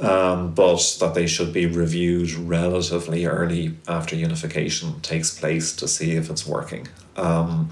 um, 0.00 0.52
but 0.54 0.96
that 1.00 1.14
they 1.14 1.26
should 1.26 1.52
be 1.52 1.66
reviewed 1.66 2.30
relatively 2.32 3.24
early 3.26 3.76
after 3.88 4.14
unification 4.14 5.00
takes 5.00 5.38
place 5.38 5.74
to 5.76 5.88
see 5.88 6.12
if 6.12 6.30
it's 6.30 6.46
working. 6.46 6.86
Um, 7.16 7.70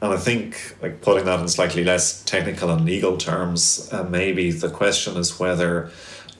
and 0.00 0.12
I 0.12 0.16
think, 0.18 0.76
like 0.82 1.00
putting 1.00 1.24
that 1.24 1.40
in 1.40 1.48
slightly 1.48 1.82
less 1.82 2.22
technical 2.24 2.70
and 2.70 2.84
legal 2.84 3.16
terms, 3.16 3.88
uh, 3.92 4.04
maybe 4.04 4.52
the 4.52 4.68
question 4.68 5.16
is 5.16 5.40
whether 5.40 5.90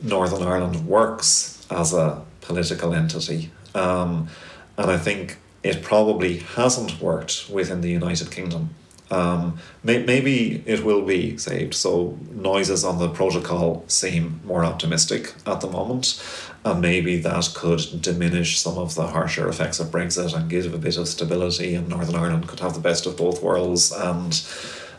Northern 0.03 0.43
Ireland 0.43 0.87
works 0.87 1.67
as 1.71 1.93
a 1.93 2.23
political 2.43 2.95
entity. 2.95 3.51
Um, 3.75 4.29
and 4.77 4.91
I 4.91 4.99
think 4.99 5.39
it 5.63 5.83
probably 5.83 6.39
hasn't 6.39 7.01
worked 7.01 7.49
within 7.51 7.81
the 7.81 7.91
United 7.91 8.31
Kingdom. 8.31 8.71
Um, 9.11 9.59
may, 9.85 10.03
maybe 10.03 10.63
it 10.67 10.85
will 10.85 11.03
be 11.03 11.37
saved. 11.39 11.75
So 11.75 12.19
noises 12.33 12.85
on 12.85 12.99
the 12.99 13.09
protocol 13.09 13.85
seem 13.87 14.41
more 14.45 14.65
optimistic 14.65 15.35
at 15.47 15.61
the 15.61 15.69
moment, 15.69 16.21
and 16.65 16.81
maybe 16.81 17.17
that 17.19 17.53
could 17.55 18.03
diminish 18.03 18.59
some 18.59 18.79
of 18.79 18.95
the 18.97 19.07
harsher 19.07 19.49
effects 19.49 19.79
of 19.79 19.89
Brexit 19.89 20.35
and 20.35 20.51
give 20.51 20.75
a 20.75 20.79
bit 20.79 20.97
of 20.97 21.07
stability. 21.07 21.75
And 21.75 21.89
Northern 21.89 22.17
Ireland 22.17 22.49
could 22.49 22.61
have 22.61 22.75
the 22.75 22.81
best 22.81 23.07
of 23.07 23.17
both 23.17 23.43
worlds, 23.43 23.93
and 23.93 24.33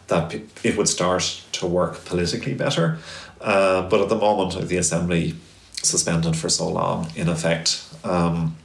that 0.08 0.34
it 0.64 0.78
would 0.78 0.88
start 0.88 1.44
to 1.52 1.68
work 1.68 2.06
politically 2.06 2.54
better. 2.54 3.00
Uh, 3.42 3.88
but 3.90 4.02
at 4.02 4.10
the 4.10 4.16
moment, 4.16 4.70
the 4.70 4.78
assembly 4.78 5.36
suspended 5.84 6.36
for 6.36 6.50
so 6.50 6.68
long, 6.70 7.12
in 7.16 7.28
effect, 7.28 7.84
um, 8.04 8.56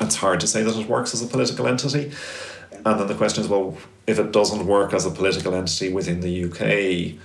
it's 0.00 0.16
hard 0.16 0.40
to 0.40 0.46
say 0.46 0.62
that 0.62 0.76
it 0.76 0.88
works 0.88 1.14
as 1.14 1.22
a 1.22 1.26
political 1.26 1.66
entity. 1.66 2.12
And 2.84 3.00
then 3.00 3.06
the 3.06 3.14
question 3.14 3.42
is, 3.42 3.48
well, 3.48 3.76
if 4.08 4.18
it 4.18 4.32
doesn't 4.32 4.66
work 4.66 4.94
as 4.94 5.04
a 5.04 5.10
political 5.10 5.54
entity 5.54 5.92
within 5.92 6.20
the 6.20 6.44
UK, 6.44 7.20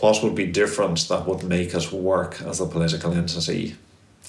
what 0.00 0.22
would 0.22 0.34
be 0.34 0.46
different 0.46 1.06
that 1.08 1.26
would 1.26 1.44
make 1.44 1.74
it 1.74 1.92
work 1.92 2.40
as 2.40 2.58
a 2.58 2.66
political 2.66 3.12
entity 3.12 3.76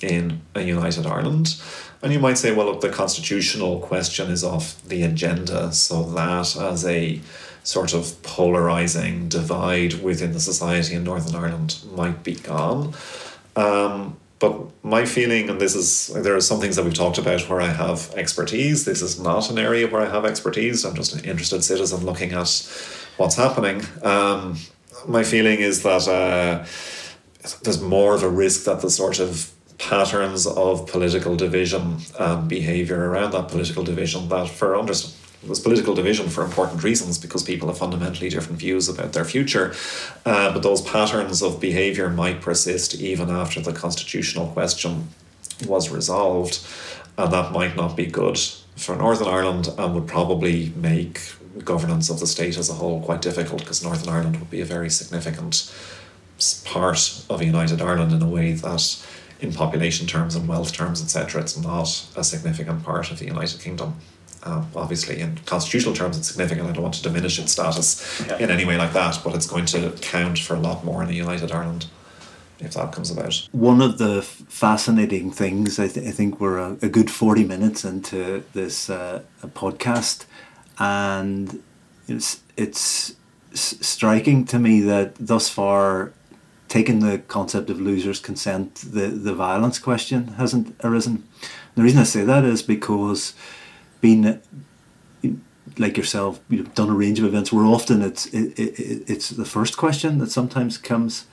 in 0.02 0.42
a 0.54 0.62
united 0.62 1.06
Ireland? 1.06 1.56
And 2.02 2.12
you 2.12 2.20
might 2.20 2.38
say, 2.38 2.52
well, 2.52 2.66
look, 2.66 2.82
the 2.82 2.90
constitutional 2.90 3.80
question 3.80 4.30
is 4.30 4.44
off 4.44 4.84
the 4.84 5.04
agenda, 5.04 5.72
so 5.72 6.04
that 6.12 6.58
as 6.58 6.86
a 6.86 7.22
sort 7.64 7.94
of 7.94 8.22
polarizing 8.22 9.30
divide 9.30 9.94
within 10.04 10.34
the 10.34 10.42
society 10.42 10.96
in 10.96 11.06
Northern 11.06 11.34
Ireland 11.34 11.78
might 11.96 12.22
be 12.22 12.36
gone. 12.36 12.94
Um, 13.56 14.18
but 14.44 14.84
my 14.84 15.06
feeling, 15.06 15.50
and 15.50 15.62
this 15.62 15.74
is, 15.74 16.08
there 16.22 16.36
are 16.36 16.42
some 16.42 16.60
things 16.60 16.76
that 16.76 16.84
we've 16.84 16.94
talked 16.94 17.18
about 17.18 17.48
where 17.48 17.62
I 17.62 17.70
have 17.70 18.14
expertise. 18.14 18.84
This 18.84 19.02
is 19.02 19.18
not 19.18 19.50
an 19.50 19.58
area 19.58 19.88
where 19.88 20.02
I 20.02 20.10
have 20.10 20.26
expertise. 20.26 20.84
I'm 20.84 20.96
just 20.96 21.14
an 21.16 21.24
interested 21.24 21.64
citizen 21.64 22.06
looking 22.06 22.34
at 22.34 22.50
what's 23.16 23.38
happening. 23.38 23.86
Um, 24.04 24.58
my 25.08 25.24
feeling 25.24 25.60
is 25.60 25.84
that 25.84 26.10
uh, 26.10 26.66
there's 27.62 27.80
more 27.80 28.16
of 28.16 28.24
a 28.24 28.28
risk 28.28 28.66
that 28.66 28.82
the 28.82 28.90
sort 28.90 29.22
of 29.22 29.50
patterns 29.78 30.46
of 30.46 30.88
political 30.88 31.38
division 31.38 32.00
and 32.20 32.50
behaviour 32.50 33.00
around 33.00 33.32
that 33.32 33.48
political 33.48 33.86
division 33.86 34.28
that 34.28 34.50
for 34.50 34.78
understanding 34.78 35.23
there's 35.46 35.60
political 35.60 35.94
division 35.94 36.30
for 36.30 36.44
important 36.44 36.84
reasons 36.84 37.18
because 37.18 37.44
people 37.44 37.68
have 37.68 37.78
fundamentally 37.78 38.30
different 38.30 38.60
views 38.60 38.88
about 38.88 39.14
their 39.14 39.26
future. 39.26 39.74
Uh, 40.26 40.54
but 40.54 40.64
those 40.64 40.82
patterns 40.82 41.42
of 41.42 41.60
behaviour 41.60 42.10
might 42.10 42.42
persist 42.42 42.96
even 42.96 43.30
after 43.30 43.60
the 43.60 43.74
constitutional 43.74 44.48
question 44.48 45.10
was 45.68 45.90
resolved. 45.90 46.66
And 47.18 47.32
that 47.32 47.52
might 47.52 47.76
not 47.76 47.96
be 47.96 48.06
good 48.06 48.40
for 48.76 48.96
Northern 48.96 49.28
Ireland 49.28 49.70
and 49.78 49.94
would 49.94 50.08
probably 50.08 50.74
make 50.76 51.22
governance 51.64 52.10
of 52.10 52.20
the 52.20 52.28
state 52.28 52.58
as 52.58 52.70
a 52.70 52.74
whole 52.74 53.02
quite 53.02 53.22
difficult 53.22 53.62
because 53.62 53.84
Northern 53.84 54.10
Ireland 54.10 54.40
would 54.40 54.50
be 54.50 54.62
a 54.62 54.66
very 54.66 54.90
significant 54.90 55.72
part 56.66 57.24
of 57.30 57.44
united 57.44 57.82
Ireland 57.82 58.12
in 58.12 58.22
a 58.22 58.28
way 58.28 58.54
that, 58.54 59.06
in 59.40 59.54
population 59.54 60.08
terms 60.08 60.36
and 60.36 60.48
wealth 60.48 60.74
terms, 60.74 61.02
etc., 61.02 61.42
it's 61.42 61.58
not 61.58 62.06
a 62.16 62.24
significant 62.24 62.84
part 62.84 63.12
of 63.12 63.20
the 63.20 63.26
United 63.26 63.62
Kingdom. 63.62 63.96
Um, 64.46 64.70
obviously, 64.76 65.22
in 65.22 65.38
constitutional 65.46 65.96
terms, 65.96 66.18
it's 66.18 66.28
significant. 66.28 66.70
I 66.70 66.74
don't 66.74 66.84
want 66.84 66.96
to 66.96 67.04
diminish 67.04 67.40
its 67.40 67.54
status 67.54 68.24
yeah. 68.28 68.38
in 68.40 68.52
any 68.52 68.66
way 68.66 68.78
like 68.78 68.92
that, 68.94 69.20
but 69.24 69.36
it's 69.36 69.48
going 69.48 69.66
to 69.68 69.92
count 70.02 70.38
for 70.38 70.56
a 70.56 70.60
lot 70.60 70.84
more 70.84 71.02
in 71.02 71.10
a 71.10 71.14
united 71.14 71.52
Ireland 71.52 71.88
if 72.64 72.74
that 72.74 72.92
comes 72.92 73.12
about. 73.12 73.48
One 73.52 73.82
of 73.82 73.98
the 73.98 74.22
fascinating 74.22 75.32
things, 75.32 75.80
I, 75.80 75.88
th- 75.88 76.08
I 76.08 76.12
think 76.12 76.40
we're 76.40 76.58
a, 76.58 76.78
a, 76.82 76.90
good 76.90 77.12
40 77.12 77.44
minutes 77.44 77.84
into 77.84 78.44
this 78.54 78.90
uh, 78.90 79.24
podcast, 79.42 80.26
and 80.80 81.62
it's, 82.08 82.42
it's 82.56 83.16
striking 83.54 84.46
to 84.46 84.60
me 84.60 84.82
that 84.82 85.16
thus 85.20 85.50
far, 85.50 86.14
taking 86.70 87.00
the 87.00 87.20
concept 87.20 87.70
of 87.70 87.80
losers' 87.80 88.20
consent, 88.20 88.76
the, 88.76 89.08
the 89.08 89.34
violence 89.34 89.78
question 89.78 90.30
hasn't 90.30 90.76
arisen. 90.84 91.28
The 91.76 91.84
reason 91.84 92.00
I 92.00 92.04
say 92.04 92.24
that 92.24 92.46
is 92.46 92.64
because 92.64 93.34
being 94.04 94.42
like 95.78 95.98
yourself, 95.98 96.42
you've 96.50 96.76
done 96.76 96.90
a 96.90 96.94
range 96.94 97.20
of 97.20 97.26
events 97.26 97.52
where 97.54 97.66
often 97.66 98.02
it's 98.02 98.26
it, 98.28 98.60
it, 98.60 99.10
it's 99.10 99.30
the 99.30 99.46
first 99.46 99.78
question 99.78 100.20
that 100.20 100.30
sometimes 100.30 100.78
comes 100.78 101.26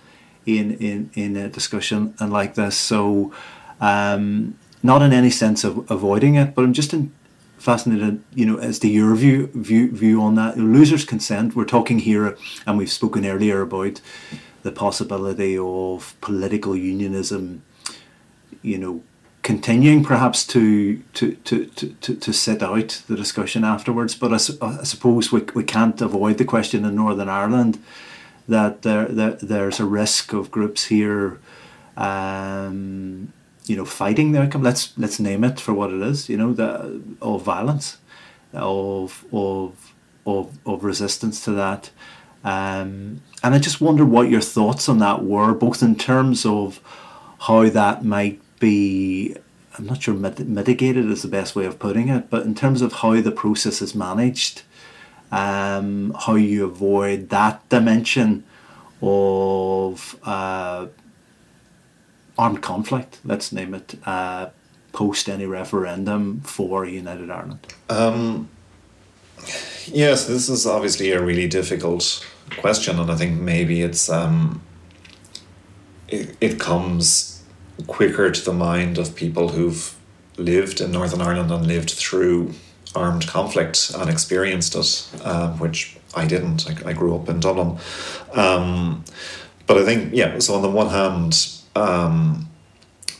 in 0.47 0.77
in 0.77 1.11
in 1.15 1.37
a 1.37 1.49
discussion 1.49 2.15
and 2.21 2.33
like 2.33 2.55
this. 2.55 2.77
So, 2.77 3.33
um, 3.81 4.57
not 4.83 5.03
in 5.03 5.13
any 5.13 5.31
sense 5.31 5.65
of 5.65 5.91
avoiding 5.91 6.37
it, 6.37 6.55
but 6.55 6.65
I'm 6.65 6.73
just 6.73 6.95
in, 6.95 7.13
fascinated, 7.59 8.23
you 8.35 8.47
know, 8.47 8.59
as 8.59 8.79
to 8.79 8.89
your 8.89 9.15
view 9.17 9.51
view 9.53 9.91
view 9.91 10.23
on 10.23 10.37
that. 10.37 10.57
Losers' 10.57 11.05
consent. 11.05 11.57
We're 11.57 11.65
talking 11.77 11.99
here, 11.99 12.39
and 12.67 12.79
we've 12.79 12.93
spoken 13.01 13.27
earlier 13.27 13.61
about 13.61 14.01
the 14.63 14.73
possibility 14.73 15.59
of 15.59 16.15
political 16.21 16.77
unionism. 16.77 17.63
You 18.63 18.79
know, 18.79 19.03
continuing 19.51 20.05
perhaps 20.05 20.47
to 20.47 20.99
to, 21.15 21.35
to, 21.47 21.67
to, 21.67 22.15
to 22.15 22.33
sit 22.33 22.63
out 22.63 23.03
the 23.09 23.17
discussion 23.17 23.65
afterwards. 23.65 24.15
But 24.15 24.31
I, 24.33 24.39
I 24.81 24.85
suppose 24.85 25.33
we, 25.33 25.41
we 25.55 25.65
can't 25.65 26.01
avoid 26.01 26.39
the 26.39 26.45
question 26.45 26.85
in 26.85 26.95
Northern 26.95 27.29
Ireland 27.29 27.83
that 28.47 28.83
there, 28.83 29.07
there 29.07 29.33
there's 29.33 29.81
a 29.81 29.85
risk 29.85 30.33
of 30.33 30.53
groups 30.53 30.87
here, 30.87 31.41
um, 31.97 33.33
you 33.67 33.75
know, 33.77 33.85
fighting 33.85 34.31
the 34.31 34.43
outcome. 34.43 34.63
Let's 34.63 34.97
let's 34.97 35.19
name 35.19 35.43
it 35.43 35.59
for 35.59 35.75
what 35.75 35.93
it 35.93 36.01
is. 36.01 36.29
You 36.29 36.37
know, 36.37 36.53
the 36.53 37.03
of 37.21 37.43
violence, 37.43 37.99
of 38.53 39.25
of 39.33 39.93
of 40.25 40.45
of 40.65 40.85
resistance 40.85 41.45
to 41.47 41.51
that. 41.53 41.91
Um, 42.45 43.21
and 43.43 43.55
I 43.57 43.59
just 43.59 43.81
wonder 43.81 44.05
what 44.05 44.31
your 44.31 44.47
thoughts 44.55 44.89
on 44.89 44.99
that 44.99 45.25
were, 45.25 45.55
both 45.55 45.83
in 45.83 45.97
terms 45.97 46.47
of 46.47 46.81
how 47.47 47.69
that 47.69 48.05
might 48.05 48.41
be. 48.61 49.37
I'm 49.77 49.87
not 49.87 50.03
sure 50.03 50.15
mit- 50.15 50.47
mitigated 50.47 51.11
is 51.11 51.23
the 51.23 51.29
best 51.29 51.57
way 51.57 51.65
of 51.65 51.79
putting 51.79 52.09
it, 52.09 52.31
but 52.31 52.45
in 52.45 52.55
terms 52.55 52.83
of 52.83 52.93
how 52.95 53.21
the 53.21 53.33
process 53.33 53.81
is 53.81 53.95
managed 53.95 54.63
um, 55.33 56.15
how 56.19 56.35
you 56.35 56.65
avoid 56.65 57.29
that 57.31 57.67
dimension 57.69 58.45
of 59.03 60.17
uh, 60.25 60.87
armed 62.39 62.63
conflict, 62.63 63.21
let's 63.25 63.53
name 63.53 63.75
it, 63.75 63.95
uh, 64.05 64.49
post 64.93 65.29
any 65.29 65.47
referendum 65.47 66.41
for 66.41 66.85
United 66.85 67.31
Ireland? 67.31 67.67
Um, 67.89 68.49
yes, 69.87 70.27
this 70.27 70.49
is 70.49 70.67
obviously 70.67 71.13
a 71.13 71.23
really 71.23 71.49
difficult 71.49 72.27
question, 72.59 72.99
and 72.99 73.11
I 73.11 73.17
think 73.17 73.41
maybe 73.41 73.83
it's 73.83 74.11
um, 74.11 74.63
it, 76.09 76.37
it 76.41 76.59
comes 76.59 77.30
quicker 77.87 78.31
to 78.31 78.45
the 78.45 78.53
mind 78.53 78.99
of 78.99 79.15
people 79.15 79.51
who've 79.51 79.97
lived 80.37 80.81
in 80.81 80.93
Northern 80.93 81.21
Ireland 81.21 81.51
and 81.51 81.67
lived 81.67 81.91
through 81.91 82.55
armed 82.95 83.27
conflict 83.27 83.93
and 83.97 84.11
experienced 84.11 84.75
it, 84.75 85.25
um, 85.25 85.59
which 85.59 85.97
I 86.15 86.27
didn't. 86.27 86.69
I, 86.69 86.91
I, 86.91 86.93
grew 86.93 87.15
up 87.15 87.29
in 87.29 87.39
Dublin. 87.39 87.79
Um, 88.33 89.05
but 89.67 89.79
I 89.79 89.85
think, 89.85 90.13
yeah, 90.13 90.39
so 90.41 90.55
on 90.55 90.63
the 90.63 90.71
one 90.71 90.89
hand, 90.89 91.47
um, 91.77 92.49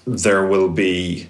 there 0.07 0.45
will 0.45 0.69
be, 0.69 1.29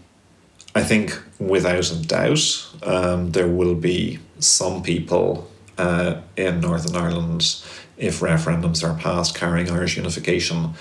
I 0.74 0.82
think, 0.82 1.20
without 1.38 1.90
a 1.90 2.02
doubt, 2.02 2.66
um, 2.82 3.32
there 3.32 3.48
will 3.48 3.74
be 3.74 4.20
some 4.38 4.82
people 4.82 5.50
uh, 5.76 6.20
in 6.36 6.60
Northern 6.60 6.96
Ireland, 6.96 7.62
if 7.96 8.20
referendums 8.20 8.82
are 8.82 8.98
passed 8.98 9.34
carrying 9.34 9.70
Irish 9.70 9.96
unification, 9.96 10.74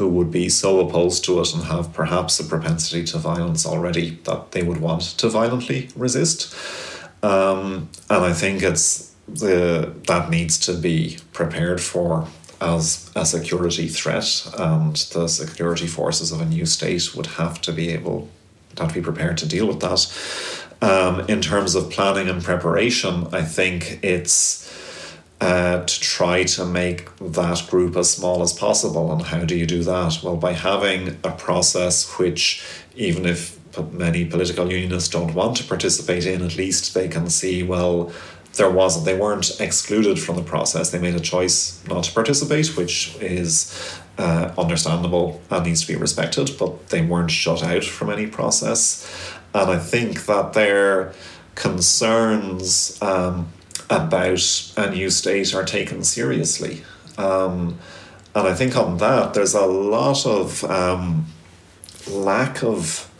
who 0.00 0.08
would 0.08 0.30
be 0.30 0.48
so 0.48 0.80
opposed 0.80 1.22
to 1.26 1.40
it 1.40 1.54
and 1.54 1.64
have 1.64 1.92
perhaps 1.92 2.40
a 2.40 2.44
propensity 2.44 3.04
to 3.04 3.18
violence 3.18 3.66
already 3.66 4.18
that 4.24 4.52
they 4.52 4.62
would 4.62 4.80
want 4.80 5.02
to 5.02 5.28
violently 5.28 5.90
resist. 5.94 6.56
Um, 7.22 7.90
and 8.08 8.24
I 8.24 8.32
think 8.32 8.62
it's 8.62 9.14
the 9.28 9.92
that 10.06 10.30
needs 10.30 10.58
to 10.60 10.72
be 10.72 11.18
prepared 11.34 11.82
for 11.82 12.26
as 12.62 13.10
a 13.14 13.26
security 13.26 13.88
threat, 13.88 14.50
and 14.58 14.96
the 15.12 15.28
security 15.28 15.86
forces 15.86 16.32
of 16.32 16.40
a 16.40 16.46
new 16.46 16.66
state 16.66 17.14
would 17.14 17.26
have 17.26 17.60
to 17.60 17.72
be 17.72 17.90
able 17.90 18.28
to, 18.76 18.86
to 18.86 18.94
be 18.94 19.02
prepared 19.02 19.36
to 19.38 19.46
deal 19.46 19.66
with 19.66 19.80
that. 19.80 20.00
Um, 20.82 21.20
in 21.28 21.42
terms 21.42 21.74
of 21.74 21.90
planning 21.90 22.30
and 22.30 22.42
preparation, 22.42 23.26
I 23.32 23.42
think 23.42 23.98
it's 24.02 24.69
uh, 25.40 25.84
to 25.84 26.00
try 26.00 26.44
to 26.44 26.64
make 26.64 27.14
that 27.18 27.66
group 27.70 27.96
as 27.96 28.10
small 28.10 28.42
as 28.42 28.52
possible. 28.52 29.10
And 29.12 29.22
how 29.22 29.44
do 29.44 29.56
you 29.56 29.66
do 29.66 29.82
that? 29.84 30.20
Well, 30.22 30.36
by 30.36 30.52
having 30.52 31.18
a 31.24 31.30
process 31.30 32.18
which, 32.18 32.62
even 32.94 33.24
if 33.24 33.58
many 33.92 34.24
political 34.24 34.70
unionists 34.70 35.08
don't 35.08 35.34
want 35.34 35.56
to 35.56 35.64
participate 35.64 36.26
in, 36.26 36.42
at 36.42 36.56
least 36.56 36.92
they 36.92 37.08
can 37.08 37.30
see, 37.30 37.62
well, 37.62 38.12
there 38.54 38.70
wasn't, 38.70 39.04
they 39.04 39.16
weren't 39.16 39.60
excluded 39.60 40.18
from 40.18 40.36
the 40.36 40.42
process. 40.42 40.90
They 40.90 40.98
made 40.98 41.14
a 41.14 41.20
choice 41.20 41.82
not 41.86 42.04
to 42.04 42.12
participate, 42.12 42.76
which 42.76 43.16
is 43.20 43.98
uh, 44.18 44.52
understandable 44.58 45.40
and 45.50 45.64
needs 45.64 45.82
to 45.82 45.88
be 45.88 45.96
respected, 45.96 46.50
but 46.58 46.88
they 46.88 47.00
weren't 47.00 47.30
shut 47.30 47.62
out 47.62 47.84
from 47.84 48.10
any 48.10 48.26
process. 48.26 49.08
And 49.54 49.70
I 49.70 49.78
think 49.78 50.26
that 50.26 50.52
their 50.52 51.14
concerns 51.54 53.00
um, 53.02 53.48
about 53.90 54.72
a 54.76 54.90
new 54.90 55.10
state 55.10 55.54
are 55.54 55.64
taken 55.64 56.04
seriously. 56.04 56.84
Um, 57.18 57.78
and 58.34 58.46
I 58.46 58.54
think 58.54 58.76
on 58.76 58.98
that, 58.98 59.34
there's 59.34 59.54
a 59.54 59.66
lot 59.66 60.24
of 60.24 60.62
um, 60.64 61.26
lack 62.08 62.62
of 62.62 63.10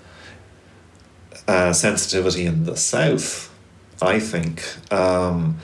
uh, 1.49 1.73
sensitivity 1.73 2.47
in 2.47 2.65
the 2.65 2.77
South, 2.77 3.53
I 4.01 4.21
think, 4.21 4.63
um, 4.93 5.59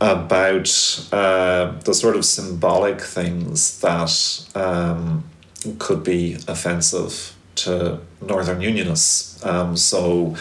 about 0.00 1.08
uh, 1.12 1.72
the 1.84 1.94
sort 1.94 2.14
of 2.14 2.26
symbolic 2.26 3.00
things 3.00 3.80
that 3.80 4.46
um, 4.54 5.24
could 5.78 6.04
be 6.04 6.34
offensive 6.46 7.34
to 7.54 8.00
Northern 8.20 8.60
Unionists. 8.60 9.44
Um, 9.46 9.76
so, 9.78 10.36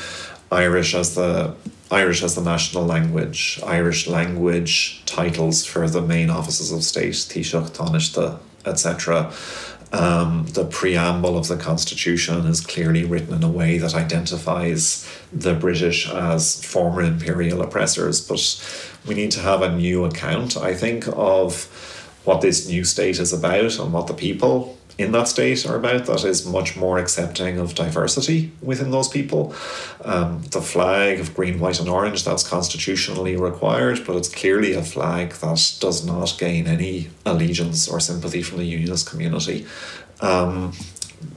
Irish 0.51 0.93
as 0.93 1.15
the 1.15 1.55
Irish 1.91 2.23
as 2.23 2.35
the 2.35 2.41
national 2.41 2.85
language, 2.85 3.59
Irish 3.65 4.07
language 4.07 5.03
titles 5.05 5.65
for 5.65 5.87
the 5.87 6.01
main 6.01 6.29
offices 6.29 6.71
of 6.71 6.83
state, 6.83 7.13
Taoiseach, 7.13 8.39
etc. 8.65 9.31
Um, 9.91 10.47
the 10.53 10.65
preamble 10.65 11.37
of 11.37 11.47
the 11.47 11.57
Constitution 11.57 12.47
is 12.47 12.61
clearly 12.61 13.05
written 13.05 13.35
in 13.35 13.43
a 13.43 13.49
way 13.49 13.77
that 13.77 13.93
identifies 13.93 15.07
the 15.31 15.53
British 15.53 16.09
as 16.09 16.63
former 16.65 17.01
imperial 17.01 17.61
oppressors, 17.61 18.19
but 18.19 18.97
we 19.05 19.13
need 19.13 19.29
to 19.31 19.41
have 19.41 19.61
a 19.61 19.75
new 19.75 20.03
account, 20.05 20.57
I 20.57 20.73
think, 20.73 21.05
of 21.09 21.65
what 22.23 22.41
this 22.41 22.67
new 22.67 22.83
state 22.83 23.19
is 23.19 23.33
about 23.33 23.77
and 23.77 23.93
what 23.93 24.07
the 24.07 24.13
people 24.15 24.77
in 24.97 25.11
that 25.11 25.27
state 25.27 25.65
are 25.65 25.75
about 25.75 26.05
that 26.05 26.23
is 26.23 26.45
much 26.45 26.75
more 26.75 26.99
accepting 26.99 27.57
of 27.57 27.73
diversity 27.73 28.51
within 28.61 28.91
those 28.91 29.07
people. 29.07 29.55
Um, 30.03 30.43
the 30.51 30.61
flag 30.61 31.19
of 31.19 31.33
green, 31.33 31.59
white, 31.59 31.79
and 31.79 31.89
orange 31.89 32.23
that's 32.23 32.47
constitutionally 32.47 33.35
required, 33.35 34.05
but 34.05 34.15
it's 34.15 34.29
clearly 34.29 34.73
a 34.73 34.83
flag 34.83 35.33
that 35.33 35.75
does 35.79 36.05
not 36.05 36.35
gain 36.37 36.67
any 36.67 37.09
allegiance 37.25 37.87
or 37.87 37.99
sympathy 37.99 38.43
from 38.43 38.59
the 38.59 38.65
unionist 38.65 39.09
community. 39.09 39.65
Um, 40.21 40.73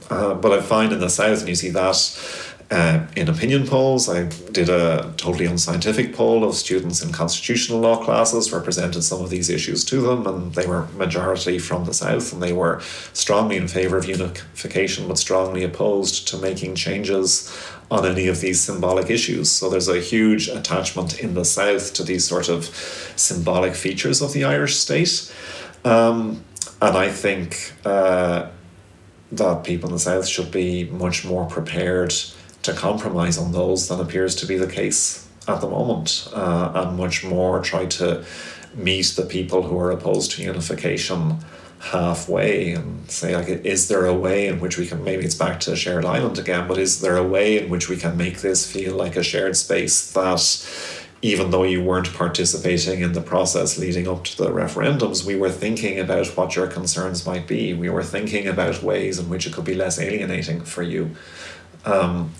uh, 0.09 0.33
but 0.35 0.51
I 0.51 0.61
find 0.61 0.93
in 0.93 0.99
the 0.99 1.09
south, 1.09 1.39
and 1.39 1.49
you 1.49 1.55
see 1.55 1.69
that 1.71 1.95
uh, 2.69 3.05
in 3.15 3.29
opinion 3.29 3.65
polls. 3.65 4.09
I 4.09 4.25
did 4.51 4.69
a 4.69 5.13
totally 5.17 5.45
unscientific 5.45 6.13
poll 6.13 6.43
of 6.43 6.55
students 6.55 7.01
in 7.01 7.11
constitutional 7.11 7.79
law 7.79 8.03
classes, 8.03 8.51
represented 8.51 9.03
some 9.03 9.21
of 9.21 9.29
these 9.29 9.49
issues 9.49 9.85
to 9.85 10.01
them, 10.01 10.27
and 10.27 10.53
they 10.53 10.67
were 10.67 10.87
majority 10.97 11.59
from 11.59 11.85
the 11.85 11.93
South, 11.93 12.33
and 12.33 12.41
they 12.41 12.53
were 12.53 12.81
strongly 13.13 13.57
in 13.57 13.67
favour 13.67 13.97
of 13.97 14.05
unification, 14.05 15.07
but 15.07 15.17
strongly 15.17 15.63
opposed 15.63 16.27
to 16.27 16.37
making 16.37 16.75
changes 16.75 17.55
on 17.89 18.05
any 18.05 18.27
of 18.27 18.41
these 18.41 18.59
symbolic 18.59 19.09
issues. 19.09 19.49
So 19.49 19.69
there's 19.69 19.87
a 19.87 20.01
huge 20.01 20.49
attachment 20.49 21.19
in 21.19 21.35
the 21.35 21.45
South 21.45 21.93
to 21.93 22.03
these 22.03 22.25
sort 22.25 22.49
of 22.49 22.65
symbolic 23.15 23.75
features 23.75 24.21
of 24.21 24.33
the 24.33 24.43
Irish 24.43 24.75
state. 24.75 25.33
Um, 25.85 26.43
and 26.81 26.97
I 26.97 27.09
think 27.09 27.73
uh, 27.85 28.49
that 29.31 29.63
people 29.63 29.87
in 29.87 29.95
the 29.95 29.99
South 29.99 30.27
should 30.27 30.51
be 30.51 30.83
much 30.85 31.23
more 31.23 31.45
prepared 31.45 32.13
to 32.67 32.73
compromise 32.73 33.37
on 33.37 33.51
those 33.53 33.87
than 33.87 33.99
appears 33.99 34.35
to 34.35 34.45
be 34.45 34.57
the 34.57 34.67
case 34.67 35.27
at 35.47 35.61
the 35.61 35.69
moment, 35.69 36.27
uh, 36.33 36.71
and 36.75 36.97
much 36.97 37.23
more 37.23 37.61
try 37.61 37.85
to 37.85 38.23
meet 38.75 39.07
the 39.15 39.23
people 39.23 39.63
who 39.63 39.79
are 39.79 39.91
opposed 39.91 40.31
to 40.31 40.43
unification 40.43 41.37
halfway 41.79 42.71
and 42.71 43.09
say 43.09 43.35
like 43.35 43.47
is 43.47 43.87
there 43.87 44.07
a 44.07 44.13
way 44.13 44.47
in 44.47 44.59
which 44.59 44.77
we 44.77 44.87
can 44.87 45.03
maybe 45.03 45.23
it's 45.23 45.35
back 45.35 45.59
to 45.59 45.75
shared 45.75 46.05
island 46.05 46.39
again 46.39 46.67
but 46.67 46.77
is 46.79 47.01
there 47.01 47.17
a 47.17 47.23
way 47.23 47.61
in 47.61 47.69
which 47.69 47.87
we 47.87 47.95
can 47.95 48.17
make 48.17 48.39
this 48.39 48.69
feel 48.69 48.95
like 48.95 49.15
a 49.15 49.21
shared 49.21 49.55
space 49.55 50.11
that 50.11 50.41
even 51.21 51.51
though 51.51 51.63
you 51.63 51.83
weren't 51.83 52.13
participating 52.13 53.01
in 53.01 53.13
the 53.13 53.21
process 53.21 53.77
leading 53.77 54.07
up 54.07 54.23
to 54.23 54.37
the 54.37 54.49
referendums 54.49 55.23
we 55.23 55.35
were 55.35 55.51
thinking 55.51 55.99
about 55.99 56.27
what 56.37 56.55
your 56.55 56.67
concerns 56.67 57.25
might 57.25 57.47
be. 57.47 57.73
We 57.73 57.89
were 57.89 58.03
thinking 58.03 58.47
about 58.47 58.83
ways 58.83 59.17
in 59.19 59.29
which 59.29 59.47
it 59.47 59.53
could 59.53 59.65
be 59.65 59.73
less 59.73 59.99
alienating 59.99 60.61
for 60.61 60.83
you 60.83 61.15
um, 61.87 62.31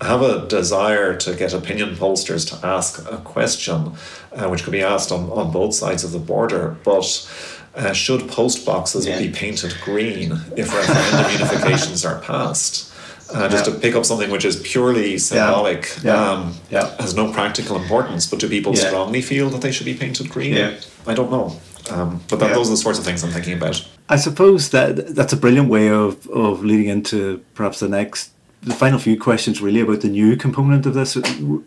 I 0.00 0.06
have 0.06 0.22
a 0.22 0.46
desire 0.46 1.14
to 1.16 1.34
get 1.34 1.52
opinion 1.52 1.94
pollsters 1.94 2.48
to 2.50 2.66
ask 2.66 3.10
a 3.10 3.18
question, 3.18 3.92
uh, 4.32 4.48
which 4.48 4.64
could 4.64 4.72
be 4.72 4.82
asked 4.82 5.12
on, 5.12 5.30
on 5.30 5.52
both 5.52 5.74
sides 5.74 6.04
of 6.04 6.12
the 6.12 6.18
border, 6.18 6.76
but 6.84 7.30
uh, 7.74 7.92
should 7.92 8.28
post 8.28 8.64
boxes 8.64 9.06
yeah. 9.06 9.18
be 9.18 9.30
painted 9.30 9.76
green 9.82 10.32
if 10.56 10.74
referendum 10.74 11.30
unifications 11.38 12.08
are 12.08 12.20
passed? 12.22 12.86
Uh, 13.32 13.48
just 13.48 13.66
yeah. 13.66 13.74
to 13.74 13.78
pick 13.78 13.94
up 13.94 14.04
something 14.04 14.30
which 14.30 14.44
is 14.44 14.56
purely 14.56 15.16
symbolic, 15.16 15.88
yeah. 16.02 16.14
Um, 16.14 16.54
yeah. 16.68 16.96
has 16.96 17.14
no 17.14 17.32
practical 17.32 17.76
importance, 17.76 18.26
but 18.26 18.40
do 18.40 18.48
people 18.48 18.74
strongly 18.74 19.22
feel 19.22 19.50
that 19.50 19.60
they 19.60 19.70
should 19.70 19.84
be 19.84 19.94
painted 19.94 20.28
green? 20.30 20.76
I 21.06 21.14
don't 21.14 21.30
know. 21.30 21.56
Um, 21.90 22.20
but 22.28 22.40
that, 22.40 22.54
those 22.54 22.68
are 22.68 22.72
the 22.72 22.76
sorts 22.76 22.98
of 22.98 23.04
things 23.04 23.22
I'm 23.22 23.30
thinking 23.30 23.54
about. 23.56 23.86
I 24.08 24.16
suppose 24.16 24.70
that 24.70 25.14
that's 25.14 25.32
a 25.32 25.36
brilliant 25.36 25.68
way 25.68 25.88
of, 25.88 26.26
of 26.28 26.64
leading 26.64 26.88
into 26.88 27.44
perhaps 27.54 27.80
the 27.80 27.88
next 27.88 28.32
the 28.62 28.74
final 28.74 28.98
few 28.98 29.18
questions 29.18 29.62
really 29.62 29.80
about 29.80 30.02
the 30.02 30.08
new 30.08 30.36
component 30.36 30.84
of 30.86 30.94
this. 30.94 31.16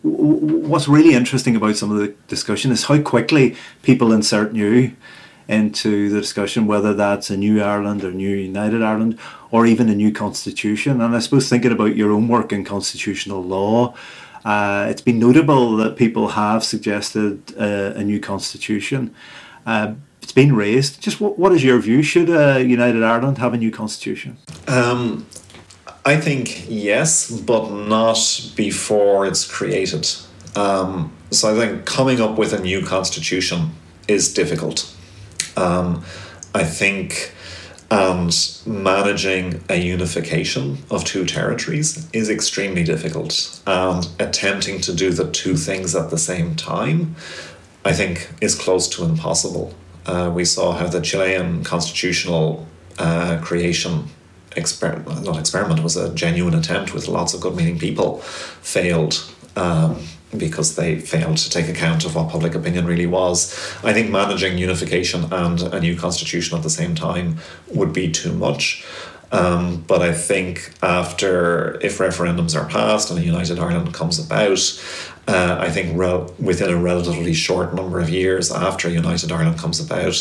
What's 0.02 0.88
really 0.88 1.14
interesting 1.14 1.56
about 1.56 1.76
some 1.76 1.90
of 1.90 1.98
the 1.98 2.14
discussion 2.28 2.70
is 2.70 2.84
how 2.84 3.00
quickly 3.00 3.56
people 3.82 4.12
insert 4.12 4.52
new 4.52 4.92
into 5.48 6.08
the 6.08 6.20
discussion, 6.20 6.66
whether 6.66 6.94
that's 6.94 7.30
a 7.30 7.36
new 7.36 7.62
Ireland 7.62 8.04
or 8.04 8.12
new 8.12 8.34
United 8.34 8.82
Ireland 8.82 9.18
or 9.50 9.66
even 9.66 9.88
a 9.88 9.94
new 9.94 10.12
constitution. 10.12 11.00
And 11.00 11.14
I 11.14 11.18
suppose 11.18 11.48
thinking 11.48 11.72
about 11.72 11.96
your 11.96 12.12
own 12.12 12.28
work 12.28 12.52
in 12.52 12.64
constitutional 12.64 13.42
law, 13.42 13.94
uh, 14.44 14.86
it's 14.88 15.02
been 15.02 15.18
notable 15.18 15.76
that 15.76 15.96
people 15.96 16.28
have 16.28 16.64
suggested 16.64 17.42
uh, 17.58 17.92
a 17.96 18.04
new 18.04 18.20
constitution. 18.20 19.14
Uh, 19.66 19.94
it's 20.22 20.32
been 20.32 20.54
raised. 20.54 21.00
Just 21.00 21.20
what, 21.20 21.38
what 21.38 21.52
is 21.52 21.64
your 21.64 21.78
view? 21.78 22.02
Should 22.02 22.30
uh, 22.30 22.56
United 22.58 23.02
Ireland 23.02 23.38
have 23.38 23.52
a 23.52 23.58
new 23.58 23.70
constitution? 23.70 24.38
Um, 24.68 25.26
I 26.06 26.20
think 26.20 26.66
yes, 26.68 27.30
but 27.30 27.70
not 27.70 28.50
before 28.56 29.26
it's 29.26 29.46
created. 29.46 30.08
Um, 30.54 31.12
so 31.30 31.54
I 31.54 31.58
think 31.58 31.86
coming 31.86 32.20
up 32.20 32.36
with 32.38 32.52
a 32.52 32.60
new 32.60 32.84
constitution 32.84 33.72
is 34.06 34.32
difficult. 34.32 34.94
Um, 35.56 36.04
I 36.54 36.64
think 36.64 37.34
and 37.90 38.60
managing 38.66 39.62
a 39.68 39.76
unification 39.76 40.78
of 40.90 41.04
two 41.04 41.24
territories 41.24 42.08
is 42.12 42.28
extremely 42.28 42.82
difficult. 42.82 43.60
And 43.66 44.08
attempting 44.18 44.80
to 44.82 44.94
do 44.94 45.10
the 45.10 45.30
two 45.30 45.56
things 45.56 45.94
at 45.94 46.10
the 46.10 46.18
same 46.18 46.56
time, 46.56 47.14
I 47.84 47.92
think, 47.92 48.30
is 48.40 48.54
close 48.54 48.88
to 48.96 49.04
impossible. 49.04 49.74
Uh, 50.06 50.30
we 50.34 50.44
saw 50.44 50.72
how 50.72 50.88
the 50.88 51.00
Chilean 51.00 51.62
constitutional 51.62 52.66
uh, 52.98 53.38
creation 53.42 54.08
experiment, 54.56 55.24
not 55.24 55.38
experiment, 55.38 55.82
was 55.82 55.96
a 55.96 56.14
genuine 56.14 56.54
attempt 56.54 56.94
with 56.94 57.08
lots 57.08 57.34
of 57.34 57.40
good 57.40 57.54
meaning 57.54 57.78
people, 57.78 58.18
failed. 58.18 59.30
Um, 59.56 60.02
because 60.36 60.74
they 60.74 60.98
failed 60.98 61.36
to 61.36 61.48
take 61.48 61.68
account 61.68 62.04
of 62.04 62.16
what 62.16 62.28
public 62.28 62.56
opinion 62.56 62.86
really 62.86 63.06
was. 63.06 63.54
I 63.84 63.92
think 63.92 64.10
managing 64.10 64.58
unification 64.58 65.32
and 65.32 65.62
a 65.62 65.78
new 65.78 65.96
constitution 65.96 66.56
at 66.56 66.64
the 66.64 66.70
same 66.70 66.96
time 66.96 67.36
would 67.68 67.92
be 67.92 68.10
too 68.10 68.32
much. 68.32 68.84
Um, 69.30 69.82
but 69.86 70.02
I 70.02 70.12
think 70.12 70.72
after, 70.82 71.78
if 71.80 71.98
referendums 71.98 72.60
are 72.60 72.68
passed 72.68 73.10
and 73.10 73.18
a 73.18 73.22
united 73.22 73.58
Ireland 73.58 73.92
comes 73.92 74.24
about, 74.24 74.58
uh, 75.26 75.56
I 75.58 75.70
think 75.70 75.96
within 76.38 76.70
a 76.70 76.76
relatively 76.76 77.32
short 77.32 77.74
number 77.74 77.98
of 77.98 78.10
years 78.10 78.52
after 78.52 78.88
United 78.90 79.32
Ireland 79.32 79.58
comes 79.58 79.80
about, 79.80 80.14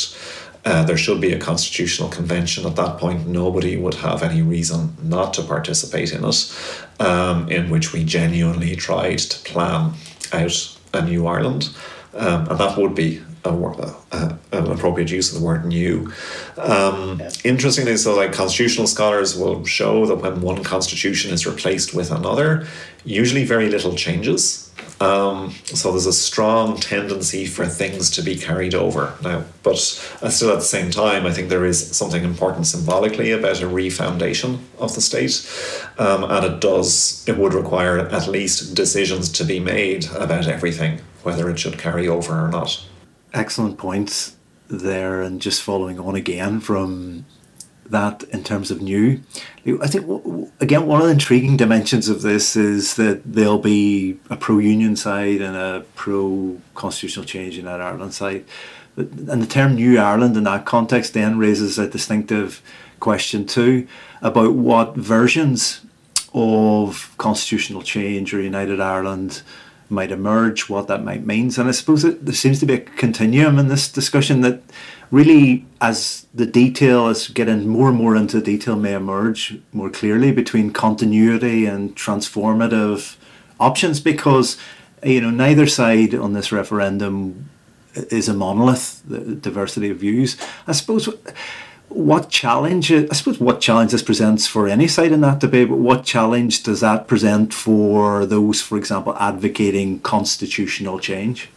uh, 0.66 0.84
there 0.84 0.98
should 0.98 1.20
be 1.20 1.34
a 1.34 1.40
constitutional 1.40 2.10
convention. 2.10 2.66
At 2.66 2.76
that 2.78 2.98
point, 2.98 3.28
nobody 3.28 3.76
would 3.78 3.96
have 3.96 4.24
any 4.24 4.42
reason 4.42 4.96
not 5.04 5.34
to 5.36 5.44
participate 5.44 6.14
in 6.14 6.24
it, 6.24 6.56
um, 7.00 7.50
in 7.50 7.70
which 7.70 7.94
we 7.94 8.04
genuinely 8.04 8.76
tried 8.76 9.20
to 9.20 9.40
plan 9.52 9.94
out 10.32 10.78
a 10.94 11.02
new 11.02 11.28
Ireland. 11.28 11.70
Um, 12.14 12.48
and 12.48 12.60
that 12.60 12.78
would 12.78 12.96
be 12.96 13.22
a, 13.44 13.50
a, 13.50 14.38
an 14.52 14.72
appropriate 14.72 15.12
use 15.12 15.34
of 15.34 15.40
the 15.40 15.46
word 15.46 15.66
new. 15.66 16.12
Um, 16.58 17.20
yeah. 17.20 17.32
Interestingly, 17.44 17.98
so 17.98 18.16
like 18.16 18.34
constitutional 18.34 18.88
scholars 18.88 19.38
will 19.38 19.66
show 19.66 20.06
that 20.06 20.16
when 20.16 20.42
one 20.42 20.64
constitution 20.64 21.32
is 21.34 21.46
replaced 21.46 21.94
with 21.94 22.12
another, 22.12 22.68
usually 23.04 23.44
very 23.44 23.70
little 23.70 23.96
changes. 23.96 24.72
Um, 25.00 25.52
so 25.66 25.92
there's 25.92 26.06
a 26.06 26.14
strong 26.14 26.78
tendency 26.78 27.46
for 27.46 27.66
things 27.66 28.10
to 28.12 28.22
be 28.22 28.36
carried 28.36 28.74
over 28.74 29.14
now, 29.24 29.44
but 29.64 29.74
uh, 30.22 30.30
still 30.30 30.52
at 30.52 30.60
the 30.60 30.62
same 30.62 30.92
time, 30.92 31.26
I 31.26 31.32
think 31.32 31.50
there 31.50 31.66
is 31.66 31.96
something 31.96 32.24
important 32.24 32.68
symbolically 32.68 33.32
about 33.32 33.62
a 33.62 33.66
refoundation 33.66 34.60
of 34.80 34.96
the 34.96 35.02
state, 35.02 35.46
um, 35.98 36.24
and 36.24 36.46
it 36.46 36.62
does 36.62 37.26
it 37.28 37.38
would 37.38 37.54
require 37.54 38.00
at 38.00 38.28
least 38.28 38.76
decisions 38.76 39.30
to 39.34 39.44
be 39.44 39.60
made 39.60 40.06
about 40.12 40.48
everything, 40.48 41.02
whether 41.24 41.50
it 41.50 41.60
should 41.60 41.78
carry 41.78 42.08
over 42.08 42.46
or 42.46 42.50
not. 42.50 42.86
Excellent 43.34 43.78
points 43.78 44.36
there, 44.70 45.22
and 45.22 45.42
just 45.42 45.62
following 45.62 46.00
on 46.00 46.16
again 46.16 46.60
from 46.60 47.26
that 47.94 48.24
in 48.24 48.44
terms 48.44 48.70
of 48.70 48.82
new. 48.82 49.22
I 49.82 49.88
think 49.88 50.06
again 50.60 50.86
one 50.86 51.00
of 51.00 51.08
the 51.08 51.14
intriguing 51.14 51.56
dimensions 51.56 52.10
of 52.10 52.22
this 52.22 52.56
is 52.56 52.96
that 52.96 53.22
there'll 53.26 53.58
be 53.58 54.20
a 54.30 54.36
pro-union 54.36 54.96
side 54.98 55.42
and 55.42 55.56
a 55.56 55.86
pro-constitutional 55.96 57.26
change 57.26 57.58
in 57.58 57.66
that 57.66 57.80
Ireland 57.80 58.14
side. 58.14 58.44
And 58.98 59.42
the 59.42 59.48
term 59.48 59.76
New 59.76 59.98
Ireland 59.98 60.38
in 60.38 60.44
that 60.44 60.66
context 60.66 61.14
then 61.14 61.40
raises 61.40 61.80
a 61.80 61.88
distinctive 61.88 62.62
question 63.00 63.46
too 63.46 63.88
about 64.22 64.54
what 64.54 64.96
versions 64.96 65.82
of 66.34 67.14
constitutional 67.18 67.82
change 67.82 68.34
or 68.34 68.42
United 68.42 68.80
Ireland 68.80 69.42
might 69.90 70.12
emerge, 70.12 70.70
what 70.70 70.88
that 70.88 71.04
might 71.04 71.26
mean. 71.26 71.52
And 71.58 71.68
I 71.68 71.72
suppose 71.72 72.04
it, 72.04 72.26
there 72.26 72.34
seems 72.34 72.60
to 72.60 72.66
be 72.66 72.74
a 72.74 72.80
continuum 72.80 73.60
in 73.60 73.68
this 73.68 73.92
discussion 73.92 74.42
that 74.42 74.62
really, 75.14 75.64
as 75.80 76.26
the 76.34 76.48
detail, 76.48 77.06
as 77.06 77.28
getting 77.28 77.68
more 77.68 77.90
and 77.90 77.98
more 77.98 78.16
into 78.16 78.42
detail, 78.42 78.76
may 78.76 78.96
emerge 78.96 79.60
more 79.72 79.92
clearly 79.92 80.32
between 80.32 80.74
continuity 80.74 81.68
and 81.68 81.96
transformative 81.96 83.16
options 83.60 84.00
because 84.00 84.58
you 85.04 85.22
know 85.22 85.30
neither 85.30 85.68
side 85.68 86.16
on 86.16 86.34
this 86.34 86.52
referendum 86.52 87.48
is 87.94 88.28
a 88.28 88.34
monolith 88.34 89.04
the 89.08 89.36
diversity 89.36 89.92
of 89.92 89.98
views. 89.98 90.36
I 90.66 90.72
suppose 90.72 91.08
what 91.90 92.28
challenge 92.28 92.92
i 92.92 93.06
suppose 93.14 93.40
what 93.40 93.62
challenge 93.62 93.92
this 93.92 94.02
presents 94.02 94.48
for 94.48 94.68
any 94.68 94.88
side 94.88 95.12
in 95.12 95.22
that 95.22 95.40
debate 95.40 95.70
but 95.70 95.78
what 95.78 96.04
challenge 96.04 96.64
does 96.64 96.80
that 96.80 97.08
present 97.08 97.54
for 97.54 98.26
those 98.26 98.64
for 98.64 98.80
example 98.80 99.16
advocating 99.20 100.00
constitutional 100.00 101.00
change? 101.00 101.50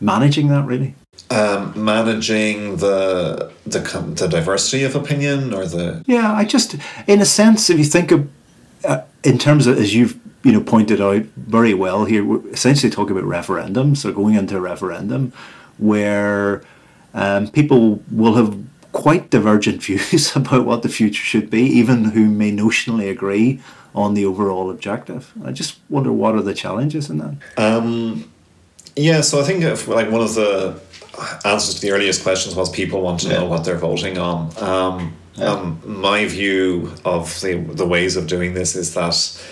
Managing 0.00 0.48
that 0.48 0.64
really 0.64 0.94
um, 1.30 1.72
managing 1.76 2.76
the, 2.76 3.52
the 3.66 3.80
the 4.16 4.28
diversity 4.28 4.84
of 4.84 4.94
opinion 4.94 5.52
or 5.52 5.66
the? 5.66 6.02
Yeah 6.06 6.32
i 6.32 6.44
just 6.44 6.76
in 7.06 7.20
a 7.20 7.24
sense 7.24 7.68
if 7.70 7.78
you 7.78 7.84
think 7.84 8.12
of 8.12 8.28
uh, 8.84 9.02
in 9.24 9.38
terms 9.38 9.66
of 9.66 9.78
as 9.78 9.94
you've 9.94 10.18
you 10.44 10.52
know 10.52 10.60
pointed 10.60 11.00
out 11.00 11.22
very 11.36 11.74
well 11.74 12.04
here 12.04 12.24
we're 12.24 12.46
essentially 12.50 12.90
talking 12.90 13.16
about 13.16 13.28
referendums 13.28 13.98
so 13.98 14.12
going 14.12 14.34
into 14.34 14.56
a 14.56 14.60
referendum 14.60 15.32
where 15.78 16.62
um, 17.14 17.48
people 17.48 18.00
will 18.10 18.34
have 18.34 18.56
quite 18.92 19.30
divergent 19.30 19.82
views 19.82 20.34
about 20.36 20.64
what 20.64 20.82
the 20.82 20.88
future 20.88 21.24
should 21.24 21.50
be 21.50 21.62
even 21.62 22.04
who 22.04 22.26
may 22.26 22.52
notionally 22.52 23.10
agree 23.10 23.60
on 23.94 24.12
the 24.12 24.26
overall 24.26 24.70
objective. 24.70 25.32
I 25.42 25.52
just 25.52 25.78
wonder 25.88 26.12
what 26.12 26.34
are 26.34 26.42
the 26.42 26.52
challenges 26.52 27.08
in 27.08 27.16
that? 27.16 27.34
Um, 27.56 28.30
yeah 28.96 29.20
so 29.20 29.38
i 29.40 29.44
think 29.44 29.62
if, 29.62 29.86
like 29.86 30.10
one 30.10 30.22
of 30.22 30.34
the 30.34 30.80
answers 31.44 31.74
to 31.76 31.80
the 31.80 31.90
earliest 31.92 32.22
questions 32.22 32.54
was 32.54 32.70
people 32.70 33.00
want 33.00 33.20
to 33.20 33.28
yeah. 33.28 33.38
know 33.38 33.46
what 33.46 33.64
they're 33.64 33.78
voting 33.78 34.18
on. 34.18 34.56
Um, 34.62 35.16
yeah. 35.34 35.46
um, 35.46 35.80
my 35.84 36.26
view 36.26 36.92
of 37.04 37.40
the, 37.40 37.54
the 37.54 37.86
ways 37.86 38.16
of 38.16 38.26
doing 38.26 38.54
this 38.54 38.74
is 38.74 38.94
that 38.94 39.42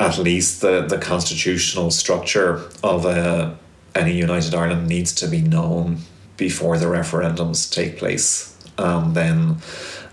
at 0.00 0.18
least 0.18 0.60
the, 0.60 0.82
the 0.82 0.98
constitutional 0.98 1.90
structure 1.90 2.62
of 2.82 3.04
a, 3.04 3.56
any 3.94 4.12
United 4.12 4.54
Ireland 4.54 4.88
needs 4.88 5.14
to 5.16 5.26
be 5.26 5.40
known 5.40 5.98
before 6.36 6.76
the 6.78 6.86
referendums 6.86 7.72
take 7.72 7.96
place. 7.96 8.56
And 8.78 9.14
then 9.14 9.56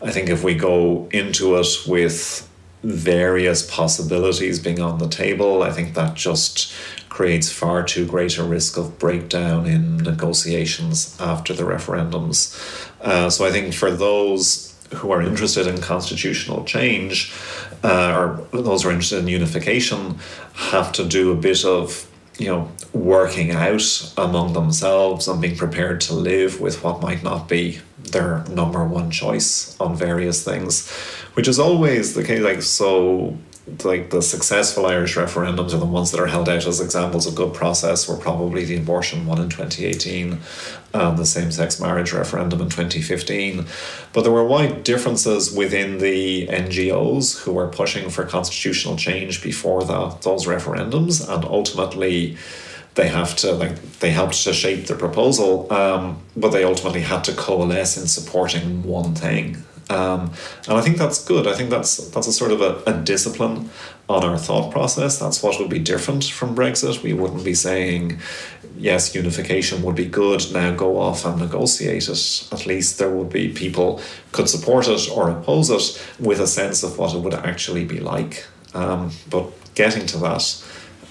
I 0.01 0.11
think 0.11 0.29
if 0.29 0.43
we 0.43 0.55
go 0.55 1.09
into 1.11 1.57
it 1.57 1.67
with 1.87 2.49
various 2.83 3.69
possibilities 3.69 4.59
being 4.59 4.81
on 4.81 4.99
the 4.99 5.07
table, 5.07 5.63
I 5.63 5.71
think 5.71 5.95
that 5.95 6.15
just 6.15 6.73
creates 7.13 7.51
far 7.51 7.83
too 7.83 8.07
great 8.07 8.39
a 8.39 8.43
risk 8.43 8.75
of 8.75 8.97
breakdown 8.97 9.67
in 9.67 9.97
negotiations 9.97 11.15
after 11.19 11.53
the 11.53 11.61
referendums. 11.61 12.39
Uh, 13.01 13.29
so 13.29 13.45
I 13.45 13.51
think 13.51 13.75
for 13.75 13.91
those 13.91 14.73
who 14.95 15.11
are 15.11 15.21
interested 15.21 15.67
in 15.67 15.79
constitutional 15.79 16.63
change, 16.63 17.31
uh, 17.83 18.17
or 18.17 18.61
those 18.61 18.81
who 18.81 18.89
are 18.89 18.91
interested 18.91 19.19
in 19.19 19.27
unification, 19.27 20.17
have 20.53 20.91
to 20.93 21.05
do 21.05 21.31
a 21.31 21.35
bit 21.35 21.63
of 21.63 22.09
you 22.39 22.47
know 22.47 22.71
working 22.93 23.51
out 23.51 24.13
among 24.17 24.53
themselves 24.53 25.27
and 25.27 25.39
being 25.39 25.55
prepared 25.55 26.01
to 26.01 26.15
live 26.15 26.59
with 26.59 26.83
what 26.83 26.99
might 26.99 27.21
not 27.21 27.47
be 27.47 27.79
their 28.11 28.43
number 28.49 28.83
one 28.83 29.11
choice 29.11 29.79
on 29.79 29.95
various 29.95 30.43
things, 30.43 30.89
which 31.35 31.47
is 31.47 31.59
always 31.59 32.15
the 32.15 32.23
case. 32.23 32.41
Like 32.41 32.63
so, 32.63 33.37
like 33.83 34.09
the 34.09 34.21
successful 34.21 34.85
Irish 34.85 35.15
referendums 35.15 35.73
are 35.73 35.77
the 35.77 35.85
ones 35.85 36.11
that 36.11 36.19
are 36.19 36.27
held 36.27 36.49
out 36.49 36.65
as 36.65 36.81
examples 36.81 37.25
of 37.25 37.35
good 37.35 37.53
process. 37.53 38.07
Were 38.09 38.17
probably 38.17 38.65
the 38.65 38.77
abortion 38.77 39.25
one 39.25 39.39
in 39.39 39.49
2018 39.49 40.39
and 40.93 41.17
the 41.17 41.25
same-sex 41.25 41.79
marriage 41.79 42.13
referendum 42.13 42.61
in 42.61 42.69
2015 42.69 43.65
but 44.11 44.21
there 44.21 44.31
were 44.31 44.43
wide 44.43 44.83
differences 44.83 45.51
within 45.51 45.97
the 45.97 46.47
NGOs 46.47 47.41
who 47.41 47.53
were 47.53 47.67
pushing 47.67 48.09
for 48.09 48.25
constitutional 48.25 48.95
change 48.95 49.41
before 49.41 49.83
the, 49.83 50.09
those 50.21 50.45
referendums 50.45 51.27
and 51.27 51.43
ultimately 51.45 52.37
they 52.95 53.07
have 53.07 53.35
to 53.37 53.51
like 53.53 53.81
they 53.99 54.11
helped 54.11 54.43
to 54.43 54.53
shape 54.53 54.85
the 54.85 54.95
proposal 54.95 55.71
um, 55.73 56.19
but 56.37 56.49
they 56.49 56.63
ultimately 56.63 57.01
had 57.01 57.23
to 57.23 57.33
coalesce 57.33 57.97
in 57.97 58.07
supporting 58.07 58.83
one 58.83 59.15
thing 59.15 59.57
um, 59.89 60.31
and 60.67 60.77
I 60.77 60.81
think 60.81 60.97
that's 60.97 61.23
good. 61.23 61.47
I 61.47 61.53
think 61.53 61.69
that's 61.69 61.97
that's 62.09 62.27
a 62.27 62.33
sort 62.33 62.51
of 62.51 62.61
a, 62.61 62.81
a, 62.85 62.93
discipline 62.93 63.69
on 64.07 64.23
our 64.23 64.37
thought 64.37 64.71
process. 64.71 65.19
That's 65.19 65.43
what 65.43 65.59
would 65.59 65.69
be 65.69 65.79
different 65.79 66.23
from 66.25 66.55
Brexit. 66.55 67.03
We 67.03 67.13
wouldn't 67.13 67.43
be 67.43 67.53
saying, 67.53 68.19
yes, 68.77 69.13
unification 69.13 69.81
would 69.83 69.95
be 69.95 70.05
good. 70.05 70.51
Now 70.53 70.73
go 70.73 70.97
off 70.99 71.25
and 71.25 71.39
negotiate 71.39 72.07
it. 72.07 72.47
At 72.51 72.65
least 72.65 72.97
there 72.97 73.09
would 73.09 73.29
be 73.29 73.49
people 73.49 74.01
could 74.31 74.49
support 74.49 74.87
it 74.87 75.09
or 75.11 75.29
oppose 75.29 75.69
it 75.69 76.01
with 76.19 76.39
a 76.39 76.47
sense 76.47 76.83
of 76.83 76.97
what 76.97 77.13
it 77.13 77.19
would 77.19 77.33
actually 77.33 77.83
be 77.83 77.99
like. 77.99 78.45
Um, 78.73 79.11
but 79.29 79.51
getting 79.75 80.05
to 80.07 80.17
that. 80.19 80.65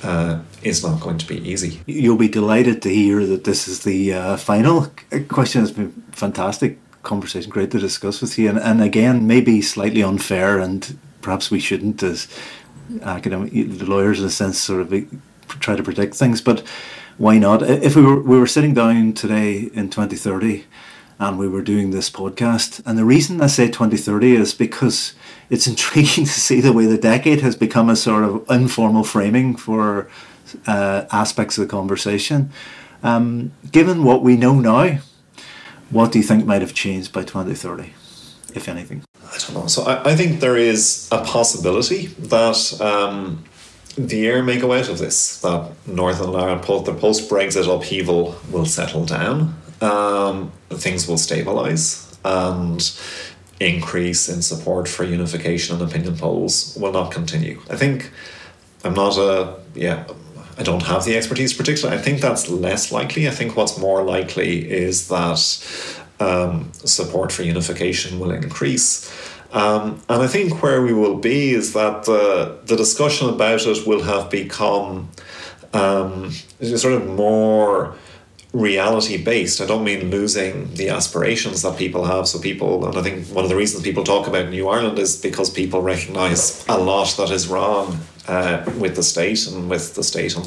Uh, 0.05 0.41
is 0.65 0.83
not 0.83 1.01
going 1.01 1.17
to 1.17 1.29
be 1.29 1.37
easy. 1.49 1.81
You'll 1.87 2.17
be 2.17 2.27
delighted 2.27 2.83
to 2.83 2.89
hear 2.89 3.25
that 3.25 3.45
this 3.45 3.69
is 3.69 3.85
the 3.85 4.13
uh, 4.13 4.37
final 4.37 4.89
question. 5.29 5.63
It's 5.63 5.71
been 5.71 5.93
fantastic 6.11 6.77
conversation. 7.03 7.51
Great 7.51 7.71
to 7.73 7.79
discuss 7.79 8.21
with 8.21 8.39
you. 8.39 8.49
And, 8.49 8.59
and 8.59 8.83
again, 8.83 9.27
maybe 9.27 9.61
slightly 9.63 10.03
unfair, 10.03 10.59
and 10.59 10.99
perhaps 11.21 11.51
we 11.51 11.61
shouldn't, 11.61 12.03
as 12.03 12.29
academic 13.03 13.53
lawyers, 13.87 14.21
in 14.21 14.27
a 14.27 14.31
sense, 14.31 14.59
sort 14.59 14.81
of 14.81 15.21
try 15.61 15.77
to 15.77 15.83
predict 15.83 16.15
things. 16.15 16.41
But 16.41 16.63
why 17.19 17.39
not? 17.39 17.63
If 17.63 17.97
we 17.97 18.03
were 18.03 18.21
we 18.21 18.39
were 18.39 18.47
sitting 18.47 18.75
down 18.75 19.13
today 19.13 19.71
in 19.75 19.91
2030 19.91 20.65
and 21.19 21.39
we 21.39 21.47
were 21.47 21.63
doing 21.63 21.91
this 21.91 22.11
podcast, 22.11 22.83
and 22.87 22.99
the 22.99 23.05
reason 23.05 23.41
I 23.41 23.47
say 23.47 23.67
2030 23.67 24.35
is 24.37 24.55
because 24.55 25.15
it's 25.51 25.67
intriguing 25.73 26.25
to 26.25 26.31
see 26.31 26.61
the 26.61 26.73
way 26.73 26.87
the 26.87 26.99
decade 26.99 27.41
has 27.41 27.57
become 27.57 27.91
a 27.91 27.97
sort 27.97 28.25
of 28.25 28.45
informal 28.51 29.05
framing 29.05 29.57
for 29.57 30.09
uh, 30.67 31.05
aspects 31.13 31.59
of 31.59 31.67
the 31.67 31.71
conversation. 31.71 32.51
Um, 33.03 33.53
given 33.71 34.05
what 34.05 34.23
we 34.23 34.37
know 34.37 34.55
now, 34.55 35.01
what 35.93 36.11
do 36.11 36.19
you 36.19 36.25
think 36.25 36.47
might 36.47 36.63
have 36.63 36.75
changed 36.75 37.13
by 37.13 37.23
2030, 37.23 37.93
if 38.55 38.69
anything? 38.69 39.05
I 39.25 39.39
don't 39.39 39.55
know. 39.55 39.67
So 39.67 39.83
I, 39.85 40.11
I 40.11 40.17
think 40.17 40.41
there 40.41 40.57
is 40.57 41.09
a 41.13 41.23
possibility 41.23 42.07
that 42.07 42.81
um, 42.81 43.45
the 43.97 44.27
air 44.27 44.43
may 44.43 44.59
go 44.59 44.73
out 44.73 44.89
of 44.89 44.99
this, 44.99 45.41
that 45.43 45.71
Northern 45.87 46.35
Ireland, 46.35 46.87
the 46.87 46.95
post 46.95 47.31
Brexit 47.31 47.73
upheaval 47.73 48.37
will 48.51 48.65
settle 48.65 49.05
down, 49.05 49.55
um, 49.81 50.51
things 50.71 51.07
will 51.07 51.17
stabilise, 51.17 52.09
and 52.25 52.81
increase 53.61 54.29
in 54.29 54.43
support 54.43 54.89
for 54.89 55.05
unification 55.05 55.77
and 55.77 55.89
opinion 55.89 56.17
polls 56.17 56.77
will 56.81 56.93
not 56.93 57.13
continue. 57.13 57.61
I 57.71 57.77
think 57.77 58.11
I'm 58.83 58.95
not 58.95 59.17
a, 59.19 59.61
yeah, 59.75 60.05
I 60.59 60.63
don't 60.63 60.83
have 60.83 61.05
the 61.05 61.17
expertise 61.17 61.53
particularly. 61.55 61.99
I 61.99 62.03
think 62.03 62.21
that's 62.21 62.49
less 62.49 62.93
likely. 62.93 63.27
I 63.27 63.31
think 63.31 63.57
what's 63.57 63.79
more 63.79 64.03
likely 64.03 64.71
is 64.71 65.09
that 65.09 65.41
um, 66.21 66.73
support 66.73 67.33
for 67.33 67.43
unification 67.43 68.21
will 68.21 68.31
increase. 68.31 69.11
Um, 69.53 70.01
and 70.09 70.23
I 70.23 70.29
think 70.29 70.63
where 70.63 70.83
we 70.83 70.93
will 70.93 71.17
be 71.17 71.51
is 71.51 71.75
that 71.75 72.05
the, 72.05 72.59
the 72.65 72.77
discussion 72.77 73.29
about 73.29 73.67
it 73.67 73.87
will 73.87 74.03
have 74.03 74.31
become 74.31 75.11
um, 75.75 76.31
sort 76.31 76.95
of 76.95 77.07
more 77.07 77.95
reality 78.53 79.23
based. 79.23 79.61
I 79.61 79.67
don't 79.67 79.85
mean 79.85 80.11
losing 80.11 80.75
the 80.75 80.91
aspirations 80.91 81.63
that 81.63 81.79
people 81.79 82.05
have. 82.05 82.29
So, 82.29 82.39
people, 82.39 82.87
and 82.87 82.97
I 82.97 83.03
think 83.03 83.27
one 83.29 83.45
of 83.45 83.51
the 83.51 83.57
reasons 83.57 83.83
people 83.83 84.05
talk 84.05 84.27
about 84.27 84.51
New 84.51 84.69
Ireland 84.69 84.99
is 84.99 85.21
because 85.21 85.51
people 85.51 85.81
recognize 85.83 86.65
a 86.69 86.79
lot 86.79 87.15
that 87.17 87.31
is 87.31 87.49
wrong 87.49 87.99
uh, 88.29 88.65
with 88.79 88.97
the 88.97 89.03
state 89.03 89.47
and 89.47 89.69
with 89.69 89.95
the 89.95 90.03
state 90.03 90.37
on 90.37 90.45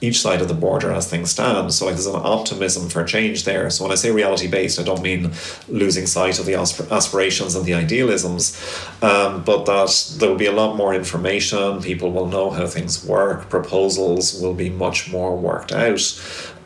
each 0.00 0.20
side 0.20 0.40
of 0.40 0.48
the 0.48 0.54
border 0.54 0.92
as 0.92 1.08
things 1.10 1.30
stand. 1.30 1.72
So, 1.72 1.86
like, 1.86 1.94
there's 1.94 2.06
an 2.06 2.14
optimism 2.14 2.88
for 2.88 3.02
change 3.04 3.44
there. 3.44 3.68
So, 3.70 3.84
when 3.84 3.92
I 3.92 3.96
say 3.96 4.10
reality 4.10 4.46
based, 4.46 4.78
I 4.78 4.84
don't 4.84 5.02
mean 5.02 5.32
losing 5.68 6.06
sight 6.06 6.38
of 6.38 6.46
the 6.46 6.54
aspirations 6.54 7.54
and 7.54 7.64
the 7.64 7.74
idealisms, 7.74 8.56
um, 9.02 9.42
but 9.44 9.64
that 9.66 10.14
there 10.18 10.28
will 10.28 10.36
be 10.36 10.46
a 10.46 10.52
lot 10.52 10.76
more 10.76 10.94
information. 10.94 11.82
People 11.82 12.12
will 12.12 12.26
know 12.26 12.50
how 12.50 12.66
things 12.66 13.04
work. 13.04 13.50
Proposals 13.50 14.40
will 14.40 14.54
be 14.54 14.70
much 14.70 15.10
more 15.10 15.36
worked 15.36 15.72
out. 15.72 16.00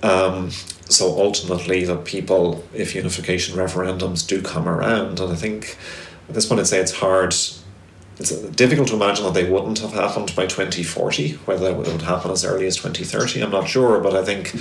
Um, 0.02 0.50
so 0.88 1.18
ultimately, 1.18 1.84
the 1.84 1.96
people, 1.96 2.62
if 2.74 2.94
unification 2.94 3.56
referendums 3.56 4.26
do 4.26 4.42
come 4.42 4.68
around, 4.68 5.20
and 5.20 5.32
I 5.32 5.36
think 5.36 5.78
at 6.28 6.34
this 6.34 6.44
point 6.44 6.60
I'd 6.60 6.66
say 6.66 6.80
it's 6.80 6.92
hard, 6.92 7.34
it's 8.22 8.30
difficult 8.50 8.88
to 8.88 8.94
imagine 8.94 9.24
that 9.24 9.34
they 9.34 9.50
wouldn't 9.50 9.80
have 9.80 9.92
happened 9.92 10.34
by 10.36 10.46
2040, 10.46 11.32
whether 11.44 11.70
it 11.70 11.76
would 11.76 12.02
happen 12.02 12.30
as 12.30 12.44
early 12.44 12.66
as 12.66 12.76
2030, 12.76 13.42
I'm 13.42 13.50
not 13.50 13.68
sure, 13.68 14.00
but 14.00 14.14
I 14.14 14.24
think 14.24 14.54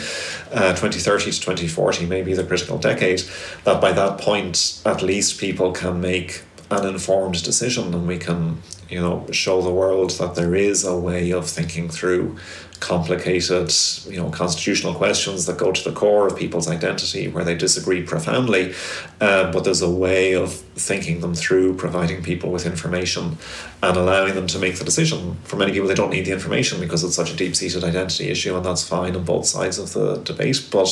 uh, 0.51 0.73
2030 0.73 1.25
to 1.25 1.39
2040 1.39 2.07
may 2.07 2.23
be 2.23 2.33
the 2.33 2.43
critical 2.43 2.79
decade, 2.79 3.21
that 3.63 3.79
by 3.79 3.91
that 3.91 4.19
point, 4.19 4.81
at 4.83 5.03
least 5.03 5.39
people 5.39 5.71
can 5.73 6.01
make 6.01 6.41
an 6.71 6.87
informed 6.87 7.43
decision 7.43 7.93
and 7.93 8.07
we 8.07 8.17
can, 8.17 8.61
you 8.89 8.99
know, 8.99 9.27
show 9.31 9.61
the 9.61 9.71
world 9.71 10.11
that 10.11 10.35
there 10.35 10.55
is 10.55 10.83
a 10.83 10.97
way 10.97 11.31
of 11.31 11.47
thinking 11.47 11.87
through 11.87 12.37
complicated, 12.81 13.71
you 14.09 14.17
know, 14.17 14.29
constitutional 14.31 14.93
questions 14.93 15.45
that 15.45 15.57
go 15.57 15.71
to 15.71 15.83
the 15.89 15.95
core 15.95 16.27
of 16.27 16.35
people's 16.35 16.67
identity, 16.67 17.27
where 17.27 17.45
they 17.45 17.55
disagree 17.55 18.01
profoundly. 18.01 18.73
Um, 19.21 19.51
but 19.51 19.63
there's 19.63 19.83
a 19.83 19.89
way 19.89 20.33
of 20.33 20.53
thinking 20.53 21.21
them 21.21 21.35
through, 21.35 21.75
providing 21.75 22.23
people 22.23 22.51
with 22.51 22.65
information, 22.65 23.37
and 23.81 23.95
allowing 23.95 24.33
them 24.33 24.47
to 24.47 24.59
make 24.59 24.77
the 24.77 24.83
decision. 24.83 25.37
For 25.43 25.55
many 25.55 25.71
people, 25.71 25.87
they 25.87 25.93
don't 25.93 26.09
need 26.09 26.25
the 26.25 26.33
information 26.33 26.81
because 26.81 27.03
it's 27.03 27.15
such 27.15 27.31
a 27.31 27.35
deep-seated 27.37 27.83
identity 27.83 28.29
issue, 28.29 28.57
and 28.57 28.65
that's 28.65 28.85
fine 28.85 29.15
on 29.15 29.23
both 29.23 29.45
sides 29.45 29.77
of 29.77 29.93
the 29.93 30.17
debate. 30.17 30.67
But 30.71 30.89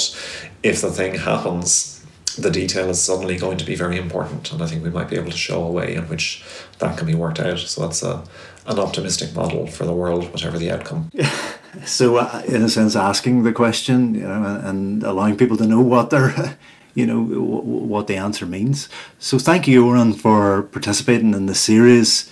if 0.62 0.82
the 0.82 0.92
thing 0.92 1.16
happens, 1.16 2.06
the 2.38 2.52
detail 2.52 2.90
is 2.90 3.02
suddenly 3.02 3.36
going 3.36 3.58
to 3.58 3.66
be 3.66 3.76
very 3.76 3.98
important, 3.98 4.52
and 4.54 4.62
I 4.62 4.68
think 4.68 4.84
we 4.84 4.92
might 4.92 5.10
be 5.10 5.18
able 5.18 5.32
to 5.32 5.38
show 5.38 5.64
a 5.64 5.72
way 5.72 5.96
in 5.96 6.04
which 6.04 6.44
that 6.78 6.98
can 6.98 7.08
be 7.08 7.16
worked 7.16 7.40
out. 7.40 7.60
So 7.60 7.82
that's 7.82 8.04
a 8.04 8.24
an 8.70 8.80
optimistic 8.80 9.34
model 9.36 9.66
for 9.66 9.86
the 9.86 9.94
world, 9.94 10.32
whatever 10.32 10.60
the 10.60 10.72
outcome. 10.72 11.10
So, 11.86 12.18
uh, 12.18 12.44
in 12.48 12.64
a 12.64 12.70
sense, 12.70 12.96
asking 12.96 13.44
the 13.44 13.54
question, 13.54 14.16
you 14.16 14.22
know, 14.22 14.62
and 14.64 15.04
allowing 15.04 15.38
people 15.38 15.58
to 15.58 15.66
know 15.66 15.82
what 15.82 16.10
their, 16.10 16.58
you 16.96 17.06
know, 17.06 17.22
what 17.22 18.08
the 18.08 18.16
answer 18.16 18.46
means. 18.46 18.90
So, 19.20 19.38
thank 19.38 19.68
you, 19.68 19.86
Oran, 19.86 20.14
for 20.14 20.64
participating 20.64 21.34
in 21.34 21.46
the 21.46 21.56
series. 21.56 22.30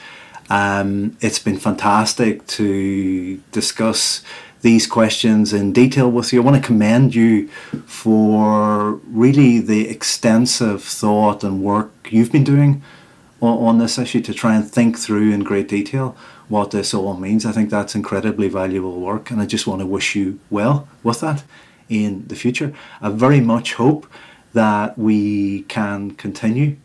Um, 0.49 1.17
it's 1.21 1.39
been 1.39 1.57
fantastic 1.57 2.47
to 2.47 3.37
discuss 3.51 4.23
these 4.61 4.87
questions 4.87 5.53
in 5.53 5.71
detail 5.71 6.09
with 6.09 6.33
you. 6.33 6.41
I 6.41 6.45
want 6.45 6.61
to 6.61 6.65
commend 6.65 7.13
you 7.13 7.47
for 7.85 8.93
really 9.07 9.59
the 9.59 9.87
extensive 9.89 10.83
thought 10.83 11.43
and 11.43 11.61
work 11.61 11.91
you've 12.09 12.31
been 12.31 12.43
doing 12.43 12.81
on, 13.41 13.57
on 13.57 13.77
this 13.77 13.97
issue 13.97 14.21
to 14.21 14.33
try 14.33 14.55
and 14.55 14.69
think 14.69 14.97
through 14.97 15.31
in 15.31 15.43
great 15.43 15.67
detail 15.67 16.15
what 16.49 16.71
this 16.71 16.93
all 16.93 17.15
means. 17.15 17.45
I 17.45 17.51
think 17.51 17.69
that's 17.69 17.95
incredibly 17.95 18.49
valuable 18.49 18.99
work, 18.99 19.31
and 19.31 19.41
I 19.41 19.45
just 19.45 19.67
want 19.67 19.81
to 19.81 19.85
wish 19.85 20.15
you 20.15 20.39
well 20.49 20.87
with 21.03 21.19
that 21.21 21.43
in 21.89 22.27
the 22.27 22.35
future. 22.35 22.73
I 23.01 23.09
very 23.09 23.39
much 23.39 23.73
hope 23.73 24.07
that 24.53 24.97
we 24.97 25.63
can 25.63 26.11
continue 26.11 26.77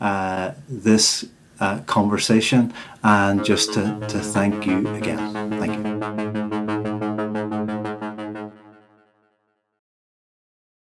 uh, 0.00 0.52
this 0.68 1.26
uh, 1.60 1.80
conversation 1.80 2.72
and 3.02 3.44
just 3.44 3.74
to, 3.74 4.00
to 4.08 4.18
thank 4.20 4.66
you 4.66 4.88
again. 4.94 5.50
Thank 5.60 5.74
you. 5.76 6.99